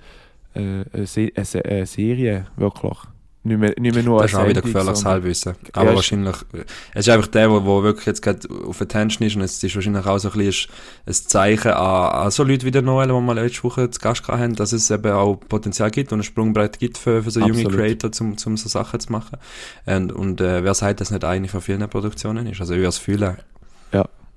äh, 0.55 1.05
Se 1.07 1.31
eine 1.35 1.87
Serie, 1.87 2.47
wirklich. 2.57 2.99
Nicht 3.45 3.59
mehr, 3.59 3.75
nicht 3.77 3.95
mehr 3.95 4.05
nur 4.05 4.23
Das 4.23 4.31
ist 4.33 4.39
auch 4.39 4.47
wieder 4.47 4.63
gefährliches 4.63 5.05
Halbwissen. 5.05 5.55
Aber 5.73 5.91
ist- 5.91 5.97
wahrscheinlich, 5.97 6.37
äh, 6.53 6.65
es 6.95 7.09
ist 7.09 7.13
einfach 7.13 7.27
der, 7.27 7.51
wo, 7.51 7.65
wo 7.65 7.83
wirklich 7.83 8.07
jetzt 8.07 8.23
gerade 8.23 8.49
auf 8.67 8.81
Attention 8.81 9.27
ist 9.27 9.35
und 9.35 9.43
es 9.43 9.61
ist 9.63 9.75
wahrscheinlich 9.75 10.07
auch 10.07 10.19
so 10.19 10.31
ein 10.31 10.39
bisschen 10.39 10.71
ein 11.07 11.13
Zeichen 11.13 11.73
an, 11.73 12.13
an 12.25 12.31
so 12.31 12.45
Leute 12.45 12.65
wie 12.67 12.71
der 12.71 12.83
Noel, 12.83 13.09
die 13.09 13.13
wir 13.13 13.35
letzte 13.35 13.65
Woche 13.65 13.91
zu 13.91 13.99
Gast 14.01 14.29
haben, 14.29 14.55
dass 14.55 14.73
es 14.73 14.89
eben 14.93 15.11
auch 15.11 15.35
Potenzial 15.49 15.91
gibt 15.91 16.13
und 16.13 16.21
ein 16.21 16.23
Sprungbrett 16.23 16.79
gibt 16.79 16.99
für, 16.99 17.25
für 17.25 17.33
so 17.33 17.41
junge 17.41 17.53
Absolut. 17.65 17.73
Creator, 17.81 18.11
um, 18.21 18.37
um 18.47 18.57
so 18.57 18.69
Sachen 18.69 19.01
zu 19.01 19.11
machen. 19.11 19.39
Und, 19.87 20.13
und 20.13 20.41
äh, 20.41 20.63
wer 20.63 20.75
sagt, 20.75 21.01
dass 21.01 21.11
nicht 21.11 21.25
eine 21.25 21.49
von 21.49 21.61
vielen 21.61 21.89
Produktionen 21.89 22.47
ist? 22.47 22.61
Also 22.61 22.75
ich 22.75 22.79
würde 22.79 22.89
es 22.91 22.99
fühlen. 22.99 23.37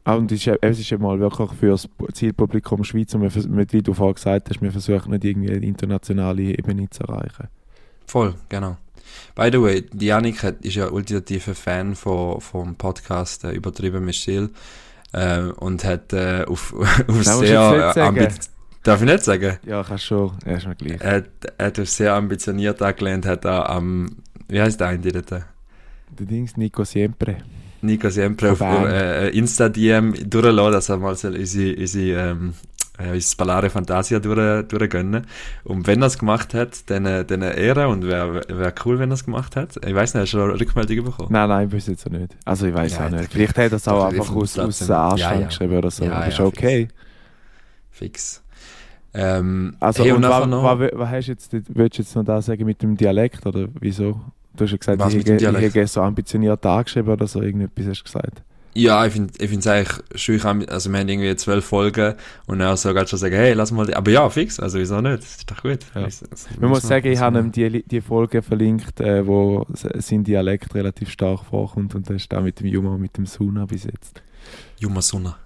Ah, 0.08 0.14
und 0.18 0.32
es 0.32 0.38
ist, 0.38 0.46
ja- 0.46 0.56
es 0.62 0.80
ist 0.80 0.92
ja 0.92 1.00
mal 1.00 1.20
wirklich 1.20 1.50
für 1.60 1.72
das 1.72 1.90
Zielpublikum 2.14 2.84
Schweiz 2.84 3.16
und 3.16 3.24
wir, 3.24 3.72
wie 3.72 3.82
du 3.82 3.92
vorhin 3.96 4.14
gesagt 4.14 4.50
hast, 4.52 4.62
wir 4.62 4.72
versuchen 4.72 5.10
nicht 5.12 5.24
irgendwie 5.26 5.50
eine 5.50 5.66
internationale 5.66 6.44
Ebene 6.44 6.88
zu 6.92 7.02
erreichen. 7.06 7.48
Voll, 8.06 8.36
genau. 8.48 8.78
By 9.36 9.50
the 9.52 9.62
way, 9.62 9.86
die 9.92 10.08
Janik 10.08 10.44
hat, 10.44 10.64
ist 10.66 10.76
ja 10.76 10.90
ultimativer 10.90 11.56
Fan 11.56 11.96
von, 11.96 12.40
vom 12.42 12.76
Podcast 12.76 13.44
äh, 13.44 13.52
Übertrieben 13.52 14.04
mit 14.06 14.16
Stil 14.16 14.50
äh, 15.14 15.42
und 15.42 15.84
hat 15.84 16.14
äh, 16.14 16.44
auf, 16.48 16.74
auf 17.08 17.24
sehr 17.24 17.42
jetzt 17.42 17.42
nicht 17.42 17.94
sagen. 17.96 18.18
ambi- 18.20 18.50
Darf 18.84 19.02
ich 19.02 19.08
nicht 19.08 19.24
sagen? 19.24 19.58
Ja, 19.66 19.84
kannst 19.84 20.06
schon, 20.06 20.32
ja, 20.46 20.58
ist 20.58 20.68
mir 20.68 20.76
gleich. 20.76 21.02
Er 21.02 21.16
hat, 21.16 21.26
hat 21.60 21.80
auf 21.80 21.90
sehr 21.90 22.14
ambitioniert 22.14 22.82
angelehnt, 22.82 23.26
hat 23.26 23.44
er 23.46 23.68
am, 23.70 24.18
wie 24.48 24.62
heißt 24.62 24.80
der 24.80 24.88
eine 24.90 25.12
dort? 25.12 25.32
Der 25.32 25.46
Dings, 26.20 26.56
Nico 26.56 26.84
Siempre. 26.84 27.38
Nico 27.82 28.10
Siempre 28.10 28.52
auf 28.52 28.60
Von 28.60 28.70
Bern. 28.70 28.86
äh, 28.92 29.30
Insta-DM 29.30 30.30
durchlassen, 30.30 30.72
dass 30.72 30.90
er 30.90 30.98
mal 30.98 31.16
so 31.16 31.28
unsere, 31.30 31.76
unsere, 31.76 32.30
ähm, 32.32 32.54
äh, 32.98 33.20
Spalare 33.20 33.70
Fantasia 33.70 34.20
durch, 34.20 34.68
durchgönnen. 34.68 35.26
Und 35.64 35.88
wenn 35.88 36.02
er 36.02 36.08
es 36.08 36.18
gemacht 36.18 36.54
hat, 36.54 36.90
dann, 36.90 37.06
äh, 37.06 37.26
dann 37.26 37.42
Ehre 37.42 37.88
und 37.88 38.06
wäre 38.06 38.42
wär 38.48 38.74
cool, 38.86 39.00
wenn 39.00 39.12
er 39.12 39.16
es 39.16 39.26
gemacht 39.26 39.56
hat. 39.56 39.78
Ich 39.86 39.94
weiß 39.96 40.14
nicht, 40.14 40.22
hast 40.24 40.34
du 40.34 40.42
eine 40.42 40.60
Rückmeldung 40.60 41.06
bekommen? 41.06 41.30
Nein, 41.32 41.50
nein, 41.50 41.70
bis 41.70 41.88
jetzt 41.88 42.10
nicht. 42.10 42.36
Also 42.46 42.68
ich 42.68 42.74
weiß 42.74 42.94
Ja, 42.94 43.06
auch 43.08 43.10
nicht. 43.10 43.32
Vielleicht 43.32 43.58
hat 43.58 43.72
er 43.72 43.74
es 43.74 43.88
auch 43.88 44.06
einfach 44.06 44.26
ich 44.26 44.32
aus, 44.32 44.58
aus 44.60 44.80
der 44.80 44.98
Anstand 44.98 45.20
ja, 45.20 45.40
ja. 45.42 45.48
geschrieben 45.48 45.78
oder 45.78 45.92
so. 45.92 46.06
Ja, 46.06 46.20
das 46.26 46.34
ist 46.36 46.40
okay. 46.40 46.88
Fix. 47.92 48.44
Ähm, 49.14 49.76
Also 49.80 50.04
hey, 50.04 50.12
und 50.12 50.22
nachher 50.22 50.42
was, 50.42 50.48
noch- 50.48 50.64
was, 50.64 50.90
was 50.94 51.10
hast 51.10 51.26
du 51.28 51.32
jetzt, 51.32 51.54
willst 51.70 51.98
du 51.98 52.02
jetzt 52.02 52.16
noch 52.16 52.24
da 52.26 52.42
sagen 52.42 52.66
mit 52.66 52.82
dem 52.82 52.98
Dialekt 52.98 53.46
oder 53.46 53.68
wieso? 53.80 54.20
Du 54.58 54.64
hast 54.66 54.72
ja 54.72 54.78
gesagt, 54.78 55.02
ich 55.14 55.24
dem 55.24 55.36
ich 55.36 55.40
Dialekt? 55.40 55.76
hätte 55.76 55.88
so 55.88 56.02
ambitioniert 56.02 56.66
angeschrieben 56.66 57.12
oder 57.14 57.28
so, 57.28 57.42
irgendetwas 57.42 57.88
hast 57.88 58.00
du 58.02 58.04
gesagt. 58.06 58.42
Ja, 58.78 59.06
ich 59.06 59.14
finde 59.14 59.32
ich 59.40 59.68
eigentlich 59.70 60.04
schön, 60.16 60.42
also 60.70 60.92
wir 60.92 61.00
haben 61.00 61.08
irgendwie 61.08 61.34
zwölf 61.38 61.64
Folgen 61.64 62.16
und 62.46 62.60
dann 62.60 62.76
sogar 62.76 63.08
schon 63.08 63.18
sagen, 63.18 63.36
hey, 63.36 63.54
lass 63.54 63.72
mal, 63.72 63.86
die- 63.86 63.96
aber 63.96 64.12
ja, 64.12 64.30
fix, 64.30 64.60
also 64.60 64.78
wieso 64.78 65.00
nicht, 65.00 65.20
das 65.24 65.38
ist 65.38 65.50
doch 65.50 65.62
gut. 65.64 65.80
Ja. 65.96 66.04
Also, 66.04 66.26
das 66.30 66.48
Man 66.60 66.70
muss 66.70 66.84
man- 66.84 66.90
sagen, 66.90 67.08
ich 67.08 67.20
habe 67.20 67.40
ihm 67.40 67.52
die, 67.54 67.84
die 67.88 68.02
Folge 68.02 68.42
verlinkt, 68.42 69.00
äh, 69.00 69.26
wo 69.26 69.66
sein 69.74 70.26
Dialekt 70.26 70.76
relativ 70.76 71.10
stark 71.10 71.46
vorkommt 71.46 71.96
und 71.96 72.10
das 72.10 72.18
ist 72.18 72.34
da 72.34 72.42
mit 72.42 72.60
dem 72.60 72.68
Juma 72.68 72.90
und 72.96 73.02
mit 73.02 73.16
dem 73.18 73.26
Suna 73.26 73.66
bis 73.66 73.86
jetzt. 73.86 74.22
Yumasuna. 74.80 75.38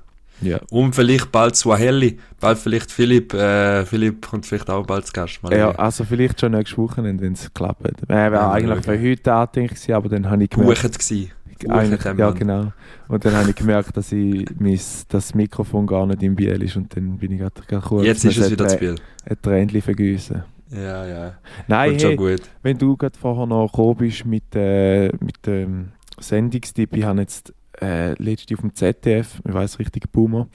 Ja. 0.42 0.60
Und 0.72 0.96
vielleicht 0.96 1.32
bald 1.34 1.56
Swahili, 1.56 2.18
bald 2.40 2.58
vielleicht 2.58 2.92
Philipp, 2.92 3.34
äh, 3.34 3.86
Philipp 3.86 4.26
kommt 4.26 4.46
vielleicht 4.46 4.70
auch 4.70 4.86
bald 4.86 5.06
zu 5.06 5.12
Gast. 5.14 5.44
Mal 5.44 5.54
Ja, 5.56 5.72
also 5.72 6.06
vielleicht 6.06 6.40
schon 6.40 6.54
nächstes 6.54 6.78
Wochenende, 6.78 7.26
wenn 7.26 7.34
es 7.34 7.54
klappt. 7.54 7.86
Äh, 7.86 8.08
wäre 8.08 8.36
Ja, 8.36 8.52
eigentlich 8.52 8.86
für 8.86 9.00
heute 9.00 9.34
angedenkt 9.34 9.76
gewesen, 9.76 9.94
aber 9.94 10.08
dann 10.10 10.30
habe 10.30 10.44
ich 10.46 10.50
gemerkt, 10.50 10.82
Buchet. 10.82 11.30
Eigentlich, 11.68 12.04
ja 12.04 12.32
genau. 12.32 12.72
Und 13.08 13.26
dann 13.26 13.34
habe 13.36 13.50
ich 13.50 13.56
gemerkt, 13.56 13.96
dass 13.98 14.12
ich 14.12 14.46
mein, 14.60 14.80
das 15.10 15.34
Mikrofon 15.34 15.88
gar 15.88 16.06
nicht 16.06 16.24
im 16.24 16.36
Biel 16.36 16.62
ist 16.62 16.76
und 16.76 16.96
dann 16.96 17.18
bin 17.18 17.32
ich 17.32 17.40
gerade 17.40 17.82
kurz 17.82 18.06
Jetzt 18.06 18.26
ist 18.26 18.38
es 18.38 18.46
ein 18.46 18.52
wieder 18.52 18.68
zu 18.68 18.78
viel. 18.78 18.96
ein 19.26 19.42
Tränchen 19.42 19.82
vergüssen. 19.82 20.44
Ja, 20.72 21.06
ja. 21.06 21.34
Nein, 21.68 21.98
hey, 21.98 22.16
gut. 22.16 22.42
wenn 22.62 22.78
du 22.78 22.96
gerade 22.96 23.18
vorher 23.18 23.48
noch 23.48 23.72
gekommen 23.72 23.96
bist 23.98 24.26
mit, 24.26 24.56
äh, 24.56 25.08
mit 25.20 25.46
dem 25.46 25.90
Sendungstipp, 26.20 26.96
ich 26.96 27.04
habe 27.04 27.22
jetzt 27.22 27.54
äh, 27.82 28.14
letzte 28.22 28.54
auf 28.54 28.62
dem 28.62 28.76
ZDF, 28.76 29.42
ich 29.48 29.54
weiß 29.54 29.80
richtig, 29.80 30.12
Boomer, 30.12 30.48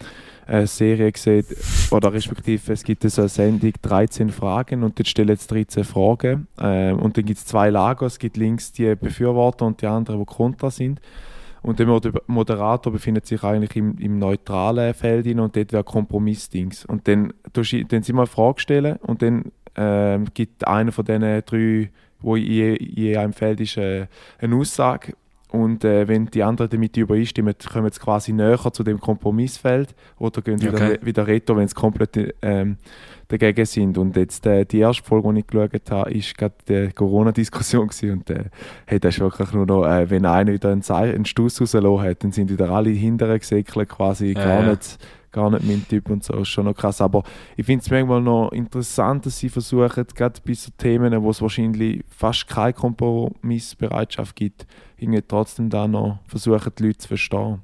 eine 0.46 0.66
Serie 0.66 1.10
gesehen, 1.12 1.46
oder 1.90 2.12
respektive 2.12 2.72
es 2.72 2.82
gibt 2.82 3.02
so 3.02 3.22
eine 3.22 3.28
Sendung 3.28 3.72
13 3.80 4.30
Fragen 4.30 4.82
und 4.82 4.98
dort 4.98 5.08
stellen 5.08 5.28
jetzt 5.28 5.50
13 5.50 5.84
Fragen 5.84 6.46
ähm, 6.60 6.98
und 6.98 7.16
dann 7.16 7.24
gibt 7.24 7.38
es 7.38 7.46
zwei 7.46 7.70
Lager, 7.70 8.06
es 8.06 8.18
gibt 8.18 8.36
links 8.36 8.72
die 8.72 8.94
Befürworter 8.94 9.66
und 9.66 9.80
die 9.82 9.86
anderen, 9.86 10.20
die 10.20 10.26
kontra 10.26 10.70
sind. 10.70 11.00
Und 11.62 11.78
der 11.78 11.86
Moder- 11.86 12.20
Moderator 12.26 12.92
befindet 12.92 13.26
sich 13.26 13.42
eigentlich 13.42 13.74
im, 13.74 13.96
im 13.96 14.18
neutralen 14.18 14.92
Feld 14.92 15.26
und 15.26 15.56
dort 15.56 15.72
wäre 15.72 15.82
Kompromissdings. 15.82 16.84
Und 16.84 17.08
dann, 17.08 17.32
dann 17.54 17.64
sind 17.64 18.08
wir 18.08 18.18
eine 18.18 18.26
Frage 18.26 18.60
stellen 18.60 18.96
und 18.96 19.22
dann 19.22 19.50
ähm, 19.74 20.26
gibt 20.34 20.66
einer 20.68 20.92
von 20.92 21.06
diesen 21.06 21.22
drei, 21.46 21.90
wo 22.20 22.36
je, 22.36 22.76
je 22.78 23.16
einem 23.16 23.32
Feld 23.32 23.60
ist, 23.60 23.78
äh, 23.78 24.06
eine 24.38 24.56
Aussage. 24.56 25.14
Und 25.54 25.84
äh, 25.84 26.08
wenn 26.08 26.26
die 26.26 26.42
anderen 26.42 26.68
damit 26.68 26.96
übereinstimmen, 26.96 27.54
kommen 27.72 27.90
sie 27.92 28.00
quasi 28.00 28.32
näher 28.32 28.58
zu 28.72 28.82
dem 28.82 28.98
Kompromissfeld 28.98 29.94
oder 30.18 30.42
gehen 30.42 30.60
wieder, 30.60 30.74
Okay. 30.74 30.98
wieder 31.00 31.24
retro, 31.28 31.56
wenn 31.56 31.68
sie 31.68 31.76
komplett 31.76 32.34
ähm, 32.42 32.76
dagegen 33.28 33.64
sind. 33.64 33.96
Und 33.96 34.16
jetzt 34.16 34.44
äh, 34.46 34.64
die 34.64 34.80
erste 34.80 35.04
Folge, 35.04 35.32
die 35.32 35.40
ich 35.40 35.46
geschaut 35.46 35.90
habe, 35.90 36.10
ist 36.10 36.36
gerade 36.36 36.54
die 36.68 36.88
Corona-Diskussion 36.92 37.88
und 38.10 38.30
äh, 38.30 38.46
hey, 38.86 38.98
das 38.98 39.14
ist 39.14 39.20
wirklich 39.20 39.52
nur 39.52 39.64
noch, 39.64 39.86
äh, 39.86 40.10
wenn 40.10 40.26
einer 40.26 40.52
wieder 40.52 40.72
einen, 40.72 40.82
einen 40.90 41.24
Stuss 41.24 41.60
rausgelassen 41.60 42.02
hat, 42.02 42.24
dann 42.24 42.32
sind 42.32 42.50
wieder 42.50 42.70
alle 42.70 42.90
hinteren 42.90 43.38
gesäckelt, 43.38 43.88
quasi 43.88 44.32
Ja, 44.32 44.44
gar, 44.44 44.66
ja. 44.66 44.76
Gar 45.34 45.50
nicht 45.50 45.64
mein 45.64 45.84
Typ 45.88 46.10
und 46.10 46.22
so, 46.22 46.34
ist 46.34 46.48
schon 46.48 46.64
noch 46.64 46.76
krass. 46.76 47.00
Aber 47.00 47.24
ich 47.56 47.66
finde 47.66 47.82
es 47.82 47.90
manchmal 47.90 48.20
noch 48.20 48.52
interessant, 48.52 49.26
dass 49.26 49.36
sie 49.36 49.48
versuchen, 49.48 50.06
gerade 50.14 50.40
bei 50.46 50.54
so 50.54 50.70
Themen, 50.78 51.20
wo 51.24 51.30
es 51.30 51.42
wahrscheinlich 51.42 52.04
fast 52.08 52.46
keine 52.46 52.72
Kompromissbereitschaft 52.72 54.36
gibt, 54.36 54.64
irgendwie 54.96 55.22
trotzdem 55.26 55.70
da 55.70 55.88
noch 55.88 56.20
versuchen, 56.28 56.70
die 56.78 56.84
Leute 56.84 56.98
zu 56.98 57.08
verstehen. 57.08 57.62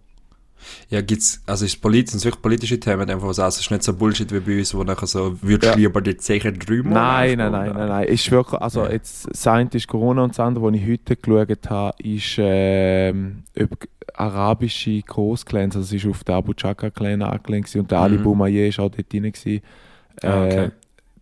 Ja, 0.88 1.00
gibt's, 1.00 1.42
also 1.46 1.64
ist 1.64 1.80
politisch, 1.80 2.12
sind 2.12 2.24
wirklich 2.24 2.42
politische 2.42 2.78
Themen, 2.80 3.08
einfach 3.10 3.26
was 3.28 3.38
aus, 3.38 3.54
es 3.56 3.60
ist 3.62 3.70
nicht 3.70 3.82
so 3.82 3.94
Bullshit 3.94 4.30
wie 4.32 4.40
bei 4.40 4.58
uns, 4.58 4.74
wo 4.74 4.82
nachher 4.84 5.06
so, 5.06 5.36
würdest 5.42 5.62
du 5.74 5.80
Ja. 5.80 5.86
lieber 5.88 6.00
die 6.00 6.16
Zeche 6.16 6.52
drüben? 6.52 6.90
Nein, 6.90 7.38
nein, 7.38 7.52
nein, 7.52 7.72
nein, 7.74 7.88
nein. 7.88 8.08
Ist 8.08 8.30
wirklich, 8.30 8.60
also 8.60 8.84
Ja. 8.84 8.92
jetzt, 8.92 9.28
das 9.30 9.46
eine 9.46 9.68
ist 9.72 9.88
Corona 9.88 10.22
und 10.24 10.30
das 10.30 10.40
andere, 10.40 10.64
was 10.64 10.74
ich 10.74 10.86
heute 10.88 11.16
geschaut 11.16 11.70
habe, 11.70 12.02
ist 12.02 12.34
ähm, 12.38 13.42
über 13.54 13.76
arabische 14.14 15.00
Großclans, 15.02 15.76
also 15.76 15.96
es 15.96 16.04
ist 16.04 16.10
auf 16.10 16.24
den 16.24 16.34
Abu 16.34 16.52
Chaka 16.54 16.90
Clan 16.90 17.22
angelehnt 17.22 17.74
und 17.76 17.90
der 17.90 17.98
Ali 17.98 18.18
Mhm. 18.18 18.22
Boumaier 18.24 18.68
ist 18.68 18.78
auch 18.78 18.90
dort 18.90 19.12
drin 19.12 19.22
gewesen. 19.32 19.62
Ah, 20.22 20.44
okay. 20.44 20.70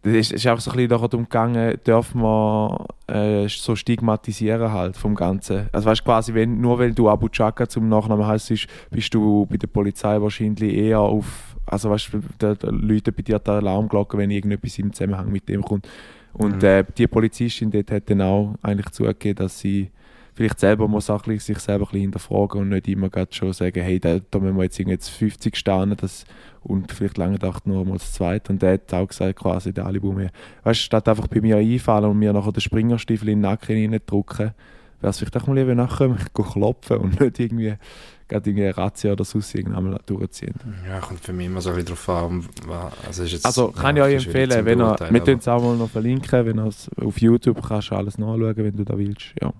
Das 0.09 0.31
ist, 0.31 0.33
ist 0.33 0.47
auch 0.47 0.59
so 0.61 0.71
ein 0.71 0.77
bisschen 0.77 0.89
darum 0.91 1.25
gegangen, 1.25 1.79
dürfen 1.87 2.21
wir 2.23 2.87
äh, 3.09 3.49
so 3.49 3.75
stigmatisieren 3.77 4.73
halt 4.73 4.97
vom 4.97 5.15
Ganzen. 5.15 5.69
Also 5.73 5.87
weißt 5.89 6.05
quasi, 6.05 6.35
wenn, 6.35 6.61
nur 6.61 6.79
weil 6.79 6.93
du 6.93 7.09
Abu 7.09 7.29
Chaka 7.29 7.69
zum 7.69 7.89
Nachnamen 7.89 8.27
heißt, 8.27 8.53
bist 8.91 9.15
du 9.15 9.47
bei 9.47 9.57
der 9.57 9.67
Polizei 9.69 10.21
wahrscheinlich 10.21 10.75
eher 10.75 11.01
auf, 11.01 11.57
also 11.67 11.91
weißt 11.91 12.11
du, 12.39 12.57
läutet 12.71 13.17
bei 13.17 13.23
dir 13.23 13.39
die 13.39 13.51
Alarmglocke, 13.51 14.17
wenn 14.19 14.31
irgendetwas 14.31 14.79
im 14.79 14.93
Zusammenhang 14.93 15.31
mit 15.31 15.49
dem 15.49 15.63
kommt. 15.63 15.89
Und 16.33 16.63
Mhm. 16.63 16.69
äh, 16.69 16.85
die 16.97 17.07
Polizistin 17.07 17.71
dort 17.71 17.91
hat 17.91 18.11
dann 18.11 18.21
auch 18.21 18.55
eigentlich 18.63 18.91
zugegeben, 18.91 19.37
dass 19.37 19.59
sie 19.59 19.91
vielleicht 20.39 20.61
selber 20.61 20.87
muss 20.87 21.11
auch 21.11 21.25
sich 21.25 21.59
selber 21.59 21.85
ein 21.85 21.89
bisschen 21.89 22.01
hinterfragen 22.03 22.61
und 22.61 22.69
nicht 22.69 22.87
immer 22.87 23.11
gerade 23.11 23.35
schon 23.35 23.53
sagen, 23.53 23.83
hey, 23.83 23.99
da, 23.99 24.21
da 24.31 24.39
müssen 24.39 24.57
wir 24.57 24.63
jetzt, 24.63 24.79
jetzt 24.79 25.09
50 25.09 25.57
stehen 25.57 25.97
das, 25.97 26.27
und 26.63 26.93
vielleicht 26.93 27.19
lange 27.19 27.33
gedacht 27.33 27.67
nur 27.67 27.85
mal 27.85 27.95
das 27.95 28.13
zweite. 28.13 28.53
Und 28.53 28.63
der 28.63 28.75
hat 28.75 28.95
auch 28.95 29.09
gesagt, 29.09 29.41
quasi, 29.41 29.73
der 29.73 29.87
Ali 29.87 29.99
Boumaier, 29.99 30.31
weißt 30.63 30.79
du, 30.79 30.85
statt 30.85 31.09
einfach 31.09 31.27
bei 31.27 31.41
mir 31.41 31.57
einfallen 31.57 32.05
und 32.05 32.21
mir 32.21 32.33
nachher 32.33 32.53
den 32.53 32.61
Springerstiefel 32.61 33.31
in 33.31 33.39
den 33.39 33.51
Nacken 33.51 33.75
reindrücken, 33.75 34.53
wäre 35.01 35.11
es 35.11 35.19
vielleicht 35.19 35.37
auch 35.37 35.49
mal 35.49 35.59
lieber 35.59 35.75
nachher 35.75 36.17
klopfen 36.35 36.99
und 36.99 37.21
nicht 37.21 37.41
irgendwie 37.41 37.75
gerade 38.29 38.51
irgendwie 38.51 38.69
Razzia 38.69 39.13
oder 39.13 39.25
sonst 39.25 39.57
irgendwann 39.57 39.99
durchziehen. 40.07 40.55
Ja, 40.87 41.01
kommt 41.01 41.19
für 41.19 41.33
mich 41.33 41.47
immer 41.47 41.63
so 41.63 41.71
ein 41.71 41.77
bisschen 41.77 41.97
drauf 41.97 42.09
an, 42.11 42.47
also 43.09 43.25
ist 43.25 43.33
jetzt... 43.33 43.47
Also 43.47 43.73
kann 43.73 43.97
ja, 43.97 44.07
ich 44.07 44.19
euch 44.19 44.27
empfehlen, 44.27 44.65
wenn 44.65 44.81
ihr, 44.81 44.97
wir 45.11 45.25
tun 45.25 45.39
es 45.39 45.49
auch 45.49 45.61
mal 45.61 45.77
noch 45.77 45.91
verlinken, 45.91 46.47
wenn 46.47 46.59
ihr 46.61 46.71
auf 47.05 47.21
YouTube 47.21 47.67
kannst 47.67 47.91
du 47.91 47.97
alles 47.97 48.19
nachschauen, 48.19 48.57
wenn 48.57 48.77
du 48.77 48.85
da 48.85 48.97
willst. 48.97 49.35
Ja. 49.43 49.53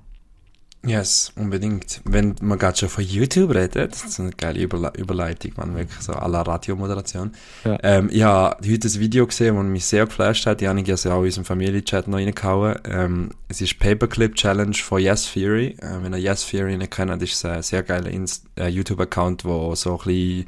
Yes, 0.89 1.33
unbedingt. 1.37 2.01
Wenn 2.05 2.35
man 2.41 2.59
gerade 2.59 2.79
schon 2.79 2.89
von 2.89 3.05
YouTube 3.05 3.55
redet, 3.55 3.93
das 3.93 4.05
ist 4.05 4.21
eine 4.21 4.31
geile 4.31 4.61
Überle 4.61 4.93
Überleitung, 4.97 5.53
man 5.57 5.77
wirklich 5.77 6.01
so 6.01 6.13
à 6.13 6.29
la 6.29 6.43
Radiomoderation. 6.43 7.33
Ja. 7.65 7.79
Ähm, 7.83 8.09
ich 8.11 8.23
habe 8.23 8.57
heute 8.67 8.89
ein 8.89 9.01
Video 9.01 9.27
gesehen, 9.27 9.57
das 9.57 9.65
mich 9.65 9.85
sehr 9.85 10.07
geflasht 10.07 10.47
hat. 10.47 10.61
Die 10.61 10.69
habe 10.69 10.81
ich 10.81 10.91
also 10.91 11.11
auch 11.11 11.21
in 11.21 11.27
unserem 11.27 11.45
Familienchat 11.45 12.09
noch 12.09 12.19
reingehauen. 12.19 12.77
Ähm, 12.85 13.31
es 13.49 13.61
ist 13.61 13.79
Paperclip 13.79 14.35
Challenge 14.35 14.75
von 14.75 15.01
Yes 15.01 15.33
Theory. 15.33 15.77
Äh, 15.81 16.03
wenn 16.03 16.15
ihr 16.15 16.21
Yes 16.21 16.47
Theory 16.47 16.77
nicht 16.77 16.91
kennt, 16.91 17.23
ist 17.23 17.35
es 17.35 17.45
ein 17.45 17.63
sehr 17.63 17.83
geiler 17.83 18.11
äh, 18.11 18.69
YouTube-Account, 18.69 19.45
wo 19.45 19.75
so 19.75 19.99
ein 19.99 20.05
bisschen 20.05 20.47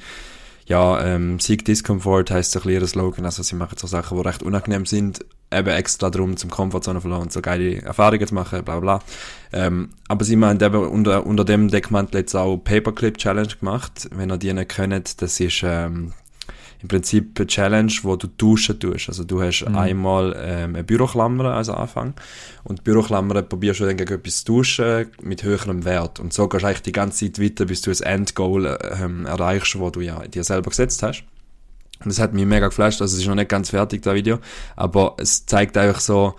ja, 0.70 1.04
ähm, 1.04 1.40
Seek 1.40 1.64
Discomfort 1.64 2.30
heisst 2.30 2.52
so 2.52 2.60
ein 2.60 2.62
bisschen 2.62 2.82
ihr 2.82 2.86
Slogan, 2.86 3.24
also 3.24 3.42
sie 3.42 3.56
machen 3.56 3.76
so 3.76 3.88
Sachen, 3.88 4.16
die 4.16 4.24
recht 4.24 4.44
unangenehm 4.44 4.86
sind, 4.86 5.24
eben 5.52 5.68
extra 5.68 6.10
darum, 6.10 6.36
zum 6.36 6.50
Komfortzone 6.50 7.00
verloren 7.00 7.22
und 7.22 7.32
so 7.32 7.40
geile 7.42 7.82
Erfahrungen 7.82 8.26
zu 8.26 8.34
machen, 8.34 8.64
bla 8.64 8.80
bla. 8.80 9.00
Ähm, 9.52 9.90
aber 10.08 10.24
sie 10.24 10.36
meint 10.36 10.62
eben 10.62 10.76
unter, 10.86 11.26
unter 11.26 11.44
dem 11.44 11.68
Deckmantel 11.68 12.20
jetzt 12.20 12.34
auch 12.36 12.56
Paperclip 12.58 13.18
Challenge 13.18 13.48
gemacht, 13.58 14.08
wenn 14.14 14.30
ihr 14.30 14.36
die 14.38 14.52
nicht 14.52 14.68
kennt, 14.70 15.20
das 15.22 15.40
ist 15.40 15.62
ähm, 15.64 16.12
im 16.82 16.88
Prinzip 16.88 17.38
eine 17.38 17.46
Challenge, 17.46 17.92
wo 18.04 18.16
du 18.16 18.26
duschen 18.26 18.78
tust. 18.80 19.08
Also 19.08 19.24
du 19.24 19.42
hast 19.42 19.64
Mhm. 19.68 19.76
einmal 19.76 20.34
ähm, 20.38 20.74
eine 20.76 20.84
Büroklammer 20.84 21.46
als 21.52 21.68
Anfang 21.68 22.14
und 22.64 22.78
die 22.78 22.82
Büroklammer 22.84 23.42
probierst 23.42 23.80
du 23.80 23.84
dann 23.86 23.96
gegen 23.98 24.14
etwas 24.14 24.44
zu 24.44 24.52
duschen 24.54 25.08
mit 25.20 25.42
höherem 25.42 25.84
Wert. 25.84 26.20
Und 26.20 26.32
so 26.32 26.48
gehst 26.48 26.62
du 26.62 26.68
eigentlich 26.68 26.82
die 26.82 26.92
ganze 26.92 27.26
Zeit 27.30 27.42
weiter, 27.42 27.66
bis 27.66 27.82
du 27.82 27.90
das 27.90 28.00
Endgoal 28.00 28.78
ähm, 29.02 29.26
erreichst, 29.26 29.78
wo 29.78 29.90
du 29.90 30.00
ja 30.00 30.20
dir 30.26 30.44
selber 30.44 30.70
gesetzt 30.70 31.02
hast. 31.02 31.24
Das 32.04 32.18
hat 32.18 32.32
mich 32.32 32.46
mega 32.46 32.68
geflasht, 32.68 33.02
also 33.02 33.14
es 33.14 33.20
ist 33.20 33.28
noch 33.28 33.34
nicht 33.34 33.50
ganz 33.50 33.70
fertig, 33.70 34.02
das 34.02 34.14
Video, 34.14 34.38
aber 34.74 35.16
es 35.18 35.44
zeigt 35.44 35.76
einfach 35.76 36.00
so, 36.00 36.34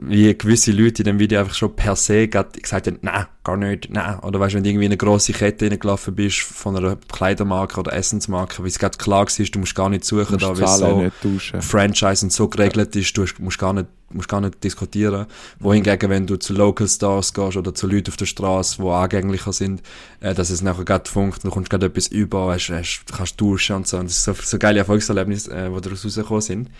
wie 0.00 0.36
gewisse 0.36 0.70
Leute 0.70 1.02
in 1.02 1.06
dem 1.06 1.18
Video 1.18 1.40
einfach 1.40 1.54
schon 1.54 1.74
per 1.74 1.96
se 1.96 2.28
gesagt 2.28 2.86
haben, 2.86 2.98
nein, 3.02 3.26
gar 3.42 3.56
nicht, 3.56 3.90
nein. 3.90 4.20
Oder 4.20 4.38
weißt 4.38 4.52
du, 4.52 4.56
wenn 4.56 4.62
du 4.62 4.70
irgendwie 4.70 4.86
in 4.86 4.92
eine 4.92 4.96
grosse 4.96 5.32
Kette 5.32 5.68
reingelaufen 5.68 6.14
bist 6.14 6.38
von 6.38 6.76
einer 6.76 6.96
Kleidermarke 7.12 7.80
oder 7.80 7.92
Essensmarke, 7.92 8.60
weil 8.60 8.68
es 8.68 8.78
gerade 8.78 8.96
klar 8.96 9.26
war, 9.26 9.46
du 9.46 9.58
musst 9.58 9.74
gar 9.74 9.88
nicht 9.88 10.04
suchen, 10.04 10.38
da 10.38 10.56
weil 10.56 10.68
so 10.68 11.02
nicht. 11.02 11.64
Franchise 11.64 12.24
und 12.24 12.32
so 12.32 12.46
geregelt 12.48 12.94
ist, 12.94 13.16
du 13.16 13.26
musst 13.40 13.58
gar 13.58 13.72
nicht, 13.72 13.88
musst 14.10 14.28
gar 14.28 14.40
nicht 14.40 14.62
diskutieren. 14.62 15.26
Wohingegen, 15.58 16.10
wenn 16.10 16.28
du 16.28 16.36
zu 16.36 16.52
Local 16.52 16.86
Stores 16.86 17.34
gehst 17.34 17.56
oder 17.56 17.74
zu 17.74 17.88
Leuten 17.88 18.10
auf 18.10 18.16
der 18.16 18.26
Straße, 18.26 18.80
die 18.80 18.88
angänglicher 18.88 19.52
sind, 19.52 19.82
äh, 20.20 20.32
dass 20.32 20.50
es 20.50 20.62
nachher 20.62 20.84
gerade 20.84 21.10
funkt, 21.10 21.42
du 21.42 21.50
kommst 21.50 21.70
gerade 21.70 21.86
etwas 21.86 22.06
über, 22.06 22.52
hast, 22.52 22.70
hast, 22.70 23.04
kannst 23.12 23.40
duschen 23.40 23.74
und 23.74 23.88
so. 23.88 23.96
Und 23.96 24.04
das 24.04 24.18
ist 24.18 24.24
so, 24.24 24.32
so 24.32 24.58
geile 24.58 24.78
Erfolgserlebnisse, 24.78 25.50
äh, 25.50 25.68
die 25.68 25.80
daraus 25.80 26.04
rausgekommen 26.04 26.40
sind. 26.40 26.70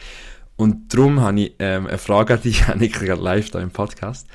Und 0.59 0.93
darum 0.93 1.21
habe 1.21 1.41
ich 1.41 1.55
ähm, 1.61 1.87
eine 1.87 1.99
Frage 1.99 2.35
an 2.35 2.43
dich, 2.43 2.61
Janik, 2.69 2.99
gerade 2.99 3.23
live 3.23 3.51
da 3.51 3.61
im 3.61 3.71
Podcast. 3.71 4.27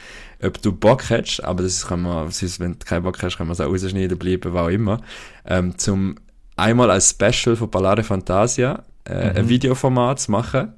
Ob 0.41 0.61
du 0.61 0.71
Bock 0.71 1.09
hättest, 1.09 1.43
aber 1.43 1.63
das 1.63 1.85
kann 1.85 2.01
man, 2.01 2.31
sonst, 2.31 2.61
wenn 2.61 2.73
du 2.73 2.79
keinen 2.79 3.03
Bock 3.03 3.21
hast, 3.21 3.37
kann 3.37 3.47
man 3.47 3.53
es 3.53 3.59
auch 3.59 3.69
rausschneiden, 3.69 4.17
bleiben, 4.17 4.53
was 4.53 4.61
auch 4.63 4.69
immer, 4.69 5.01
ähm, 5.45 5.77
zum 5.77 6.15
einmal 6.55 6.89
als 6.91 7.09
Special 7.09 7.57
von 7.57 7.69
Ballare 7.69 8.03
Fantasia 8.03 8.83
äh, 9.03 9.37
ein 9.37 9.49
Videoformat 9.49 10.21
zu 10.21 10.31
machen, 10.31 10.73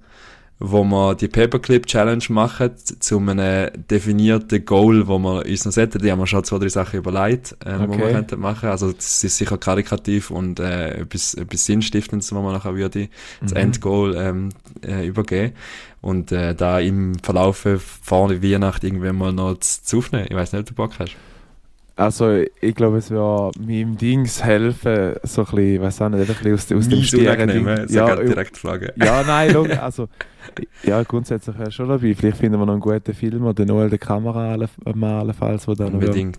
wo 0.60 0.84
wir 0.86 1.16
die 1.16 1.28
Paperclip 1.28 1.86
Challenge 1.86 2.24
machen 2.30 2.72
zu 2.78 3.20
einem 3.20 3.70
definierten 3.90 4.64
Goal, 4.64 5.06
wo 5.08 5.20
wir 5.20 5.46
uns 5.46 5.66
noch 5.66 5.74
setzen. 5.74 6.02
Die 6.02 6.10
haben 6.12 6.20
wir 6.20 6.28
schon 6.28 6.44
zwei, 6.46 6.60
drei 6.60 6.70
Sachen 6.70 7.00
überlegt, 7.00 7.58
äh, 7.66 7.78
wo 7.88 7.98
wir 7.98 8.06
Okay. 8.06 8.12
könnten 8.14 8.40
machen. 8.40 8.70
Also 8.70 8.92
das 8.94 9.24
ist 9.24 9.38
sicher 9.38 9.58
karikativ 9.58 10.32
und 10.32 10.60
äh, 10.62 11.02
etwas, 11.02 11.34
etwas 11.34 11.66
Sinnstiftendes, 11.66 12.34
wo 12.34 12.42
man 12.42 12.54
nachher 12.54 12.76
würde 12.76 13.10
das 13.42 13.52
Endgoal 13.52 14.16
ähm, 14.16 14.50
äh, 14.86 15.06
übergeben. 15.06 15.54
Und 16.02 16.32
äh, 16.32 16.56
da 16.56 16.80
im 16.80 17.16
Verlauf 17.20 17.68
vor 18.04 18.28
der 18.30 18.42
Weihnacht 18.42 18.84
irgendwann 18.84 19.18
mal 19.18 19.34
noch 19.34 19.56
zu, 19.60 19.84
zu 19.84 19.98
aufnehmen. 19.98 20.28
Ich 20.30 20.36
weiß 20.36 20.54
nicht, 20.54 20.62
ob 20.62 20.68
du 20.68 20.74
Bock 20.74 20.92
hast. 21.00 21.16
Also 21.98 22.42
ich 22.60 22.76
glaube, 22.76 22.98
es 22.98 23.10
würde 23.10 23.58
meinem 23.60 23.98
Dings 23.98 24.44
helfen, 24.44 25.14
so 25.24 25.42
ein 25.44 25.46
bisschen, 25.56 25.82
weiß 25.82 26.02
auch 26.02 26.10
nicht, 26.10 26.20
einfach 26.30 26.44
ein 26.46 26.52
bisschen 26.52 26.78
aus, 26.78 26.84
aus 26.86 26.90
dem 26.90 27.02
Stieren 27.04 27.48
Ding- 27.48 27.68
äh, 27.68 27.86
ja, 27.90 28.08
ja, 28.10 28.16
direkt 28.18 28.58
fragen. 28.58 28.90
ja, 28.98 29.24
nein, 29.26 29.50
schau, 29.54 29.64
also 29.82 30.10
ja, 30.84 31.02
grundsätzlich 31.04 31.58
wäre 31.58 31.72
schon 31.72 31.88
dabei. 31.88 32.14
Vielleicht 32.14 32.38
finden 32.38 32.60
wir 32.60 32.66
noch 32.66 32.74
einen 32.74 32.82
guten 32.82 33.14
Film 33.14 33.46
oder 33.46 33.66
Noel 33.66 33.90
der 33.90 34.00
Kamera 34.00 34.54
allenfalls, 34.56 35.68
wo 35.68 35.74
dann 35.74 35.88
noch- 35.88 35.94
Unbedingt. 35.94 36.38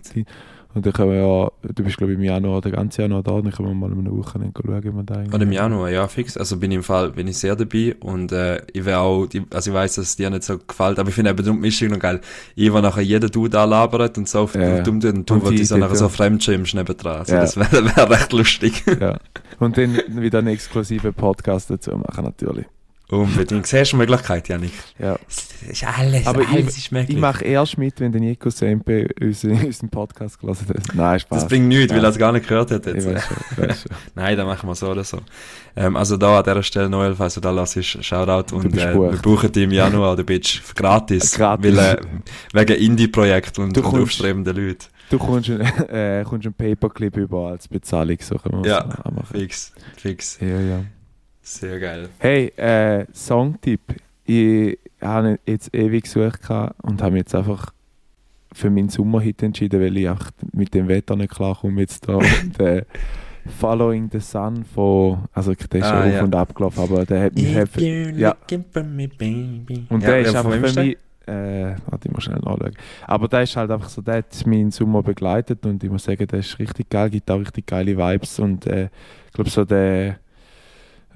Und 0.77 0.85
dann 0.85 0.93
können 0.93 1.11
wir 1.11 1.17
ja, 1.17 1.51
du 1.73 1.83
bist 1.83 1.97
glaube 1.97 2.13
ich 2.13 2.19
im 2.19 2.23
Januar, 2.23 2.61
der 2.61 2.71
ganze 2.71 3.01
Januar 3.01 3.23
da, 3.23 3.31
dann 3.41 3.51
können 3.51 3.67
wir 3.69 3.73
mal 3.75 3.91
in 3.91 3.99
einer 3.99 4.11
Woche 4.15 4.33
schauen, 4.39 4.53
wie 4.83 4.93
wir 4.93 5.03
da 5.03 5.23
Oder 5.33 5.41
im 5.43 5.51
Januar, 5.51 5.89
ja, 5.89 6.07
fix. 6.07 6.37
Also 6.37 6.57
bin 6.57 6.69
ich 6.71 6.75
im 6.77 6.83
Fall, 6.83 7.11
bin 7.11 7.27
ich 7.27 7.37
sehr 7.37 7.55
dabei 7.55 7.95
und 7.99 8.31
äh, 8.31 8.61
ich 8.71 8.85
wäre 8.85 8.99
auch, 8.99 9.25
die, 9.25 9.43
also 9.51 9.71
ich 9.71 9.75
weiß, 9.75 9.95
dass 9.95 10.05
es 10.05 10.15
dir 10.15 10.29
nicht 10.29 10.43
so 10.43 10.57
gefällt, 10.59 10.99
aber 10.99 11.09
ich 11.09 11.15
finde 11.15 11.31
eben 11.31 11.43
die 11.43 11.51
Mischung 11.51 11.89
noch 11.89 11.99
geil. 11.99 12.21
Ich, 12.55 12.71
wo 12.71 12.79
nachher 12.79 13.01
jeder 13.01 13.27
Dude 13.29 13.59
anlabert 13.59 14.17
und 14.17 14.29
so 14.29 14.41
auf 14.41 14.53
Ja. 14.55 14.81
dumm 14.81 14.99
tut 14.99 15.13
und 15.15 15.29
du, 15.29 15.33
Und 15.33 15.45
wo 15.45 15.49
die 15.49 15.65
so 15.65 15.77
nachher 15.77 15.95
so 15.95 16.09
fremdschirmst 16.09 16.75
nebendran. 16.75 17.17
Also 17.19 17.33
Ja. 17.33 17.41
das 17.41 17.57
wäre 17.57 17.83
wär 17.95 18.09
recht 18.09 18.31
lustig. 18.33 18.83
Ja. 18.99 19.17
Und 19.59 19.77
dann 19.77 19.97
wieder 20.09 20.39
einen 20.39 20.49
exklusiven 20.49 21.13
Podcast 21.13 21.71
dazu 21.71 21.91
machen, 21.97 22.23
natürlich. 22.23 22.65
Unbedingt. 23.09 23.65
Siehst 23.67 23.93
du 23.93 23.97
Möglichkeit, 23.97 24.49
Janik? 24.49 24.73
Ja. 24.99 25.17
Das 25.25 25.47
ist 25.71 25.83
alles, 25.85 26.27
Aber 26.27 26.41
alles 26.47 26.73
ich, 26.77 26.85
ist 26.85 26.91
möglich. 26.91 27.15
ich 27.15 27.21
mache 27.21 27.45
erst 27.45 27.77
mit, 27.77 27.99
wenn 28.01 28.11
der 28.11 28.19
Nico 28.19 28.49
Sempe 28.49 29.07
unseren, 29.21 29.65
unseren 29.65 29.89
Podcast 29.89 30.39
gelesen 30.39 30.67
hat. 30.67 30.93
Nein, 30.93 31.19
Spaß. 31.21 31.39
das 31.39 31.47
bringt 31.47 31.67
nichts, 31.69 31.91
weil 31.93 31.99
er 31.99 32.03
Ja. 32.03 32.09
es 32.09 32.17
gar 32.17 32.31
nicht 32.33 32.47
gehört 32.47 32.69
hat 32.71 32.85
ich 32.85 32.95
jetzt. 32.95 33.05
weiß 33.07 33.23
schon, 33.25 33.37
ich 33.51 33.57
weiß 33.57 33.81
schon. 33.83 33.91
Nein, 34.15 34.35
dann 34.37 34.45
machen 34.47 34.67
wir 34.67 34.75
so 34.75 34.87
oder 34.89 35.05
so. 35.05 35.19
Ähm, 35.77 35.95
also 35.95 36.17
da 36.17 36.37
an 36.39 36.43
dieser 36.43 36.63
Stelle, 36.63 36.89
Noel, 36.89 37.15
falls 37.15 37.35
du 37.35 37.39
da 37.41 37.51
lässt, 37.51 37.81
Shoutout 37.83 38.53
und 38.55 38.77
äh, 38.77 38.93
wir 38.93 39.19
brauchen 39.21 39.51
dich 39.53 39.63
im 39.63 39.71
Januar, 39.71 40.15
du 40.17 40.23
bist 40.25 40.75
gratis. 40.75 41.31
Gratis. 41.37 41.77
Weil, 41.77 41.95
äh, 41.95 42.01
wegen 42.67 42.75
Indie-Projekt 42.77 43.57
und, 43.59 43.77
und 43.77 43.85
aufstrebenden 43.85 44.53
Leuten. 44.55 44.85
Du 45.09 45.17
kommst, 45.17 45.49
ein, 45.49 45.61
äh, 45.61 46.25
kommst 46.27 46.45
einen 46.45 46.53
Paperclip 46.55 47.15
über 47.15 47.47
als 47.51 47.69
Bezahlung, 47.69 48.17
so 48.19 48.35
können 48.35 48.65
wir 48.65 48.69
Ja, 48.69 48.83
machen. 48.85 49.25
Fix, 49.31 49.71
fix. 49.95 50.37
Ja, 50.41 50.59
ja. 50.59 50.79
Sehr 51.47 51.79
geil. 51.79 52.09
Hey, 52.19 52.47
äh, 52.57 53.05
Songtipp. 53.13 53.79
Ich 54.25 54.77
habe 55.01 55.39
jetzt 55.45 55.73
ewig 55.73 56.03
gesucht 56.03 56.41
und 56.81 57.01
habe 57.01 57.11
mich 57.11 57.19
jetzt 57.21 57.35
einfach 57.35 57.71
für 58.51 58.69
meinen 58.69 58.89
Sommerhit 58.89 59.41
entschieden, 59.41 59.79
weil 59.79 59.95
ich 59.95 60.09
einfach 60.09 60.31
mit 60.51 60.73
dem 60.73 60.89
Wetter 60.89 61.15
nicht 61.15 61.33
klarkomme 61.33 61.79
jetzt 61.79 62.05
da. 62.07 62.15
und, 62.17 62.59
äh, 62.59 62.83
Following 63.59 64.09
the 64.11 64.19
Sun 64.19 64.65
von, 64.65 65.19
also 65.31 65.53
der 65.53 65.79
ist 65.79 65.85
Ah, 65.85 66.03
schon 66.03 66.11
ja. 66.11 66.17
auf 66.17 66.23
und 66.25 66.35
ab 66.35 66.53
gelaufen, 66.53 66.79
aber 66.83 67.05
der 67.05 67.23
hat 67.23 67.33
mich 67.35 67.55
If 67.55 67.77
you're 67.77 68.13
ja. 68.17 68.35
me, 68.83 69.09
und 69.87 70.03
Ja, 70.03 70.09
der 70.09 70.19
ist 70.19 70.35
einfach 70.35 70.51
für 70.51 70.83
mich, 70.83 70.97
äh, 71.27 71.75
warte, 71.85 72.09
ich 72.09 72.11
muss 72.13 72.25
schnell 72.25 72.39
nachschauen. 72.39 72.75
Aber 73.05 73.29
der 73.29 73.43
ist 73.43 73.55
halt 73.55 73.71
einfach 73.71 73.87
so, 73.87 74.01
der 74.01 74.15
hat 74.15 74.45
meinen 74.45 74.71
Sommer 74.71 75.01
begleitet 75.01 75.65
und 75.65 75.81
ich 75.81 75.89
muss 75.89 76.03
sagen, 76.03 76.27
der 76.27 76.39
ist 76.39 76.59
richtig 76.59 76.89
geil, 76.89 77.09
gibt 77.09 77.31
auch 77.31 77.39
richtig 77.39 77.65
geile 77.67 77.95
Vibes 77.97 78.37
und 78.37 78.67
äh, 78.67 78.89
ich 79.27 79.31
glaube 79.31 79.49
so 79.49 79.63
der 79.63 80.17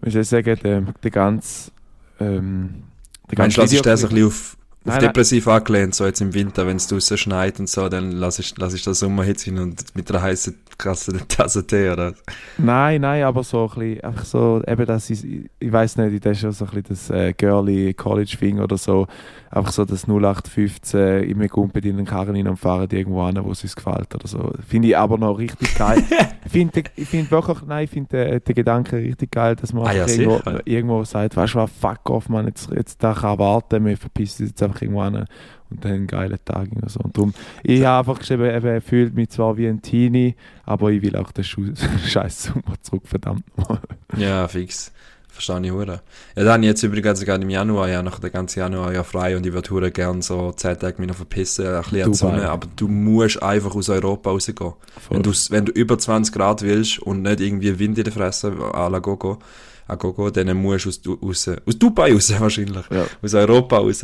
wie 0.01 0.11
soll 0.11 0.21
ich 0.21 0.27
sagen, 0.27 0.59
der, 0.63 0.81
der 0.81 1.11
ganz, 1.11 1.71
ähm, 2.19 2.83
der 3.29 3.39
Meinst 3.39 3.57
du, 3.57 3.65
so 3.65 3.77
ein 3.77 3.83
bisschen 3.83 4.25
auf, 4.25 4.33
auf 4.33 4.57
Nein, 4.83 4.95
nein. 4.95 5.09
depressiv 5.09 5.47
angelehnt, 5.47 5.93
so 5.93 6.05
jetzt 6.05 6.21
im 6.21 6.33
Winter, 6.33 6.65
wenn 6.65 6.77
es 6.77 6.87
draußen 6.87 7.15
schneit 7.15 7.59
und 7.59 7.69
so, 7.69 7.87
dann 7.87 8.11
lass 8.11 8.39
ich, 8.39 8.57
lass 8.57 8.73
ich 8.73 8.83
das 8.83 8.97
Sommerhitze 8.97 9.45
hin 9.45 9.59
und 9.59 9.95
mit 9.95 10.09
einer 10.09 10.23
heißen, 10.23 10.55
krassen 10.79 11.21
Tasse 11.27 11.67
Tee, 11.67 11.89
oder? 11.89 12.15
Nein, 12.57 13.01
nein, 13.01 13.23
aber 13.23 13.43
so 13.43 13.69
ein 13.69 13.79
bisschen, 13.79 14.03
einfach 14.03 14.25
so, 14.25 14.63
eben 14.67 14.85
das 14.87 15.11
ist, 15.11 15.23
ich, 15.23 15.51
ich 15.59 15.71
weiß 15.71 15.97
nicht, 15.97 16.25
das 16.25 16.37
ist 16.37 16.43
ja 16.43 16.51
so 16.51 16.65
ein 16.65 16.71
bisschen 16.71 16.87
das 16.89 17.09
äh, 17.11 17.33
girly 17.33 17.93
College-Thing 17.93 18.59
oder 18.59 18.75
so, 18.75 19.05
einfach 19.51 19.71
so 19.71 19.85
das 19.85 20.07
0815, 20.07 21.23
immer 21.23 21.47
Kumpel 21.47 21.85
in 21.85 21.97
den 21.97 22.05
Karren 22.05 22.35
rein 22.35 22.47
und 22.47 22.57
fahren 22.57 22.87
die 22.87 22.97
irgendwo 22.97 23.21
an, 23.21 23.37
wo 23.43 23.51
es 23.51 23.63
uns 23.63 23.75
gefällt 23.75 24.15
oder 24.15 24.27
so. 24.27 24.51
Finde 24.67 24.87
ich 24.89 24.97
aber 24.97 25.17
noch 25.17 25.37
richtig 25.37 25.75
geil. 25.75 26.03
ich 26.45 26.51
finde 26.51 26.83
ich 26.95 27.07
find 27.07 27.29
wirklich, 27.29 27.61
nein, 27.67 27.83
ich 27.83 27.89
finde 27.89 28.25
den, 28.25 28.43
den 28.43 28.55
Gedanken 28.55 28.95
richtig 28.95 29.31
geil, 29.31 29.55
dass 29.55 29.73
man 29.73 29.85
Ah 29.85 29.93
ja, 29.93 30.07
irgendwo, 30.07 30.37
sicher. 30.37 30.61
irgendwo 30.65 31.03
sagt, 31.03 31.35
weißt 31.35 31.53
du 31.53 31.57
was, 31.59 31.71
fuck 31.71 32.09
off, 32.09 32.29
man, 32.29 32.47
jetzt, 32.47 32.69
jetzt 32.71 33.03
da 33.03 33.13
kann 33.13 33.39
warten, 33.39 33.85
wir 33.85 33.97
verpissen 33.97 34.47
jetzt 34.47 34.63
einfach 34.63 34.81
irgendwo 34.81 35.01
an 35.01 35.25
und 35.69 35.85
dann 35.85 35.91
einen 35.93 36.07
geilen 36.07 36.39
Tag 36.45 36.69
oder 36.75 36.89
so. 36.89 36.99
Und 36.99 37.17
darum, 37.17 37.33
ich 37.63 37.83
habe 37.83 37.99
einfach 37.99 38.19
geschrieben, 38.19 38.45
eben, 38.45 38.81
fühlt 38.81 39.15
mich 39.15 39.29
zwar 39.29 39.57
wie 39.57 39.67
ein 39.67 39.81
Teenie, 39.81 40.35
aber 40.65 40.91
ich 40.91 41.01
will 41.01 41.15
auch 41.15 41.31
den 41.31 41.43
scheiß 42.07 42.43
Sommer 42.43 42.81
zurück, 42.81 43.03
verdammt 43.05 43.45
nochmal. 43.57 43.79
Ja, 44.17 44.47
fix. 44.47 44.93
Verstehe 45.33 45.61
ich 45.65 45.71
hure. 45.71 46.01
Ja, 46.35 46.43
dann 46.43 46.61
jetzt 46.61 46.83
übrigens 46.83 47.21
gerade 47.23 47.41
im 47.43 47.49
Januar, 47.49 47.87
ja, 47.89 48.03
nach 48.03 48.19
der 48.19 48.29
ganzen 48.29 48.59
Januar 48.59 48.93
ja 48.93 49.03
frei 49.03 49.37
und 49.37 49.45
ich 49.45 49.53
würde 49.53 49.69
hure 49.69 49.89
gern 49.89 50.21
so 50.21 50.51
10 50.51 50.77
Tage 50.79 50.99
mich 50.99 51.07
noch 51.07 51.15
verpissen, 51.15 51.65
ein 51.67 51.81
bisschen 51.83 52.03
an 52.03 52.11
die. 52.11 52.17
Sonne, 52.17 52.49
aber 52.49 52.67
du 52.75 52.87
musst 52.89 53.41
einfach 53.41 53.73
aus 53.73 53.87
Europa 53.89 54.29
rausgehen. 54.29 54.73
Wenn 55.09 55.23
du, 55.23 55.31
wenn 55.49 55.65
du 55.65 55.71
über 55.71 55.97
20 55.97 56.33
Grad 56.33 56.61
willst 56.63 56.99
und 56.99 57.21
nicht 57.21 57.39
irgendwie 57.39 57.79
Wind 57.79 57.97
in 57.97 58.03
der 58.03 58.13
Fresse, 58.13 58.49
à 58.51 58.89
la 58.89 58.99
Gogo, 58.99 59.39
à 59.87 59.95
Gogo, 59.95 60.29
dann 60.29 60.55
musst 60.57 61.05
du 61.05 61.17
aus, 61.21 61.47
raus, 61.47 61.57
aus 61.65 61.79
Dubai 61.79 62.13
raus 62.13 62.33
wahrscheinlich, 62.37 62.85
Ja. 62.91 63.05
aus 63.23 63.33
Europa 63.33 63.77
raus. 63.77 64.01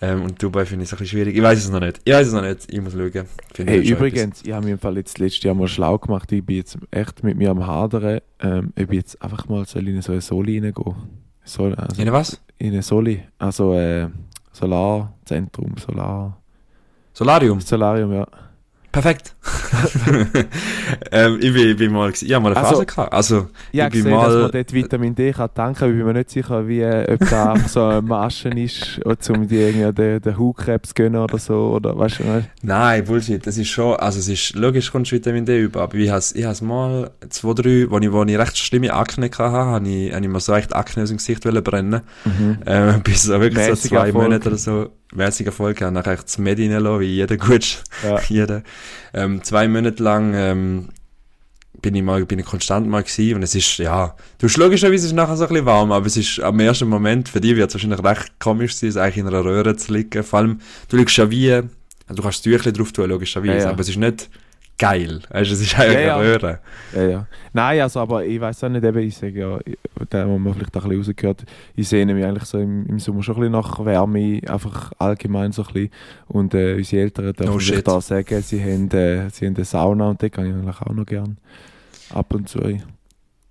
Ähm, 0.00 0.22
und 0.22 0.40
Dubai 0.42 0.64
finde 0.64 0.84
ich 0.84 0.88
so 0.90 0.96
ein 0.96 1.00
bisschen 1.00 1.18
schwierig. 1.18 1.36
Ich 1.36 1.42
weiß 1.42 1.58
es 1.58 1.70
noch 1.70 1.80
nicht. 1.80 2.00
Ich 2.04 2.12
weiß 2.14 2.28
es 2.28 2.32
noch 2.32 2.42
nicht. 2.42 2.72
Ich 2.72 2.80
muss 2.80 2.92
schauen. 2.92 3.24
Finde 3.54 3.72
Hey, 3.72 3.80
ich 3.80 3.90
übrigens, 3.90 4.42
ich 4.44 4.52
habe 4.52 4.64
mir 4.66 4.72
im 4.72 4.78
Fall 4.78 4.96
jetzt 4.96 5.18
letztes 5.18 5.42
Jahr 5.42 5.54
mal 5.54 5.66
schlau 5.68 5.98
gemacht. 5.98 6.30
Ich 6.30 6.44
bin 6.44 6.56
jetzt 6.56 6.78
echt 6.90 7.24
mit 7.24 7.36
mir 7.36 7.50
am 7.50 7.66
Hadern. 7.66 8.20
Ähm, 8.40 8.72
ich 8.76 8.86
bin 8.86 8.96
jetzt 8.98 9.20
einfach 9.20 9.48
mal 9.48 9.66
soll 9.66 9.88
in 9.88 10.00
so 10.02 10.12
eine 10.12 10.20
Soli 10.20 10.58
reingehen. 10.60 10.94
Etwas. 11.44 11.78
also 11.78 12.02
In 12.02 12.12
was? 12.12 12.40
in 12.58 12.72
eine 12.72 12.82
Soli. 12.82 13.22
Also 13.38 13.74
äh, 13.74 14.08
Solarzentrum, 14.52 15.76
Solar. 15.78 16.40
Solarium. 17.12 17.60
Solarium, 17.60 18.12
ja. 18.12 18.26
Perfekt. 18.90 19.34
ähm, 21.12 21.38
ich, 21.40 21.52
bin, 21.52 21.68
ich 21.70 21.76
bin 21.76 21.92
mal, 21.92 22.10
ich 22.10 22.32
habe 22.32 22.42
mal 22.42 22.52
eine 22.52 22.56
Also- 22.56 22.76
Phase 22.76 22.86
gehabt. 22.86 23.12
Also, 23.12 23.48
Ich 23.72 23.80
habe 23.80 23.90
gesehen, 23.90 24.10
dass 24.12 24.28
mal- 24.28 24.42
man 24.42 24.50
dort 24.50 24.72
Vitamin 24.72 25.14
D 25.14 25.32
kann 25.32 25.50
tanken 25.54 25.78
kann. 25.78 25.90
Ich 25.90 25.96
bin 25.96 26.06
mir 26.06 26.14
nicht 26.14 26.30
sicher, 26.30 26.66
wie, 26.66 26.80
äh, 26.80 27.12
ob 27.14 27.28
da 27.28 27.52
einfach 27.52 27.68
so 27.68 27.84
eine 27.84 28.02
Masche 28.02 28.48
ist, 28.48 29.00
um 29.04 29.46
die 29.46 29.56
irgendwie 29.56 29.92
den, 29.92 30.20
den 30.22 30.38
Hautkrebs 30.38 30.88
zu 30.90 30.94
gönnen 30.94 31.20
oder 31.20 31.38
so. 31.38 31.54
Oder, 31.74 31.96
weißt 31.98 32.20
du, 32.20 32.24
weißt 32.28 32.48
Nein, 32.62 33.04
Bullshit. 33.04 33.46
Das 33.46 33.58
ist 33.58 33.68
schon, 33.68 33.96
also 33.96 34.18
es 34.18 34.28
ist, 34.28 34.54
logisch 34.54 34.90
kommst 34.90 35.12
du 35.12 35.16
Vitamin 35.16 35.44
D 35.44 35.60
über, 35.60 35.82
aber 35.82 35.94
ich 35.96 36.10
has, 36.10 36.32
ich 36.32 36.44
has 36.44 36.62
mal 36.62 37.10
zwei, 37.28 37.52
drei, 37.54 37.86
wo 37.90 37.98
ich, 37.98 38.10
wo 38.10 38.24
ich 38.24 38.38
recht 38.38 38.56
schlimme 38.58 38.92
Akne 38.94 39.26
hatte, 39.26 39.38
habe 39.52 39.88
ich, 39.88 40.12
habe 40.14 40.24
ich 40.24 40.30
mir 40.30 40.40
so 40.40 40.54
echt 40.54 40.74
Akne 40.74 41.02
aus 41.02 41.10
dem 41.10 41.18
Gesicht 41.18 41.42
brennen. 41.42 42.00
mhm. 42.24 42.58
Ähm, 42.66 43.02
bis 43.04 43.24
so 43.24 43.38
wirklich 43.40 43.64
so 43.64 43.70
Mäßiger 43.70 43.96
zwei 44.00 44.06
Erfolg. 44.06 44.24
Monate 44.24 44.48
oder 44.48 44.58
so, 44.58 44.88
mäßiger 45.14 45.48
Erfolg, 45.48 45.80
habe 45.80 45.92
nachher 45.92 46.16
das 46.16 46.38
Medi 46.38 46.72
reinlassen, 46.72 47.00
wie 47.00 47.06
jeder 47.06 47.36
gut, 47.36 47.82
Ja. 48.04 48.20
jeder. 48.28 48.62
Ähm, 49.14 49.42
zwei 49.42 49.66
Monate 49.68 50.02
lang, 50.02 50.34
ähm, 50.34 50.88
bin 51.80 51.94
ich 51.94 52.02
mal, 52.02 52.24
bin 52.26 52.38
ich 52.40 52.44
konstant 52.46 52.88
mal 52.88 53.02
gewesen 53.04 53.36
und 53.36 53.42
es 53.44 53.54
ist, 53.54 53.78
ja, 53.78 54.16
du 54.38 54.48
logischerweise 54.56 54.94
ist 54.96 55.04
es 55.04 55.12
nachher 55.12 55.36
so 55.36 55.44
ein 55.44 55.48
bisschen 55.50 55.66
warm, 55.66 55.92
aber 55.92 56.06
es 56.06 56.16
ist 56.16 56.40
am 56.40 56.58
ersten 56.60 56.88
Moment, 56.88 57.28
für 57.28 57.40
dich 57.40 57.54
wird 57.54 57.68
es 57.70 57.74
wahrscheinlich 57.74 58.02
recht 58.02 58.32
komisch 58.40 58.74
sein, 58.74 58.88
es 58.90 58.96
eigentlich 58.96 59.18
in 59.18 59.28
einer 59.28 59.44
Röhre 59.44 59.76
zu 59.76 59.92
liegen, 59.92 60.24
vor 60.24 60.40
allem, 60.40 60.60
du 60.88 60.96
liegst 60.96 61.16
ja 61.16 61.30
wie, 61.30 61.52
also 61.52 61.68
du 62.08 62.22
kannst 62.22 62.38
das 62.38 62.42
Tüchlein 62.42 62.74
drauf 62.74 62.90
tun, 62.92 63.08
logischerweise, 63.08 63.52
Ja, 63.58 63.64
ja. 63.64 63.70
aber 63.70 63.80
es 63.80 63.88
ist 63.88 63.96
nicht 63.96 64.28
geil, 64.78 65.20
also 65.30 65.52
es 65.54 65.60
ist 65.60 65.72
Ja, 65.76 65.90
ja. 65.92 66.16
Röhre. 66.16 66.60
Ja, 66.94 67.02
ja. 67.02 67.26
Nein, 67.52 67.80
also, 67.80 68.00
aber 68.00 68.24
ich 68.24 68.40
weiß 68.40 68.64
auch 68.64 68.68
nicht, 68.68 68.84
eben, 68.84 68.98
ich 69.00 69.16
sage 69.16 69.40
ja, 69.40 69.58
da 70.08 70.22
haben 70.22 70.42
wir 70.44 70.54
vielleicht 70.54 70.76
auch 70.76 70.84
ein 70.84 70.90
bisschen 70.90 71.12
rausgehört, 71.12 71.44
ich 71.74 71.88
sehne 71.88 72.14
mich 72.14 72.24
eigentlich 72.24 72.44
so 72.44 72.58
im, 72.58 72.86
im 72.86 72.98
Sommer 72.98 73.22
schon 73.22 73.34
ein 73.36 73.40
bisschen 73.40 73.52
nach 73.52 73.84
Wärme, 73.84 74.40
einfach 74.46 74.92
allgemein 74.98 75.52
so 75.52 75.62
ein 75.62 75.72
bisschen. 75.72 75.90
Und 76.28 76.54
äh, 76.54 76.74
unsere 76.74 77.02
Eltern 77.02 77.32
dürfen 77.32 77.52
No 77.52 77.58
sich 77.58 77.68
shit. 77.76 77.88
da 77.88 78.00
sagen, 78.00 78.42
sie 78.42 78.62
haben, 78.62 78.90
äh, 78.92 79.28
sie 79.30 79.46
haben 79.46 79.56
eine 79.56 79.64
Sauna 79.64 80.10
und 80.10 80.22
die 80.22 80.30
kann 80.30 80.46
ich 80.46 80.52
eigentlich 80.52 80.80
auch 80.80 80.94
noch 80.94 81.06
gern. 81.06 81.36
Ab 82.10 82.32
und 82.34 82.48
zu. 82.48 82.60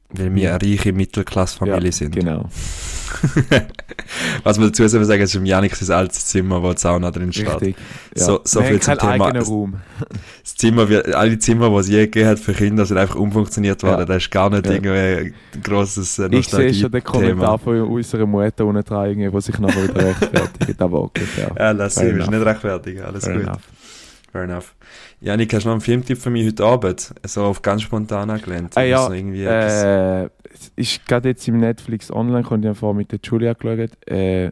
Weil 0.09 0.33
wir 0.35 0.53
eine 0.55 0.61
reiche 0.65 0.93
Mittelklassfamilie 0.93 1.85
ja, 1.85 1.91
sind. 1.91 2.15
Genau. 2.15 2.49
Was 4.43 4.57
man 4.57 4.67
dazu 4.69 4.87
sagen, 4.87 5.21
es 5.21 5.29
ist 5.29 5.35
im 5.35 5.45
Janik 5.45 5.75
sein 5.75 5.97
altes 5.97 6.27
Zimmer, 6.27 6.61
wo 6.63 6.71
die 6.71 6.79
Sauna 6.79 7.11
drin 7.11 7.33
steht. 7.33 7.49
Richtig. 7.49 7.75
Ja. 8.15 8.23
So- 8.23 8.41
so 8.43 8.61
Wir 8.61 8.67
viel 8.67 8.79
zum 8.79 8.97
Thema- 8.97 9.31
Raum. 9.39 9.75
Das 10.43 10.55
Zimmer, 10.55 10.87
wie, 10.89 10.97
alle 10.97 11.37
Zimmer, 11.39 11.69
die 11.69 11.75
es 11.75 11.87
je 11.89 11.99
gegeben 12.05 12.29
hat 12.29 12.39
für 12.39 12.53
Kinder, 12.53 12.85
sind 12.85 12.97
einfach 12.97 13.15
umfunktioniert 13.15 13.83
worden. 13.83 13.99
Ja. 13.99 14.05
Da 14.05 14.15
ist 14.15 14.31
gar 14.31 14.49
nicht 14.49 14.65
Ja. 14.65 14.71
irgendwie 14.73 15.33
ein 15.57 15.61
grosses 15.63 16.19
äh, 16.19 16.29
Ich 16.31 16.47
sehe 16.47 16.73
schon 16.73 16.91
den 16.91 17.03
Kommentar 17.03 17.59
von 17.59 17.81
unserer 17.81 18.25
Mutter 18.25 18.65
unten 18.65 18.83
dran, 18.83 19.33
wo 19.33 19.39
sich 19.41 19.57
nachher 19.59 19.83
wieder 19.89 20.05
rechtfertigt. 20.05 20.81
Aber 20.81 21.01
okay, 21.03 21.23
fair. 21.25 21.51
Ja, 21.57 21.71
lass 21.71 21.95
sie, 21.95 22.05
ist 22.05 22.29
nicht 22.31 22.45
rechtfertigen. 22.45 23.01
Alles 23.03 23.25
Fair 23.25 23.33
gut. 23.35 23.43
enough. 23.43 23.61
Fair 24.31 24.43
enough. 24.43 24.73
Janik, 25.19 25.51
hast 25.53 25.63
du 25.63 25.69
noch 25.69 25.73
einen 25.75 25.81
Filmtipp 25.81 26.17
für 26.19 26.29
mich 26.29 26.45
heute 26.45 26.63
Abend? 26.65 27.13
So 27.25 27.43
auf 27.45 27.61
ganz 27.61 27.81
spontan 27.81 28.29
angelehnt. 28.29 28.77
Ah, 28.77 28.83
ja, 28.83 29.07
noch 29.07 29.15
irgendwie 29.15 29.43
etwas- 29.45 29.83
Äh, 29.83 30.29
es 30.53 30.71
ist 30.75 31.05
gerade 31.07 31.29
jetzt 31.29 31.47
im 31.47 31.57
Netflix 31.57 32.11
online, 32.11 32.43
konnte 32.43 32.69
ich 32.69 32.77
vorher 32.77 32.95
mit 32.95 33.11
der 33.11 33.19
Julia 33.23 33.53
geschaut. 33.53 33.91
Äh, 34.07 34.51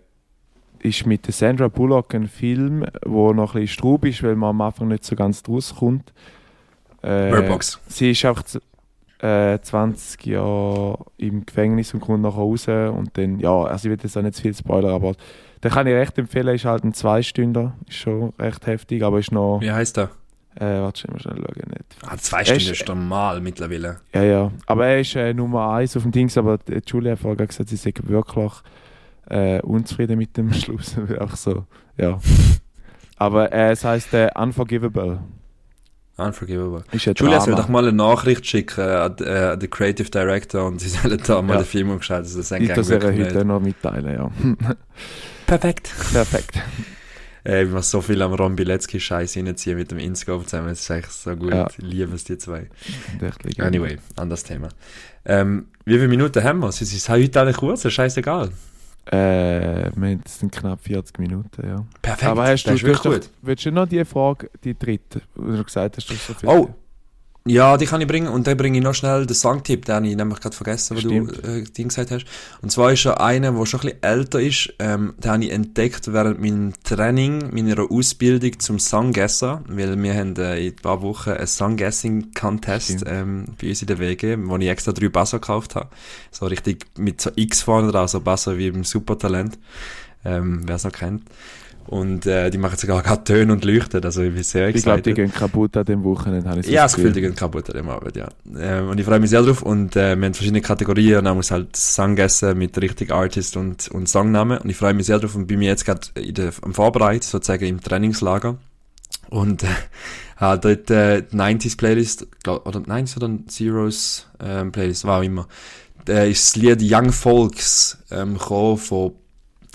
ist 0.80 1.06
mit 1.06 1.26
der 1.26 1.34
Sandra 1.34 1.68
Bullock 1.68 2.14
ein 2.16 2.28
Film, 2.28 2.86
wo 3.06 3.34
noch 3.34 3.56
ein 3.56 3.62
bisschen 3.62 3.80
Straub 3.80 4.06
ist, 4.06 4.22
weil 4.24 4.36
man 4.36 4.50
am 4.52 4.62
Anfang 4.62 4.88
nicht 4.88 5.04
so 5.04 5.16
ganz 5.16 5.42
draus 5.44 5.76
kommt. 5.76 6.14
Äh, 7.02 7.30
Bird 7.32 7.48
Box. 7.48 7.80
Sie 7.88 8.12
ist 8.12 8.24
einfach 8.26 8.44
äh, 9.20 9.60
20 9.62 10.26
Jahre 10.26 10.98
im 11.18 11.46
Gefängnis 11.46 11.94
und 11.94 12.02
kommt 12.02 12.22
nachher 12.22 12.38
raus. 12.40 12.68
Und 12.68 13.10
dann, 13.18 13.40
ja, 13.40 13.52
also 13.64 13.88
ich 13.88 13.92
will 13.98 14.00
jetzt 14.04 14.18
auch 14.18 14.22
nicht 14.22 14.36
zu 14.36 14.42
viel 14.44 14.54
spoilern, 14.56 14.92
aber 14.94 15.14
den 15.64 15.72
kann 15.72 15.88
ich 15.88 15.94
recht 15.94 16.18
empfehlen. 16.20 16.54
Ist 16.56 16.66
halt 16.66 16.84
ein 16.84 16.94
Zweistünder, 16.94 17.74
ist 17.88 17.98
schon 17.98 18.34
recht 18.38 18.66
heftig, 18.68 19.04
aber 19.04 19.20
ist 19.20 19.32
noch. 19.32 19.62
Wie 19.62 19.72
heißt 19.72 19.98
der? 19.98 20.10
Äh, 20.58 20.80
warte, 20.82 21.02
schnell 21.02 21.14
mal 21.14 21.20
schnell 21.20 21.36
schauen. 21.36 21.70
Nicht. 21.70 21.96
Ah, 22.08 22.18
zwei 22.18 22.40
Er 22.40 22.46
Stunden 22.46 22.72
ist- 22.72 22.88
normal 22.88 23.42
mittlerweile. 23.42 24.00
Ja, 24.14 24.24
ja. 24.24 24.52
Aber 24.68 24.88
er 24.88 25.00
ist 25.02 25.16
äh, 25.16 25.34
Nummer 25.34 25.70
eins 25.74 25.96
auf 25.98 26.04
dem 26.04 26.12
Dings, 26.14 26.38
aber 26.38 26.58
die 26.58 26.82
Julia 26.86 27.14
hat 27.14 27.20
vorher 27.20 27.46
gesagt, 27.46 27.70
sie 27.70 27.76
sei 27.76 27.94
wirklich 28.04 28.52
äh, 29.30 29.60
unzufrieden 29.62 30.18
mit 30.18 30.38
dem 30.38 30.54
Schluss. 30.54 30.96
Auch 31.20 31.36
so, 31.36 31.66
ja. 31.98 32.20
Aber 33.18 33.52
äh, 33.52 33.72
es 33.72 33.84
heisst 33.84 34.14
äh, 34.14 34.30
Unforgivable. 34.36 35.20
Unforgivable. 36.18 36.86
Ist 36.94 37.08
ein 37.10 37.14
Julia 37.18 37.42
soll 37.42 37.56
doch 37.56 37.68
mal 37.68 37.84
eine 37.86 37.92
Nachricht 37.92 38.46
schicken 38.46 38.80
an, 38.80 39.16
äh, 39.20 39.30
an 39.52 39.60
den 39.60 39.70
Creative 39.70 40.10
Director 40.10 40.66
und 40.66 40.80
sie 40.80 40.88
sollen 40.98 41.20
da 41.28 41.42
mal 41.42 41.56
Ja. 41.56 41.60
den 41.64 41.66
Film 41.66 41.90
umgeschaltet. 41.90 42.28
Das 42.38 42.52
Ich 42.52 42.62
ist 42.70 42.78
das 42.78 42.90
ihr 42.90 43.02
wirklich 43.02 43.26
heute 43.26 43.36
nicht. 43.40 43.46
noch 43.48 43.60
mitteilen, 43.60 44.14
ja. 44.14 44.32
Perfekt. 45.46 45.94
Perfekt. 46.14 46.62
Äh, 47.46 47.64
ich 47.64 47.70
muss 47.70 47.92
so 47.92 48.02
viel 48.02 48.22
am 48.22 48.34
Ron 48.34 48.56
Bilecki 48.56 49.00
Scheiß 49.00 49.38
reinziehen 49.38 49.78
mit 49.78 49.92
dem 49.92 50.00
Inscope 50.00 50.46
zusammen. 50.46 50.70
Das 50.70 50.82
ist 50.82 50.90
echt 50.90 51.12
so 51.12 51.36
gut. 51.36 51.54
Ja. 51.54 51.68
Ich 51.70 51.78
liebe 51.78 52.16
es, 52.16 52.24
die 52.24 52.38
zwei. 52.38 52.68
Anyway, 53.60 53.98
anderes 54.16 54.44
Thema. 54.44 54.70
Ähm, 55.26 55.68
wie 55.86 55.94
viele 55.94 56.08
Minuten 56.08 56.44
haben 56.44 56.60
wir? 56.60 56.72
Sie 56.72 56.84
ist 56.84 57.10
heute 57.10 57.40
alle 57.40 57.54
kurz, 57.54 57.86
ist 57.86 57.94
scheißegal. 57.94 58.50
Äh, 59.12 59.90
jetzt 60.10 60.40
sind 60.40 60.52
knapp 60.52 60.82
40 60.82 61.20
Minuten, 61.20 61.68
ja. 61.68 61.86
Perfekt. 62.02 62.32
Aber 62.32 62.48
hast 62.48 62.64
du, 62.64 62.72
das 62.72 62.76
ist 62.76 62.84
du 62.84 62.94
hast 62.94 63.06
wirklich 63.06 63.24
doch, 63.24 63.30
willst 63.44 63.66
du 63.66 63.72
noch 63.72 63.88
die 63.88 64.04
Frage, 64.04 64.50
die 64.64 64.78
dritte, 64.78 65.22
wo 65.36 65.52
du 65.52 65.64
gesagt 65.64 65.98
hast, 65.98 66.10
du 66.10 66.16
so 66.16 66.34
viel. 66.34 66.50
Oh, 66.50 66.74
Ja, 67.48 67.78
die 67.78 67.86
kann 67.86 68.02
ich 68.02 68.08
bringen 68.08 68.28
und 68.28 68.48
dann 68.48 68.58
bringe 68.58 68.80
ich 68.80 68.84
noch 68.84 68.96
schnell 68.96 69.28
den 69.28 69.36
Songtipp, 69.36 69.86
den 69.86 69.96
habe 69.96 70.08
ich 70.08 70.16
nämlich 70.16 70.40
gerade 70.40 70.56
vergessen, 70.56 70.98
wo 70.98 71.02
Stimmt. 71.02 71.46
du 71.46 71.48
äh, 71.48 71.64
Ding 71.64 71.90
gesagt 71.90 72.10
hast. 72.10 72.26
Und 72.64 72.72
zwar 72.72 72.92
ist 72.92 73.06
er 73.06 73.22
einer, 73.22 73.52
der 73.52 73.66
schon 73.68 73.82
ein 73.82 73.86
bisschen 73.86 74.04
älter 74.04 74.42
ist, 74.42 74.74
ähm, 74.80 75.14
den 75.24 75.32
habe 75.32 75.44
ich 75.46 75.52
entdeckt 75.52 76.12
während 76.12 76.42
meinem 76.42 76.74
Training, 76.84 77.54
meiner 77.54 77.92
Ausbildung 77.92 78.60
zum 78.60 78.80
Songgesser, 78.80 79.64
weil 79.68 80.02
wir 80.02 80.16
haben 80.16 80.36
äh, 80.38 80.58
in 80.66 80.74
ein 80.74 80.76
paar 80.78 81.04
Wochen 81.04 81.34
einen 81.34 81.46
Songguessing-Contest 81.46 83.04
ähm, 83.06 83.46
bei 83.62 83.70
uns 83.70 83.82
in 83.82 83.88
der 83.90 84.00
WG, 84.00 84.38
wo 84.40 84.58
ich 84.58 84.68
extra 84.68 84.92
drei 84.92 85.10
Basser 85.10 85.38
gekauft 85.38 85.76
habe. 85.76 85.90
So 86.32 86.48
richtig 86.48 86.88
mit 86.98 87.22
so 87.22 87.30
X 87.36 87.62
vorne 87.62 87.92
dran, 87.92 88.08
so 88.08 88.22
Basser 88.22 88.58
wie 88.58 88.70
im 88.70 88.84
Supertalent, 88.84 89.60
ähm, 90.24 90.64
wer 90.66 90.78
es 90.78 90.84
noch 90.84 90.92
kennt. 90.92 91.22
Und 91.88 92.26
äh, 92.26 92.50
die 92.50 92.58
machen 92.58 92.78
sogar 92.78 93.04
gerade 93.04 93.24
Töne 93.24 93.54
und 93.54 93.64
leuchten, 93.64 94.04
also 94.04 94.24
ich 94.24 94.34
bin 94.34 94.42
sehr 94.42 94.70
ich 94.70 94.82
glaube, 94.82 95.00
excited. 95.00 95.06
die 95.18 95.22
gehen 95.22 95.32
kaputt 95.32 95.78
an 95.78 95.86
dem 95.86 96.04
Wochenende. 96.04 96.50
habe 96.50 96.62
ich 96.62 96.66
so 96.66 96.72
Ja, 96.72 96.84
das 96.84 96.96
Gefühl, 96.96 97.12
die 97.12 97.22
gehen 97.22 97.36
kaputt 97.36 97.70
an 97.70 97.76
dem 97.76 97.90
Abend, 97.90 98.16
ja. 98.16 98.28
Ähm, 98.58 98.90
und 98.90 99.00
ich 99.00 99.06
freue 99.06 99.20
mich 99.20 99.30
sehr 99.30 99.44
drauf. 99.44 99.62
Und 99.62 99.96
äh, 99.96 100.16
wir 100.16 100.26
haben 100.26 100.34
verschiedene 100.34 100.62
Kategorien. 100.62 101.20
Und 101.20 101.26
dann 101.26 101.38
muss 101.38 101.52
halt 101.52 101.76
Song 101.76 102.18
essen 102.18 102.58
mit 102.58 102.76
richtig 102.82 103.12
Artist 103.12 103.56
und, 103.56 103.88
und 103.90 104.10
Songnamen. 104.10 104.58
Und 104.58 104.70
ich 104.70 104.78
freue 104.78 104.96
mich 104.96 105.06
sehr 105.06 105.20
drauf 105.20 105.36
und 105.36 105.46
bin 105.46 105.60
mir 105.60 105.70
jetzt 105.70 105.86
gerade 105.86 106.02
am 106.64 106.74
Vorbereit, 106.74 107.24
sozusagen 107.24 107.66
im 107.66 107.82
Trainingslager. 107.82 108.58
Und 109.30 109.64
äh, 109.64 109.68
habe 110.38 110.60
dort 110.60 110.90
äh, 110.90 111.22
die 111.22 111.36
90s 111.36 111.78
Playlist, 111.78 112.28
glaub, 112.44 112.66
oder 112.68 112.80
90s 112.80 113.18
oder 113.18 113.30
Zeros 113.48 114.28
ähm, 114.40 114.72
Playlist, 114.72 115.06
war 115.06 115.20
auch 115.20 115.24
immer. 115.24 115.48
äh, 116.10 116.32
ist 116.32 116.56
das 116.56 116.56
Lied 116.56 116.80
Young 116.82 117.12
Folks 117.12 118.00
ähm, 118.10 118.38
von 118.40 119.14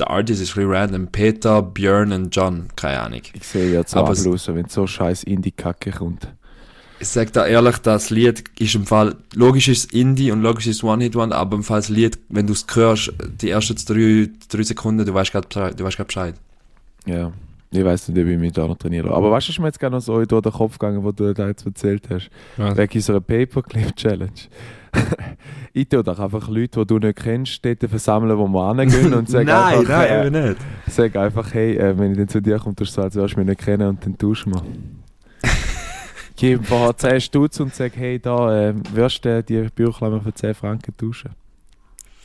der 0.01 0.11
Artist 0.11 0.43
ist 0.43 0.51
ein 0.51 0.55
bisschen 0.55 0.71
random. 0.71 1.07
Peter, 1.09 1.63
Björn 1.63 2.13
und 2.13 2.35
John. 2.35 2.69
Keine 2.77 3.01
Ahnung. 3.01 3.23
Ich 3.33 3.47
sehe 3.47 3.73
jetzt 3.73 3.95
Aber 3.95 4.15
bloß, 4.15 4.49
wenn 4.49 4.69
so 4.69 4.87
scheiß 4.87 5.25
Indie-Kacke 5.25 5.93
kommt. 5.93 6.29
Ich 6.99 7.09
sag 7.09 7.33
da 7.33 7.47
ehrlich, 7.47 7.79
das 7.79 8.11
Lied 8.11 8.45
ist 8.59 8.75
im 8.75 8.85
Fall, 8.85 9.17
logisch 9.35 9.69
ist 9.69 9.95
Indie 9.95 10.33
und 10.33 10.43
logisch 10.43 10.67
ist 10.67 10.85
One-Hit-One, 10.85 11.35
aber 11.35 11.57
im 11.57 11.65
Fall 11.65 11.81
das 11.81 11.89
Lied, 11.89 12.19
wenn 12.29 12.47
du 12.47 12.53
es 12.53 12.67
hörst, 12.75 13.13
die 13.41 13.49
ersten 13.49 13.77
drei, 13.87 14.29
drei 14.49 14.63
Sekunden, 14.63 15.07
du 15.07 15.15
weißt 15.15 15.33
gerade 15.33 15.75
du 15.75 15.85
weißt 15.85 15.97
grad 15.97 16.09
Bescheid. 16.09 16.35
Ja. 17.07 17.33
Ich 17.73 17.85
weiß 17.85 18.09
nicht, 18.09 18.21
ob 18.21 18.29
ich 18.29 18.39
mich 18.39 18.53
da 18.53 18.67
noch 18.67 18.77
trainieren 18.77 19.07
lasse. 19.07 19.17
Aber 19.17 19.31
weißt 19.31 19.49
du, 19.49 19.53
was 19.53 19.59
mir 19.61 19.67
jetzt 19.67 19.79
gerne 19.79 19.97
noch 19.97 20.03
so 20.03 20.25
durch 20.25 20.43
den 20.43 20.53
Kopf 20.53 20.79
gegangen, 20.79 21.05
wo 21.05 21.13
du 21.13 21.33
da 21.33 21.47
jetzt 21.47 21.65
erzählt 21.65 22.09
hast? 22.11 22.29
Wegen 22.57 22.93
unserer 22.95 23.21
Paperclip-Challenge. 23.21 24.33
ich 25.73 25.89
tue 25.89 26.03
doch 26.03 26.19
einfach 26.19 26.49
Leute, 26.49 26.81
die 26.81 26.87
du 26.87 26.99
nicht 26.99 27.19
kennst, 27.19 27.65
dort 27.65 27.79
versammeln, 27.79 28.37
wo 28.37 28.49
wir 28.49 28.75
hingehen 28.75 29.15
und 29.15 29.29
sage 29.29 29.45
nein, 29.47 29.79
einfach, 29.79 29.89
nein, 29.89 30.09
äh, 30.09 30.27
eben 30.27 30.49
nicht. 30.49 30.57
sag 30.89 31.15
einfach, 31.15 31.55
hey, 31.55 31.77
äh, 31.77 31.97
wenn 31.97 32.11
ich 32.11 32.19
dann 32.19 32.29
zu 32.29 32.43
dir 32.43 32.59
komme, 32.59 32.75
tust 32.75 32.97
du 32.97 33.01
so, 33.01 33.03
als 33.03 33.15
würdest 33.15 33.37
du 33.37 33.39
mich 33.39 33.49
nicht 33.49 33.61
kennen 33.61 33.89
und 33.89 34.05
dann 34.05 34.19
tauschen 34.19 34.53
wir. 34.53 34.63
Gib 36.37 36.59
ihm 36.59 36.65
vorher 36.65 36.97
10 36.97 37.21
Stutz 37.21 37.61
und 37.61 37.73
sag, 37.73 37.97
hey, 37.97 38.19
da, 38.19 38.71
äh, 38.71 38.75
wirst 38.93 39.25
du 39.25 39.43
die 39.45 39.69
Büchlein 39.75 40.21
für 40.21 40.35
10 40.35 40.55
Franken 40.55 40.97
tauschen? 40.97 41.31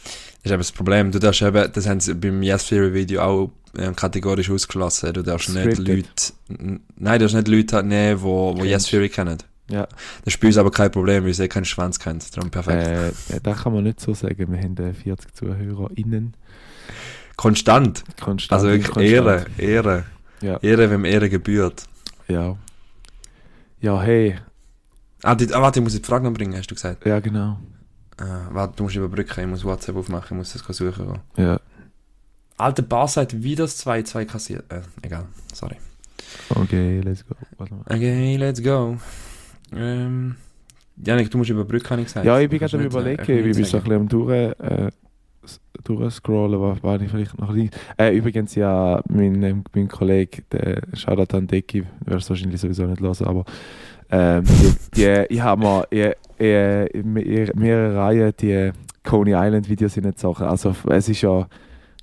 Das 0.04 0.46
ist 0.46 0.52
eben 0.52 0.60
das 0.60 0.72
Problem. 0.72 1.12
Du 1.12 1.20
darfst 1.20 1.42
eben, 1.42 1.72
das 1.72 1.88
haben 1.88 2.00
sie 2.00 2.16
beim 2.16 2.42
Yes 2.42 2.68
Theory 2.68 2.94
Video 2.94 3.22
auch 3.22 3.52
kategorisch 3.96 4.50
ausgeschlossen. 4.50 5.14
Du 5.14 5.22
darfst 5.24 5.50
nicht 5.50 5.74
Scripted. 5.78 5.88
Leute, 5.88 6.64
n- 6.64 6.80
nein, 6.98 7.20
du 7.20 7.26
darfst 7.26 7.36
nicht 7.36 7.48
Leute 7.48 7.84
nehmen, 7.84 8.22
wo, 8.22 8.52
wo 8.54 8.56
Kennst. 8.56 8.70
Yes 8.70 8.86
Theory 8.88 9.10
kennen. 9.10 9.38
Ja. 9.70 9.88
Das 10.24 10.34
ist 10.36 10.40
bei 10.40 10.48
uns 10.48 10.58
aber 10.58 10.70
kein 10.72 10.92
Problem, 10.92 11.26
weil 11.26 11.34
sie 11.34 11.48
keinen 11.48 11.66
Schwanz 11.66 11.98
kennen. 12.00 12.20
Darum 12.34 12.52
perfekt. 12.52 12.88
Äh, 13.32 13.40
das 13.42 13.64
kann 13.64 13.74
man 13.74 13.84
nicht 13.84 14.00
so 14.00 14.14
sagen. 14.14 14.52
Wir 14.52 14.60
haben 14.60 14.78
äh, 14.78 14.94
40 14.94 15.34
ZuhörerInnen. 15.34 16.36
Konstant. 17.36 18.04
Konstant. 18.22 18.52
Also 18.54 18.68
wirklich 18.68 18.92
konstant. 18.92 19.12
Ehre, 19.12 19.46
Ehre. 19.58 20.04
Ja. 20.42 20.58
Ehre, 20.62 20.90
wem 20.92 21.06
Ehre 21.06 21.30
gebührt. 21.30 21.84
Ja. 22.28 22.56
Ja, 23.82 24.02
hey. 24.02 24.36
Ah, 25.24 25.36
die, 25.36 25.52
ah, 25.54 25.62
warte, 25.62 25.80
ich 25.80 25.84
muss 25.84 25.94
die 26.00 26.04
Frage 26.04 26.26
noch 26.26 26.34
bringen, 26.34 26.56
hast 26.56 26.68
du 26.68 26.76
gesagt. 26.76 27.06
Ja, 27.06 27.20
genau. 27.20 27.58
Äh, 28.20 28.24
warte, 28.52 28.76
du 28.78 28.84
musst 28.84 28.96
überbrücken, 28.96 29.42
ich 29.42 29.48
muss 29.48 29.64
WhatsApp 29.66 29.96
aufmachen, 29.96 30.28
ich 30.40 30.54
muss 30.54 30.54
das 30.54 30.78
suchen. 30.78 31.20
Ja. 31.38 31.60
Alter 32.58 32.84
Bar 32.84 33.08
sagt 33.08 33.44
wie 33.44 33.56
das 33.56 33.86
2-2 33.86 34.26
kassiert. 34.26 34.72
Äh, 34.72 34.82
egal, 35.02 35.26
sorry. 35.54 35.76
Okay, 36.50 37.02
let's 37.02 37.26
go. 37.26 37.36
Mal. 37.58 37.68
Okay, 37.90 38.38
let's 38.38 38.64
go. 38.64 38.98
Ähm, 39.76 40.36
Janik, 41.04 41.30
du 41.30 41.38
musst 41.38 41.50
überbrücken, 41.50 41.90
habe 41.90 42.02
ich 42.02 42.08
gesagt. 42.08 42.26
Ja, 42.26 42.40
ich 42.40 42.50
bin 42.50 42.60
Du 42.60 42.66
gerade 42.66 42.78
am 42.78 42.84
äh, 42.84 42.86
überlegen, 42.86 43.22
ich 43.22 43.56
bin 43.56 43.66
so 43.66 43.78
ein 43.78 43.84
bisschen 43.84 44.00
am 44.00 44.08
durch, 44.08 44.60
äh, 44.60 44.92
durchscrollen, 45.84 46.62
was 46.62 46.82
war 46.82 47.02
ich 47.02 47.12
vielleicht 47.12 47.38
noch 47.38 47.52
nicht. 47.52 47.76
Äh, 47.98 48.16
übrigens, 48.16 48.56
ja, 48.56 49.02
mein, 49.10 49.44
ähm, 49.44 49.64
mein 49.74 49.88
Kollege, 49.88 50.44
der 50.52 50.82
Shoutout 50.94 51.36
an 51.36 51.48
Deki, 51.48 51.82
du 51.82 52.12
wirst 52.12 52.30
wahrscheinlich 52.30 52.62
sowieso 52.62 52.86
nicht 52.86 53.02
hören, 53.02 53.28
aber 53.28 53.46
ähm, 54.12 54.44
die, 54.46 54.76
die, 54.96 55.26
ich 55.30 55.42
habe 55.42 55.62
mir 55.62 56.16
ich, 56.40 56.96
ich, 56.96 57.28
ich, 57.28 57.56
mehrere 57.56 57.98
Reihen 57.98 58.34
die 58.40 58.72
Coney 59.04 59.34
Island 59.34 59.68
Videos 59.68 59.98
in 59.98 60.04
den 60.04 60.16
Sachen. 60.16 60.48
Also 60.48 60.74
es 60.90 61.10
ist 61.10 61.22
ja... 61.22 61.48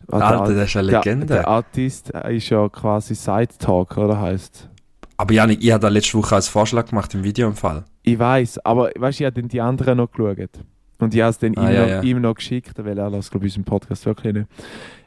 Alter, 0.09 0.55
das 0.55 0.69
ist 0.71 0.77
eine 0.77 0.89
der, 0.91 0.99
Legende. 1.01 1.27
der 1.27 1.49
Artist 1.49 2.11
ist 2.11 2.49
ja 2.51 2.69
quasi 2.69 3.15
Side 3.15 3.49
Talk, 3.59 3.97
oder 3.97 4.21
heißt? 4.21 4.69
Aber 5.17 5.35
Janik, 5.35 5.63
ich 5.63 5.71
habe 5.71 5.81
da 5.81 5.89
letzte 5.89 6.19
Woche 6.19 6.35
als 6.35 6.49
Vorschlag 6.49 6.87
gemacht 6.87 7.15
im 7.15 7.23
Video 7.23 7.47
im 7.49 7.55
Fall. 7.55 7.85
Ich 8.03 8.19
weiß, 8.19 8.65
aber 8.65 8.91
weißt 8.97 9.21
du, 9.21 9.25
ich 9.25 9.27
habe 9.27 9.41
dann 9.41 9.49
die 9.49 9.61
anderen 9.61 9.99
noch 9.99 10.11
geschaut. 10.11 10.51
Und 10.99 11.15
ich 11.15 11.21
habe 11.21 11.31
es 11.31 11.39
dann 11.39 11.57
Ah, 11.57 11.69
ihm, 11.69 11.75
ja, 11.75 11.81
noch, 11.83 11.89
ja. 11.89 12.03
ihm 12.03 12.21
noch 12.21 12.35
geschickt, 12.35 12.73
weil 12.85 12.99
er 12.99 13.11
lässt, 13.11 13.31
glaube 13.31 13.47
ich, 13.47 13.53
unseren 13.57 13.65
Podcast 13.65 14.07
wirklich 14.07 14.35
nicht. 14.35 14.47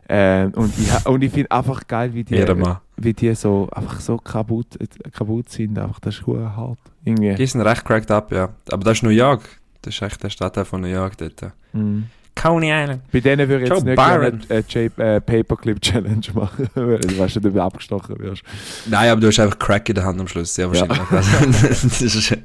Ähm, 0.08 0.52
und 0.56 0.72
ich, 0.78 1.06
und 1.08 1.22
ich 1.24 1.32
finde 1.32 1.52
einfach 1.52 1.88
geil, 1.88 2.14
wie 2.14 2.24
die, 2.24 2.36
Ehrenmann. 2.36 2.78
wie 2.98 3.14
die 3.14 3.34
so, 3.34 3.68
einfach 3.72 4.00
so 4.00 4.18
kaputt, 4.18 4.78
kaputt 5.14 5.50
sind. 5.50 5.80
Einfach, 5.80 6.00
das 6.00 6.16
ist 6.16 6.24
verdammt 6.24 6.56
hart. 6.56 6.80
Irgendwie. 7.04 7.34
Die 7.36 7.46
sind 7.46 7.62
recht 7.62 7.84
cracked 7.84 8.12
up, 8.12 8.32
ja. 8.32 8.50
Aber 8.72 8.84
das 8.84 8.98
ist 9.00 9.04
New 9.04 9.10
York. 9.10 9.42
Das 9.82 9.96
ist 9.96 10.02
echt 10.02 10.22
der 10.22 10.30
Stadtteil 10.30 10.66
von 10.66 10.82
New 10.82 10.88
York 10.88 11.18
dort. 11.18 11.52
Mhm. 11.74 12.06
Coney 12.36 12.72
Island. 12.72 13.02
Bei 13.12 13.20
denen 13.22 13.48
würde 13.48 13.64
ich 13.64 13.70
jetzt 13.70 13.86
nicht 13.86 13.96
Byron. 13.96 14.42
gerne 14.48 14.94
eine 14.98 15.16
äh, 15.16 15.22
Paperclip-Challenge 15.22 16.28
machen, 16.34 16.70
weil 16.76 17.00
du 17.00 17.18
weißt 17.18 17.36
nicht, 17.38 17.46
ob 17.46 17.54
du 17.54 17.62
abgestochen 17.62 18.20
wirst. 18.20 18.44
Nein, 18.86 19.10
aber 19.10 19.22
du 19.22 19.28
hast 19.28 19.40
einfach 19.40 19.58
Crack 19.58 19.90
in 19.90 19.96
der 19.96 20.04
Hand 20.04 20.20
am 20.20 20.28
Schluss. 20.28 20.54
Sehr 20.54 20.68
wahrscheinlich. 20.68 21.00
das 21.10 22.02
ist, 22.02 22.38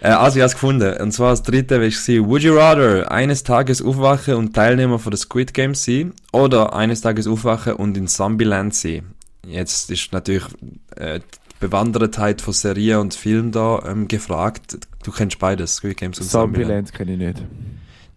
äh, 0.00 0.08
also, 0.08 0.36
ich 0.36 0.42
habe 0.42 0.46
es 0.46 0.52
gefunden. 0.52 0.96
Und 1.00 1.12
zwar 1.12 1.30
das 1.30 1.42
dritte 1.42 1.76
war 1.76 1.86
ich 1.86 1.96
Would 2.08 2.42
you 2.42 2.54
rather 2.54 3.10
eines 3.10 3.42
Tages 3.42 3.82
aufwachen 3.82 4.34
und 4.34 4.54
Teilnehmer 4.54 4.98
von 4.98 5.10
der 5.10 5.18
Squid 5.18 5.54
Game 5.54 5.74
sein 5.74 6.12
oder 6.32 6.74
eines 6.74 7.00
Tages 7.00 7.26
aufwachen 7.26 7.74
und 7.74 7.96
in 7.96 8.08
Zombieland 8.08 8.74
sein? 8.74 9.14
Jetzt 9.46 9.90
ist 9.90 10.12
natürlich 10.12 10.44
äh, 10.96 11.20
die 11.20 11.54
Bewandertheit 11.60 12.40
von 12.40 12.52
Serien 12.52 12.98
und 12.98 13.14
Film 13.14 13.52
da 13.52 13.82
ähm, 13.86 14.08
gefragt. 14.08 14.78
Du 15.04 15.12
kennst 15.12 15.38
beides, 15.38 15.76
Squid 15.76 15.96
Games 15.96 16.18
und 16.20 16.28
Zombieland. 16.28 16.88
Zombieland 16.88 16.92
kenne 16.92 17.12
ich 17.12 17.18
nicht. 17.18 17.42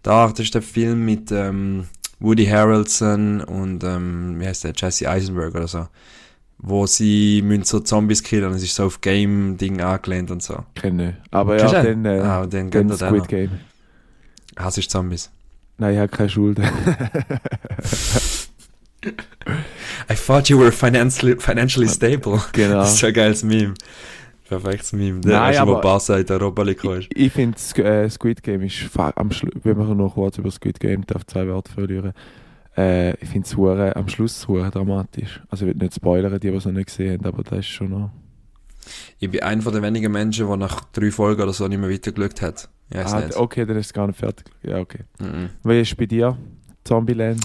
Da, 0.10 0.28
das 0.28 0.40
ist 0.40 0.56
der 0.56 0.64
Film 0.64 1.06
mit 1.06 1.32
ähm, 1.32 1.86
Woody 2.20 2.48
Harrelson 2.48 3.42
und 3.42 3.84
ähm, 3.84 4.40
wie 4.40 4.48
heißt 4.48 4.64
der, 4.64 4.74
Jesse 4.76 5.08
Eisenberg 5.08 5.54
oder 5.54 5.68
so. 5.68 5.88
Wo 6.58 6.88
sie 6.88 7.44
müssen 7.44 7.64
so 7.64 7.80
Zombies 7.80 8.24
killen 8.24 8.46
und 8.46 8.56
es 8.56 8.64
ist 8.64 8.74
so 8.74 8.86
auf 8.86 9.02
Game-Ding 9.02 9.82
angelehnt 9.82 10.32
und 10.32 10.42
so. 10.42 10.66
Kenne. 10.74 11.18
Aber 11.30 11.58
Kennst 11.58 11.74
ja, 11.74 11.84
du 11.84 11.90
dann, 11.90 12.06
äh, 12.06 12.22
ah, 12.22 12.42
er 12.42 12.48
den 12.48 12.72
Squid. 12.92 13.28
Game. 13.28 13.52
Hass 14.58 14.80
ist 14.80 14.90
Zombies. 14.90 15.30
Nein, 15.78 15.94
ich 15.94 16.00
habe 16.00 16.10
keine 16.10 16.30
Schulden. 16.30 16.66
I 20.10 20.16
thought 20.16 20.50
you 20.50 20.58
were 20.58 20.72
financially, 20.72 21.36
financially 21.36 21.88
stable. 21.88 22.42
genau. 22.52 22.78
Das 22.78 22.94
ist 22.94 23.00
so 23.00 23.06
ein 23.06 23.14
geiles 23.14 23.44
Meme. 23.44 23.76
Perfektes 24.50 24.94
Meme. 24.94 25.22
Der 25.22 25.32
Nein, 25.40 25.50
weißt 25.50 25.60
du, 25.62 25.68
wo 25.68 25.72
aber- 25.74 25.82
Barca 25.82 26.18
in 26.18 26.26
der 26.26 26.42
Europa 26.42 26.64
League 26.64 26.84
ist. 26.84 27.08
Ich, 27.14 27.26
ich 27.28 27.32
finde, 27.32 27.58
äh, 27.84 28.10
Squid 28.10 28.42
Game 28.42 28.62
ist 28.64 28.90
am 28.98 29.32
Schluss, 29.32 29.54
wenn 29.64 29.78
wir 29.78 29.96
noch 29.96 30.16
kurz 30.16 30.40
über 30.40 30.50
Squid 30.50 30.80
Game 30.80 31.06
darf 31.06 31.24
zwei 31.28 31.48
Worte 31.48 31.72
verlieren. 31.72 32.14
Äh, 32.76 33.12
ich 33.22 33.30
finde 33.30 33.48
es 33.48 33.96
am 33.96 34.08
Schluss 34.10 34.48
hure 34.48 34.72
dramatisch. 34.72 35.40
Also 35.50 35.66
ich 35.68 35.74
will 35.74 35.80
nicht 35.82 35.94
spoilern, 35.96 36.40
die, 36.40 36.50
die 36.50 36.56
es 36.58 36.66
noch 36.66 36.72
nicht 36.72 36.88
gesehen 36.88 37.20
haben, 37.20 37.26
aber 37.28 37.44
das 37.44 37.60
ist 37.60 37.68
schon 37.68 37.90
noch. 37.92 38.10
Ich 39.20 39.30
bin 39.30 39.44
einer 39.44 39.72
den 39.72 39.84
wenigen 39.84 40.12
Menschen, 40.12 40.48
der 40.48 40.58
nach 40.58 40.84
drei 40.94 41.12
Folgen 41.12 41.42
oder 41.44 41.54
so 41.54 41.68
nicht 41.68 41.80
mehr 41.80 41.90
weitergeschaut 41.92 42.42
hat. 42.42 42.70
Ah, 42.94 43.20
nicht. 43.20 43.36
okay, 43.38 43.66
dann 43.66 43.78
ist 43.78 43.88
es 43.88 43.94
gar 43.94 44.08
nicht 44.08 44.18
fertig. 44.18 44.48
Ja, 44.64 44.80
okay. 44.80 45.02
Mhm. 45.20 45.50
Wie 45.64 45.80
ist 45.80 45.90
es 45.92 45.96
bei 45.96 46.08
dir? 46.08 46.36
Zombieland? 46.84 47.42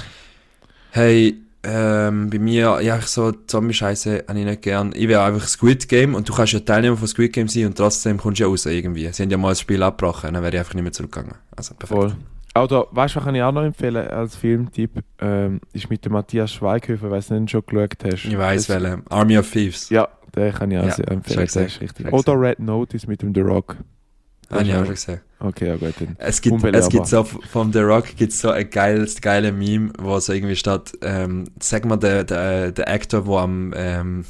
Hey, 0.90 1.34
ähm, 1.64 2.30
bei 2.30 2.38
mir, 2.38 2.80
ja, 2.82 2.98
ich 2.98 3.06
so 3.06 3.32
Zombie-Scheiße 3.32 4.24
habe 4.28 4.38
ich 4.38 4.44
nicht 4.44 4.62
gern. 4.62 4.92
Ich 4.94 5.08
will 5.08 5.16
einfach 5.16 5.46
Squid 5.48 5.88
Game 5.88 6.14
und 6.14 6.28
du 6.28 6.34
kannst 6.34 6.52
ja 6.52 6.60
Teilnehmer 6.60 6.96
von 6.96 7.08
Squid 7.08 7.32
Game 7.32 7.48
sein 7.48 7.66
und 7.66 7.76
trotzdem 7.76 8.18
kommst 8.18 8.38
du 8.40 8.44
ja 8.44 8.48
raus 8.48 8.66
irgendwie. 8.66 9.08
Sie 9.12 9.22
haben 9.22 9.30
ja 9.30 9.36
mal 9.38 9.50
das 9.50 9.60
Spiel 9.60 9.82
abgebrochen, 9.82 10.34
dann 10.34 10.42
wäre 10.42 10.52
ich 10.54 10.58
einfach 10.60 10.74
nicht 10.74 10.82
mehr 10.82 10.92
zurückgegangen. 10.92 11.34
Also 11.56 11.74
perfekt. 11.74 11.98
Voll. 12.00 12.16
Oder, 12.56 12.86
weißt 12.92 13.14
du, 13.14 13.18
was 13.18 13.24
kann 13.24 13.34
ich 13.34 13.42
auch 13.42 13.50
noch 13.52 13.64
empfehlen 13.64 13.96
als 14.08 14.36
Filmtipp? 14.36 15.02
Ähm, 15.20 15.60
ist 15.72 15.90
mit 15.90 16.04
dem 16.04 16.12
Matthias 16.12 16.52
Schweighöfer, 16.52 17.10
ob 17.10 17.14
du 17.14 17.22
schon 17.48 17.66
geschaut 17.66 17.94
hast. 18.04 18.24
Ich 18.24 18.38
weiß 18.38 18.66
Das- 18.68 18.82
welche. 18.82 19.02
Army 19.10 19.38
of 19.38 19.50
Thieves. 19.50 19.90
Ja, 19.90 20.08
den 20.36 20.52
kann 20.52 20.70
ich 20.70 20.78
auch 20.78 20.84
Ja, 20.98 21.04
empfehlen. 21.06 21.48
Der 21.52 21.66
ist 21.66 21.80
richtig. 21.80 22.12
Oder 22.12 22.40
Red 22.40 22.60
Notice 22.60 23.08
mit 23.08 23.22
dem 23.22 23.34
The 23.34 23.40
Rock. 23.40 23.76
Habe 24.54 24.64
ich 24.64 24.70
Ja. 24.70 24.80
auch 24.80 24.84
schon 24.84 24.94
gesehen. 24.94 25.20
Okay, 25.40 25.68
ja 25.68 25.76
gut. 25.76 25.94
Dann. 26.00 26.16
Es 26.18 26.40
gibt, 26.40 26.64
es 26.64 26.88
gibt 26.88 27.06
so, 27.06 27.24
vom 27.24 27.72
The 27.72 27.80
Rock 27.80 28.16
gibt's 28.16 28.40
so 28.40 28.50
ein 28.50 28.70
geiles, 28.70 29.20
geile 29.20 29.52
Meme, 29.52 29.90
wo 29.98 30.18
so 30.20 30.32
irgendwie 30.32 30.56
steht, 30.56 30.92
ähm, 31.02 31.44
sag 31.60 31.84
mal, 31.84 31.96
der, 31.96 32.24
der, 32.24 32.72
der 32.72 32.88
Actor, 32.88 33.26
wo 33.26 33.38
am, 33.38 33.74
ähm, 33.76 34.24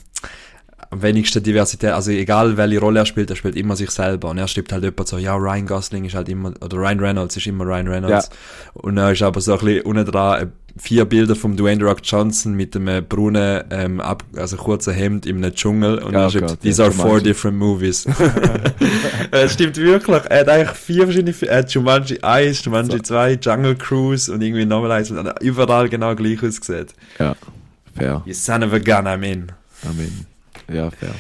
am 0.91 1.03
wenigsten 1.03 1.43
Diversität, 1.43 1.91
also 1.91 2.11
egal 2.11 2.57
welche 2.57 2.81
Rolle 2.81 3.01
er 3.01 3.07
spielt, 3.07 3.31
er 3.31 3.37
spielt 3.37 3.57
immer 3.57 3.77
sich 3.77 3.91
selber. 3.91 4.31
Und 4.31 4.39
er 4.39 4.49
schreibt 4.49 4.73
halt 4.73 4.83
jemand 4.83 5.07
so, 5.09 5.19
ja, 5.19 5.35
Ryan 5.37 5.67
Gosling 5.67 6.05
ist 6.05 6.15
halt 6.15 6.29
immer, 6.29 6.53
oder 6.61 6.77
Ryan 6.79 7.01
Reynolds 7.01 7.37
ist 7.37 7.47
immer 7.47 7.65
Ryan 7.65 7.89
Reynolds. 7.89 8.31
Und 8.75 8.97
dann 8.97 9.13
ist 9.13 9.23
aber 9.23 9.41
so 9.41 9.53
ein 9.53 9.59
bisschen 9.59 9.83
unten 9.83 10.05
dran 10.07 10.53
vier 10.77 11.05
Bilder 11.05 11.37
vom 11.37 11.57
Dwayne 11.57 11.79
The 11.79 11.85
Rock 11.85 12.01
Johnson 12.03 12.55
mit 12.55 12.75
einem 12.75 12.89
äh, 12.89 13.01
braunen, 13.01 13.65
ähm, 13.71 14.01
ab, 14.01 14.25
also 14.37 14.57
kurzen 14.57 14.93
Hemd 14.93 15.25
in 15.27 15.37
einem 15.37 15.55
Dschungel. 15.55 15.99
Und 15.99 16.15
Oh 16.15 16.19
er 16.19 16.31
schreibt, 16.31 16.49
Gott, 16.49 16.61
these 16.61 16.83
ja, 16.83 16.89
are 16.89 16.93
four 16.95 17.21
different 17.21 17.57
movies. 17.59 18.07
Es 19.31 19.55
stimmt 19.55 19.77
wirklich. 19.77 20.23
Er 20.29 20.41
hat 20.41 20.49
eigentlich 20.49 20.77
vier 20.77 21.05
verschiedene 21.05 21.33
Filme. 21.33 21.53
Er 21.53 21.59
hat 21.61 21.71
Jumanji 21.73 22.19
1, 22.21 22.65
Jumanji 22.65 23.03
2, 23.03 23.33
Jungle 23.41 23.75
Cruise 23.77 24.33
und 24.33 24.43
irgendwie 24.43 24.65
nochmal 24.65 24.93
eins. 24.93 25.11
Und 25.11 25.19
hat 25.27 25.43
überall 25.43 25.89
genau 25.89 26.15
gleich 26.15 26.43
ausgesehen. 26.43 26.87
Ja, 27.19 27.35
fair. 27.97 28.23
You 28.27 28.33
son 28.35 28.63
of 28.63 28.73
a 28.73 28.79
gun, 28.79 29.07
I'm 29.07 29.23
in. 29.25 29.53
Amen. 29.89 30.27
Ja, 30.73 30.91
fair. 30.91 31.15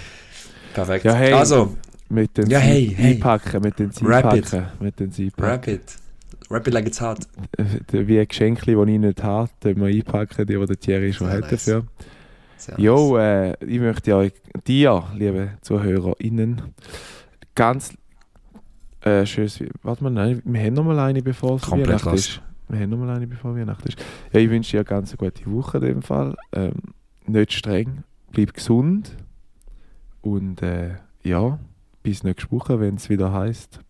Perfekt. 0.74 1.05
Ja, 1.05 1.14
hey. 1.14 1.32
Also, 1.32 1.76
Mit 2.09 2.36
den 2.36 2.48
Ja, 2.50 2.61
Sie- 2.61 2.64
hey, 2.66 2.94
hey. 2.96 3.12
Einpacken, 3.14 3.62
mit 3.62 3.78
den 3.78 3.90
Sie 3.90 4.05
Rapid. 4.05 4.44
einpacken, 4.55 4.66
mit 4.84 5.00
den 5.00 5.11
Sie 5.12 5.24
einpacken. 5.24 5.80
Rapid. 6.51 6.51
Rapid 6.51 6.74
like 6.74 6.86
it's 6.86 7.01
hot. 7.01 7.18
Wie 7.92 8.18
ein 8.20 8.28
Geschenk, 8.28 8.61
das 8.61 8.68
ich 8.68 8.76
nicht 8.76 9.22
habe, 9.22 9.51
den 9.62 9.76
wir 9.80 9.86
einpacken, 9.86 10.47
die, 10.47 10.55
die 10.57 10.66
der 10.66 10.78
Thierry 10.80 11.12
schon 11.12 11.26
Sehr 11.28 11.36
hat 11.36 11.51
nice. 11.51 11.64
dafür. 11.64 11.84
Sehr 12.57 12.80
Jo, 12.80 13.16
äh, 13.18 13.53
ich 13.64 13.80
möchte 13.80 14.14
euch, 14.16 14.32
dir, 14.66 15.03
liebe 15.16 15.51
ZuhörerInnen, 15.62 16.62
ganz 17.55 17.95
Äh, 19.03 19.26
schönes, 19.26 19.62
warte 19.82 20.03
mal, 20.03 20.09
nein, 20.11 20.40
wir 20.47 20.62
haben 20.62 20.72
noch 20.74 20.84
mal 20.84 20.99
eine, 20.99 21.20
bevor 21.22 21.57
es 21.57 21.62
Komplett 21.62 21.88
Weihnachten 21.88 22.09
los. 22.11 22.20
ist. 22.20 22.42
Wir 22.68 22.80
haben 22.80 22.88
noch 22.90 22.97
mal 22.97 23.11
eine, 23.14 23.26
bevor 23.26 23.55
Weihnachten 23.55 23.88
ist. 23.88 23.99
Ja, 24.32 24.40
ich 24.40 24.49
wünsche 24.49 24.70
dir 24.70 24.78
eine 24.78 24.84
ganz 24.86 25.14
gute 25.14 25.45
Woche 25.53 25.76
in 25.76 25.84
dem 25.84 26.03
Fall. 26.03 26.34
Ähm, 26.53 26.72
nicht 27.26 27.53
streng, 27.53 28.05
bleib 28.32 28.55
gesund 28.55 29.14
und 30.22 30.62
äh, 30.62 30.95
ja, 31.22 31.59
bis 32.03 32.22
nächste 32.22 32.51
Woche, 32.51 32.80
wenn 32.80 32.95
es 32.95 33.11
wieder 33.11 33.30
heißt, 33.30 33.80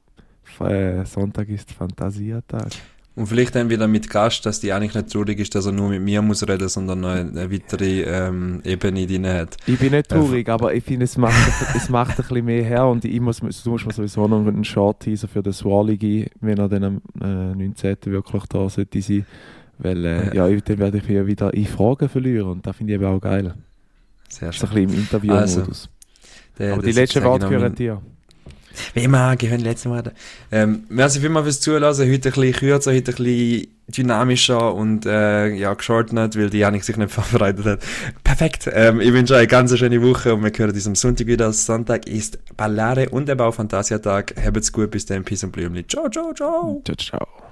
Sonntag 1.04 1.48
ist 1.48 1.72
Fantasiatag. 1.72 2.68
Und 3.16 3.26
vielleicht 3.28 3.54
dann 3.54 3.70
wieder 3.70 3.86
mit 3.86 4.10
Gast, 4.10 4.44
dass 4.44 4.58
die 4.58 4.72
eigentlich 4.72 4.94
nicht 4.94 5.08
traurig 5.12 5.38
ist, 5.38 5.54
dass 5.54 5.66
er 5.66 5.72
nur 5.72 5.88
mit 5.88 6.02
mir 6.02 6.20
muss 6.20 6.46
reden, 6.48 6.68
sondern 6.68 7.00
noch 7.00 7.10
eine 7.10 7.48
weitere 7.52 8.02
ähm, 8.02 8.60
Ebene 8.64 9.06
drin 9.06 9.24
hat. 9.26 9.56
Ich 9.66 9.78
bin 9.78 9.92
nicht 9.92 10.10
Äh, 10.10 10.16
traurig, 10.16 10.48
aber 10.48 10.74
ich 10.74 10.82
finde, 10.82 11.04
es 11.04 11.16
macht, 11.16 11.36
es 11.76 11.88
macht 11.88 12.18
ein 12.18 12.26
bisschen 12.26 12.44
mehr 12.44 12.64
her 12.64 12.86
und 12.88 13.04
ich 13.04 13.20
muss, 13.20 13.38
du 13.38 13.70
musst 13.70 13.86
mir 13.86 13.92
sowieso 13.92 14.26
noch 14.26 14.44
einen 14.44 14.64
Short-Teaser 14.64 15.28
für 15.28 15.44
den 15.44 15.52
Swally 15.52 15.96
geben, 15.96 16.28
wenn 16.40 16.58
er 16.58 16.68
dann 16.68 16.82
am 16.84 17.02
äh, 17.22 17.54
19. 17.54 17.96
wirklich 18.06 18.42
da 18.46 18.68
sollte 18.68 19.00
sein. 19.00 19.24
Weil, 19.78 20.04
äh, 20.04 20.34
ja, 20.36 20.48
dann 20.48 20.78
werde 20.78 20.98
ich 20.98 21.08
wieder 21.08 21.54
in 21.54 21.66
Fragen 21.66 22.08
verlieren 22.08 22.48
und 22.48 22.66
das 22.66 22.74
finde 22.76 22.94
ich 22.94 23.00
eben 23.00 23.06
auch 23.08 23.20
geil. 23.20 23.54
Sehr 24.28 24.48
Das 24.48 24.56
ist 24.56 24.60
schön. 24.60 24.68
ein 24.70 24.86
bisschen 24.86 24.92
im 24.92 25.00
Interview-Modus. 25.04 25.88
Der- 26.58 26.72
aber 26.72 26.82
die 26.82 26.90
letzten 26.92 27.22
Worte 27.22 27.48
gehören 27.48 27.74
dir. 27.76 28.02
Wie 28.94 29.04
immer, 29.04 29.36
gehören 29.36 29.58
die 29.58 29.64
letzten 29.64 29.90
Worte. 29.90 30.12
Ähm, 30.50 30.84
merci 30.88 31.20
vielmals 31.20 31.44
fürs 31.44 31.60
Zuhören. 31.60 31.84
Heute 31.84 32.04
ein 32.04 32.20
bisschen 32.20 32.52
kürzer, 32.52 32.92
heute 32.92 33.12
ein 33.12 33.16
bisschen 33.16 33.68
dynamischer 33.86 34.74
und 34.74 35.06
äh, 35.06 35.48
ja, 35.54 35.74
geschortet, 35.74 36.36
weil 36.36 36.50
die 36.50 36.58
Janik 36.58 36.84
sich 36.84 36.96
nicht 36.96 37.12
vorbereitet 37.12 37.64
hat. 37.66 37.80
Perfekt. 38.22 38.70
Ähm, 38.72 39.00
ich 39.00 39.12
wünsche 39.12 39.34
euch 39.34 39.40
eine 39.40 39.46
ganz 39.48 39.76
schöne 39.76 40.02
Woche 40.02 40.34
und 40.34 40.42
wir 40.42 40.52
hören 40.56 40.74
uns 40.74 40.86
am 40.86 40.94
Sonntag 40.94 41.26
wieder. 41.26 41.52
Sonntag 41.52 42.06
ist 42.06 42.38
Ballare 42.56 43.10
und 43.10 43.28
der 43.28 43.34
Baufantasiatag. 43.34 44.34
Habt's 44.42 44.72
gut, 44.72 44.90
bis 44.90 45.06
dann. 45.06 45.24
Peace 45.24 45.44
und 45.44 45.52
Blümli. 45.52 45.86
Ciao, 45.86 46.08
ciao, 46.08 46.32
ciao. 46.32 46.80
Ciao, 46.84 46.96
ciao. 46.96 47.43